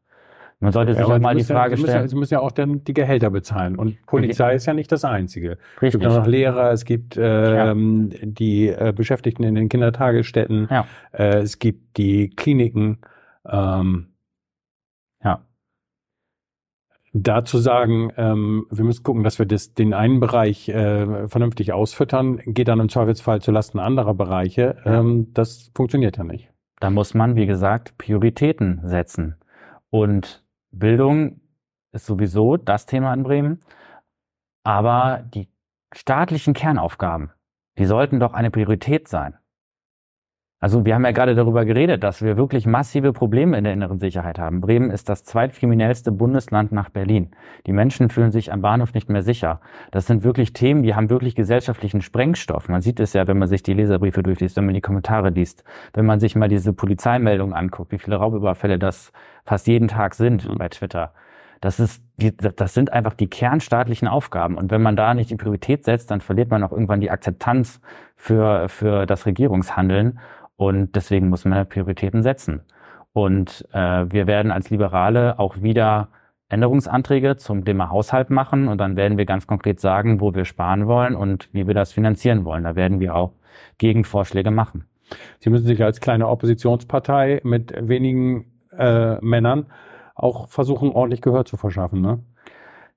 Man 0.60 0.72
sollte 0.72 0.94
sich 0.94 1.06
ja, 1.06 1.14
auch 1.14 1.20
mal 1.20 1.36
die 1.36 1.44
Frage 1.44 1.76
ja, 1.76 1.80
stellen. 1.80 2.08
Sie 2.08 2.16
müssen 2.16 2.34
ja 2.34 2.40
auch 2.40 2.50
dann 2.50 2.82
die 2.82 2.92
Gehälter 2.92 3.30
bezahlen. 3.30 3.76
Und 3.76 4.04
Polizei 4.06 4.54
ist 4.54 4.66
ja 4.66 4.74
nicht 4.74 4.90
das 4.90 5.04
Einzige. 5.04 5.50
Richtig. 5.80 5.82
Es 5.82 5.92
gibt 5.92 6.02
ja 6.02 6.18
noch 6.18 6.26
Lehrer, 6.26 6.72
es 6.72 6.84
gibt 6.84 7.16
ähm, 7.16 8.10
die 8.22 8.68
äh, 8.68 8.92
Beschäftigten 8.94 9.44
in 9.44 9.54
den 9.54 9.68
Kindertagesstätten, 9.68 10.68
äh, 11.12 11.38
es 11.38 11.60
gibt 11.60 11.96
die 11.96 12.30
Kliniken. 12.30 12.98
Ähm, 13.48 14.08
dazu 17.12 17.58
sagen, 17.58 18.12
ähm, 18.16 18.66
wir 18.70 18.84
müssen 18.84 19.02
gucken, 19.02 19.24
dass 19.24 19.38
wir 19.38 19.46
das, 19.46 19.74
den 19.74 19.94
einen 19.94 20.20
Bereich 20.20 20.68
äh, 20.68 21.28
vernünftig 21.28 21.72
ausfüttern, 21.72 22.38
geht 22.44 22.68
dann 22.68 22.80
im 22.80 22.88
Zweifelsfall 22.88 23.40
zulasten 23.40 23.80
anderer 23.80 24.14
Bereiche. 24.14 24.76
Ähm, 24.84 25.32
das 25.32 25.70
funktioniert 25.74 26.16
ja 26.16 26.24
nicht. 26.24 26.50
Da 26.80 26.90
muss 26.90 27.14
man, 27.14 27.34
wie 27.34 27.46
gesagt, 27.46 27.98
Prioritäten 27.98 28.80
setzen. 28.84 29.36
Und 29.90 30.44
Bildung 30.70 31.40
ist 31.92 32.06
sowieso 32.06 32.56
das 32.56 32.86
Thema 32.86 33.12
in 33.14 33.22
Bremen. 33.22 33.60
Aber 34.62 35.24
die 35.34 35.48
staatlichen 35.92 36.54
Kernaufgaben, 36.54 37.30
die 37.78 37.86
sollten 37.86 38.20
doch 38.20 38.34
eine 38.34 38.50
Priorität 38.50 39.08
sein. 39.08 39.34
Also 40.60 40.84
wir 40.84 40.96
haben 40.96 41.04
ja 41.04 41.12
gerade 41.12 41.36
darüber 41.36 41.64
geredet, 41.64 42.02
dass 42.02 42.20
wir 42.20 42.36
wirklich 42.36 42.66
massive 42.66 43.12
Probleme 43.12 43.56
in 43.56 43.62
der 43.62 43.72
inneren 43.72 44.00
Sicherheit 44.00 44.40
haben. 44.40 44.60
Bremen 44.60 44.90
ist 44.90 45.08
das 45.08 45.22
zweitkriminellste 45.22 46.10
Bundesland 46.10 46.72
nach 46.72 46.88
Berlin. 46.88 47.30
Die 47.66 47.72
Menschen 47.72 48.10
fühlen 48.10 48.32
sich 48.32 48.52
am 48.52 48.60
Bahnhof 48.60 48.92
nicht 48.92 49.08
mehr 49.08 49.22
sicher. 49.22 49.60
Das 49.92 50.08
sind 50.08 50.24
wirklich 50.24 50.52
Themen, 50.54 50.82
die 50.82 50.96
haben 50.96 51.10
wirklich 51.10 51.36
gesellschaftlichen 51.36 52.02
Sprengstoff. 52.02 52.68
Man 52.68 52.80
sieht 52.80 52.98
es 52.98 53.12
ja, 53.12 53.28
wenn 53.28 53.38
man 53.38 53.46
sich 53.46 53.62
die 53.62 53.72
Leserbriefe 53.72 54.24
durchliest, 54.24 54.56
wenn 54.56 54.64
man 54.64 54.74
die 54.74 54.80
Kommentare 54.80 55.30
liest, 55.30 55.62
wenn 55.94 56.06
man 56.06 56.18
sich 56.18 56.34
mal 56.34 56.48
diese 56.48 56.72
Polizeimeldungen 56.72 57.54
anguckt, 57.54 57.92
wie 57.92 57.98
viele 57.98 58.16
Raubüberfälle 58.16 58.80
das 58.80 59.12
fast 59.44 59.68
jeden 59.68 59.86
Tag 59.86 60.16
sind 60.16 60.48
bei 60.58 60.68
Twitter. 60.68 61.12
Das 61.60 61.80
ist, 61.80 62.02
das 62.56 62.74
sind 62.74 62.92
einfach 62.92 63.14
die 63.14 63.28
kernstaatlichen 63.28 64.06
Aufgaben. 64.06 64.56
Und 64.56 64.70
wenn 64.70 64.82
man 64.82 64.94
da 64.94 65.14
nicht 65.14 65.30
die 65.30 65.36
Priorität 65.36 65.84
setzt, 65.84 66.10
dann 66.10 66.20
verliert 66.20 66.50
man 66.50 66.62
auch 66.62 66.70
irgendwann 66.70 67.00
die 67.00 67.10
Akzeptanz 67.10 67.80
für, 68.16 68.68
für 68.68 69.06
das 69.06 69.26
Regierungshandeln. 69.26 70.20
Und 70.58 70.96
deswegen 70.96 71.28
muss 71.28 71.44
man 71.44 71.68
Prioritäten 71.68 72.24
setzen. 72.24 72.62
Und 73.12 73.66
äh, 73.72 74.10
wir 74.10 74.26
werden 74.26 74.50
als 74.50 74.70
Liberale 74.70 75.38
auch 75.38 75.62
wieder 75.62 76.08
Änderungsanträge 76.48 77.36
zum 77.36 77.64
Thema 77.64 77.90
Haushalt 77.90 78.28
machen 78.28 78.66
und 78.66 78.78
dann 78.78 78.96
werden 78.96 79.18
wir 79.18 79.24
ganz 79.24 79.46
konkret 79.46 79.80
sagen, 79.80 80.20
wo 80.20 80.34
wir 80.34 80.44
sparen 80.44 80.86
wollen 80.88 81.14
und 81.14 81.48
wie 81.52 81.66
wir 81.66 81.74
das 81.74 81.92
finanzieren 81.92 82.44
wollen. 82.44 82.64
Da 82.64 82.74
werden 82.74 82.98
wir 82.98 83.14
auch 83.14 83.34
Gegenvorschläge 83.78 84.50
machen. 84.50 84.86
Sie 85.38 85.48
müssen 85.48 85.66
sich 85.66 85.82
als 85.82 86.00
kleine 86.00 86.26
Oppositionspartei 86.26 87.40
mit 87.44 87.72
wenigen 87.76 88.46
äh, 88.76 89.20
Männern 89.20 89.66
auch 90.14 90.48
versuchen, 90.48 90.90
ordentlich 90.90 91.22
Gehör 91.22 91.44
zu 91.44 91.56
verschaffen, 91.56 92.00
ne? 92.00 92.18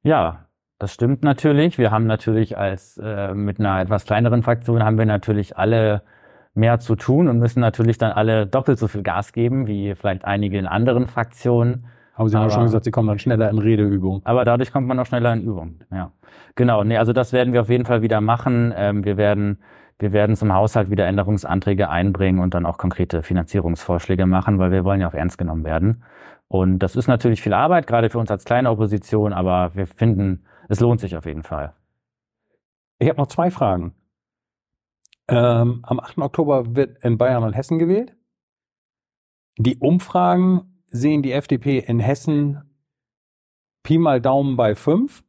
Ja, 0.01 0.47
das 0.79 0.93
stimmt 0.93 1.23
natürlich. 1.23 1.77
Wir 1.77 1.91
haben 1.91 2.07
natürlich 2.07 2.57
als 2.57 2.97
äh, 2.97 3.35
mit 3.35 3.59
einer 3.59 3.79
etwas 3.81 4.05
kleineren 4.05 4.41
Fraktion 4.41 4.83
haben 4.83 4.97
wir 4.97 5.05
natürlich 5.05 5.57
alle 5.57 6.01
mehr 6.53 6.79
zu 6.79 6.95
tun 6.95 7.27
und 7.27 7.39
müssen 7.39 7.59
natürlich 7.59 7.97
dann 7.97 8.11
alle 8.11 8.45
doppelt 8.45 8.77
so 8.77 8.87
viel 8.87 9.03
Gas 9.03 9.33
geben, 9.33 9.67
wie 9.67 9.95
vielleicht 9.95 10.25
einige 10.25 10.57
in 10.57 10.67
anderen 10.67 11.07
Fraktionen. 11.07 11.85
Aber 12.15 12.29
Sie 12.29 12.35
haben 12.35 12.43
aber, 12.43 12.51
schon 12.51 12.63
gesagt, 12.63 12.83
Sie 12.83 12.91
kommen 12.91 13.07
dann 13.07 13.19
schneller 13.19 13.49
in 13.49 13.57
Redeübung. 13.57 14.21
Aber 14.25 14.43
dadurch 14.43 14.71
kommt 14.71 14.87
man 14.87 14.99
auch 14.99 15.05
schneller 15.05 15.33
in 15.33 15.43
Übung, 15.43 15.79
ja. 15.91 16.11
Genau, 16.55 16.83
nee, 16.83 16.97
also 16.97 17.13
das 17.13 17.31
werden 17.31 17.53
wir 17.53 17.61
auf 17.61 17.69
jeden 17.69 17.85
Fall 17.85 18.01
wieder 18.01 18.19
machen. 18.19 18.73
Ähm, 18.75 19.05
wir 19.05 19.17
werden 19.17 19.59
wir 20.01 20.13
werden 20.13 20.35
zum 20.35 20.51
Haushalt 20.51 20.89
wieder 20.89 21.05
Änderungsanträge 21.05 21.87
einbringen 21.87 22.39
und 22.39 22.55
dann 22.55 22.65
auch 22.65 22.79
konkrete 22.79 23.21
Finanzierungsvorschläge 23.21 24.25
machen, 24.25 24.57
weil 24.57 24.71
wir 24.71 24.83
wollen 24.83 24.99
ja 24.99 25.07
auch 25.07 25.13
ernst 25.13 25.37
genommen 25.37 25.63
werden. 25.63 26.03
Und 26.47 26.79
das 26.79 26.95
ist 26.95 27.07
natürlich 27.07 27.39
viel 27.39 27.53
Arbeit, 27.53 27.85
gerade 27.85 28.09
für 28.09 28.17
uns 28.17 28.31
als 28.31 28.43
kleine 28.43 28.71
Opposition, 28.71 29.31
aber 29.31 29.75
wir 29.75 29.85
finden, 29.85 30.43
es 30.69 30.79
lohnt 30.79 31.01
sich 31.01 31.15
auf 31.15 31.27
jeden 31.27 31.43
Fall. 31.43 31.73
Ich 32.97 33.09
habe 33.09 33.19
noch 33.19 33.27
zwei 33.27 33.51
Fragen. 33.51 33.93
Ähm, 35.31 35.79
am 35.83 35.99
8. 36.01 36.17
Oktober 36.17 36.75
wird 36.75 37.03
in 37.03 37.17
Bayern 37.17 37.43
und 37.43 37.53
Hessen 37.53 37.79
gewählt. 37.79 38.15
Die 39.57 39.77
Umfragen 39.77 40.83
sehen 40.87 41.21
die 41.21 41.31
FDP 41.31 41.79
in 41.79 41.99
Hessen 41.99 42.61
Pi 43.83 43.97
mal 43.97 44.21
Daumen 44.21 44.57
bei 44.57 44.75
5, 44.75 45.23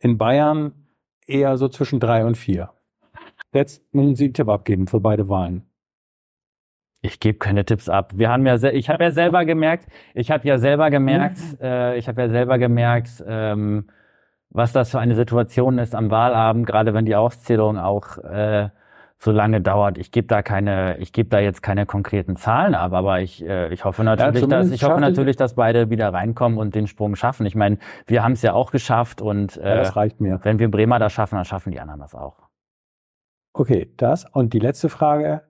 in 0.00 0.18
Bayern 0.18 0.88
eher 1.26 1.56
so 1.56 1.68
zwischen 1.68 2.00
3 2.00 2.24
und 2.24 2.36
4. 2.36 2.70
Jetzt 3.52 3.82
müssen 3.94 4.16
Sie 4.16 4.24
einen 4.24 4.34
Tipp 4.34 4.48
abgeben 4.48 4.86
für 4.86 5.00
beide 5.00 5.28
Wahlen. 5.28 5.64
Ich 7.00 7.20
gebe 7.20 7.38
keine 7.38 7.64
Tipps 7.64 7.88
ab. 7.88 8.12
Wir 8.16 8.28
haben 8.28 8.44
ja, 8.44 8.60
ich 8.64 8.90
habe 8.90 9.04
ja 9.04 9.10
selber 9.12 9.44
gemerkt, 9.44 9.86
ich 10.14 10.32
habe 10.32 10.46
ja 10.46 10.58
selber 10.58 10.90
gemerkt, 10.90 11.38
mhm. 11.38 11.58
äh, 11.62 11.96
ich 11.96 12.08
habe 12.08 12.22
ja 12.22 12.28
selber 12.28 12.58
gemerkt, 12.58 13.24
ähm, 13.26 13.88
was 14.50 14.72
das 14.72 14.90
für 14.90 14.98
eine 14.98 15.14
Situation 15.14 15.78
ist 15.78 15.94
am 15.94 16.10
Wahlabend, 16.10 16.66
gerade 16.66 16.94
wenn 16.94 17.04
die 17.04 17.14
Auszählung 17.14 17.78
auch 17.78 18.18
äh, 18.18 18.70
so 19.18 19.32
lange 19.32 19.60
dauert. 19.60 19.98
Ich 19.98 20.12
gebe 20.12 20.28
da 20.28 20.42
keine, 20.42 20.96
ich 20.98 21.12
gebe 21.12 21.28
da 21.28 21.40
jetzt 21.40 21.60
keine 21.60 21.86
konkreten 21.86 22.36
Zahlen 22.36 22.74
ab, 22.76 22.92
aber 22.92 23.20
ich, 23.20 23.44
äh, 23.44 23.72
ich 23.72 23.84
hoffe 23.84 24.04
natürlich, 24.04 24.42
ja, 24.42 24.46
dass 24.46 24.70
ich 24.70 24.84
hoffe 24.84 25.00
natürlich, 25.00 25.36
dass 25.36 25.54
beide 25.54 25.90
wieder 25.90 26.12
reinkommen 26.14 26.56
und 26.56 26.74
den 26.76 26.86
Sprung 26.86 27.16
schaffen. 27.16 27.44
Ich 27.44 27.56
meine, 27.56 27.78
wir 28.06 28.22
haben 28.22 28.32
es 28.32 28.42
ja 28.42 28.52
auch 28.52 28.70
geschafft 28.70 29.20
und 29.20 29.56
äh, 29.56 29.68
ja, 29.68 29.76
das 29.76 29.96
reicht 29.96 30.20
mir. 30.20 30.38
Wenn 30.44 30.60
wir 30.60 30.70
Bremer 30.70 31.00
das 31.00 31.12
schaffen, 31.12 31.34
dann 31.34 31.44
schaffen 31.44 31.72
die 31.72 31.80
anderen 31.80 32.00
das 32.00 32.14
auch. 32.14 32.36
Okay, 33.52 33.92
das 33.96 34.24
und 34.24 34.52
die 34.52 34.60
letzte 34.60 34.88
Frage. 34.88 35.42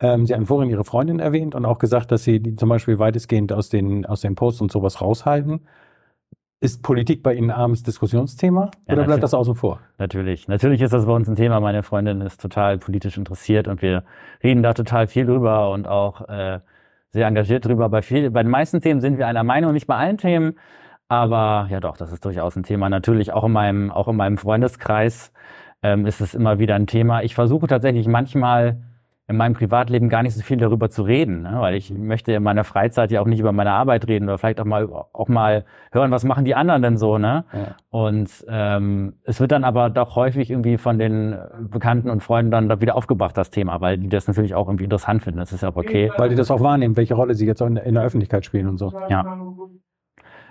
Ähm, 0.00 0.26
Sie 0.26 0.34
haben 0.34 0.44
vorhin 0.44 0.68
Ihre 0.68 0.84
Freundin 0.84 1.20
erwähnt 1.20 1.54
und 1.54 1.64
auch 1.64 1.78
gesagt, 1.78 2.10
dass 2.10 2.24
Sie 2.24 2.40
die 2.40 2.56
zum 2.56 2.68
Beispiel 2.68 2.98
weitestgehend 2.98 3.52
aus 3.52 3.68
den 3.68 4.04
aus 4.04 4.20
den 4.20 4.34
Posts 4.34 4.62
und 4.62 4.72
sowas 4.72 5.00
raushalten. 5.00 5.66
Ist 6.58 6.82
Politik 6.82 7.22
bei 7.22 7.34
Ihnen 7.34 7.50
abends 7.50 7.82
Diskussionsthema 7.82 8.70
Ja, 8.86 8.94
oder 8.94 9.04
bleibt 9.04 9.22
das 9.22 9.34
außen 9.34 9.54
vor? 9.54 9.80
Natürlich. 9.98 10.48
Natürlich 10.48 10.80
ist 10.80 10.94
das 10.94 11.04
bei 11.04 11.12
uns 11.12 11.28
ein 11.28 11.36
Thema. 11.36 11.60
Meine 11.60 11.82
Freundin 11.82 12.22
ist 12.22 12.40
total 12.40 12.78
politisch 12.78 13.18
interessiert 13.18 13.68
und 13.68 13.82
wir 13.82 14.04
reden 14.42 14.62
da 14.62 14.72
total 14.72 15.06
viel 15.06 15.26
drüber 15.26 15.70
und 15.70 15.86
auch 15.86 16.26
äh, 16.28 16.60
sehr 17.10 17.26
engagiert 17.26 17.66
drüber. 17.66 17.90
Bei, 17.90 18.00
viel, 18.00 18.30
bei 18.30 18.42
den 18.42 18.50
meisten 18.50 18.80
Themen 18.80 19.02
sind 19.02 19.18
wir 19.18 19.26
einer 19.26 19.44
Meinung, 19.44 19.74
nicht 19.74 19.86
bei 19.86 19.96
allen 19.96 20.16
Themen. 20.16 20.54
Aber 21.08 21.68
ja 21.70 21.78
doch, 21.80 21.98
das 21.98 22.10
ist 22.10 22.24
durchaus 22.24 22.56
ein 22.56 22.62
Thema. 22.62 22.88
Natürlich 22.88 23.34
auch 23.34 23.44
in 23.44 23.52
meinem, 23.52 23.90
auch 23.90 24.08
in 24.08 24.16
meinem 24.16 24.38
Freundeskreis 24.38 25.32
ähm, 25.82 26.06
ist 26.06 26.22
es 26.22 26.34
immer 26.34 26.58
wieder 26.58 26.74
ein 26.74 26.86
Thema. 26.86 27.22
Ich 27.22 27.34
versuche 27.34 27.66
tatsächlich 27.66 28.08
manchmal 28.08 28.82
in 29.28 29.36
meinem 29.36 29.54
Privatleben 29.54 30.08
gar 30.08 30.22
nicht 30.22 30.34
so 30.34 30.42
viel 30.42 30.56
darüber 30.56 30.88
zu 30.88 31.02
reden, 31.02 31.42
ne? 31.42 31.56
weil 31.58 31.74
ich 31.74 31.90
möchte 31.90 32.32
in 32.32 32.42
meiner 32.44 32.62
Freizeit 32.62 33.10
ja 33.10 33.20
auch 33.20 33.26
nicht 33.26 33.40
über 33.40 33.50
meine 33.50 33.72
Arbeit 33.72 34.06
reden 34.06 34.24
oder 34.24 34.38
vielleicht 34.38 34.60
auch 34.60 34.64
mal 34.64 34.88
auch 34.88 35.28
mal 35.28 35.64
hören, 35.90 36.12
was 36.12 36.22
machen 36.22 36.44
die 36.44 36.54
anderen 36.54 36.82
denn 36.82 36.96
so, 36.96 37.18
ne? 37.18 37.44
Ja. 37.52 37.76
Und 37.90 38.30
ähm, 38.48 39.14
es 39.24 39.40
wird 39.40 39.50
dann 39.50 39.64
aber 39.64 39.90
doch 39.90 40.14
häufig 40.14 40.50
irgendwie 40.50 40.78
von 40.78 40.98
den 40.98 41.36
Bekannten 41.70 42.08
und 42.08 42.22
Freunden 42.22 42.52
dann 42.52 42.68
da 42.68 42.80
wieder 42.80 42.94
aufgebracht, 42.94 43.36
das 43.36 43.50
Thema, 43.50 43.80
weil 43.80 43.98
die 43.98 44.08
das 44.08 44.28
natürlich 44.28 44.54
auch 44.54 44.68
irgendwie 44.68 44.84
interessant 44.84 45.22
finden. 45.22 45.40
Das 45.40 45.52
ist 45.52 45.62
ja 45.62 45.70
auch 45.70 45.76
okay. 45.76 46.12
Weil 46.16 46.28
die 46.28 46.36
das 46.36 46.50
auch 46.52 46.60
wahrnehmen, 46.60 46.96
welche 46.96 47.14
Rolle 47.14 47.34
sie 47.34 47.46
jetzt 47.46 47.60
auch 47.62 47.66
in, 47.66 47.76
in 47.76 47.94
der 47.94 48.04
Öffentlichkeit 48.04 48.44
spielen 48.44 48.68
und 48.68 48.78
so. 48.78 48.92
Ja. 49.08 49.24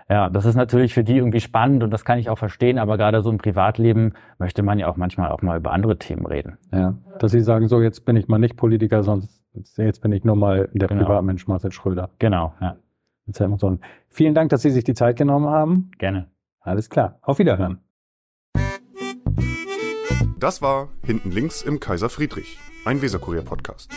Ja, 0.07 0.29
das 0.29 0.45
ist 0.45 0.55
natürlich 0.55 0.93
für 0.93 1.03
die 1.03 1.17
irgendwie 1.17 1.39
spannend 1.39 1.81
und 1.83 1.89
das 1.91 2.05
kann 2.05 2.19
ich 2.19 2.29
auch 2.29 2.37
verstehen, 2.37 2.77
aber 2.77 2.97
gerade 2.97 3.23
so 3.23 3.31
im 3.31 3.39
Privatleben 3.39 4.13
möchte 4.37 4.61
man 4.61 4.77
ja 4.77 4.87
auch 4.87 4.97
manchmal 4.97 5.31
auch 5.31 5.41
mal 5.41 5.57
über 5.57 5.71
andere 5.73 5.97
Themen 5.97 6.27
reden. 6.27 6.57
Ja. 6.71 6.95
Dass 7.19 7.31
sie 7.31 7.41
sagen, 7.41 7.67
so 7.67 7.81
jetzt 7.81 8.05
bin 8.05 8.15
ich 8.15 8.27
mal 8.27 8.37
nicht 8.37 8.55
Politiker, 8.55 9.01
sonst 9.01 9.43
jetzt 9.77 10.01
bin 10.01 10.11
ich 10.11 10.23
nur 10.23 10.35
mal 10.35 10.69
der 10.73 10.87
Genau. 10.89 11.03
Privatmensch 11.05 11.47
Marcel 11.47 11.71
Schröder. 11.71 12.11
Genau, 12.19 12.53
ja. 12.61 12.77
Vielen 14.09 14.35
Dank, 14.35 14.51
dass 14.51 14.61
Sie 14.61 14.69
sich 14.69 14.83
die 14.83 14.93
Zeit 14.93 15.17
genommen 15.17 15.47
haben. 15.47 15.89
gerne. 15.97 16.29
Alles 16.59 16.91
klar. 16.91 17.17
Auf 17.23 17.39
Wiederhören. 17.39 17.79
Das 20.39 20.61
war 20.61 20.89
Hinten 21.03 21.31
links 21.31 21.63
im 21.63 21.79
Kaiser 21.79 22.09
Friedrich, 22.09 22.59
ein 22.85 23.01
Weserkurier-Podcast. 23.01 23.91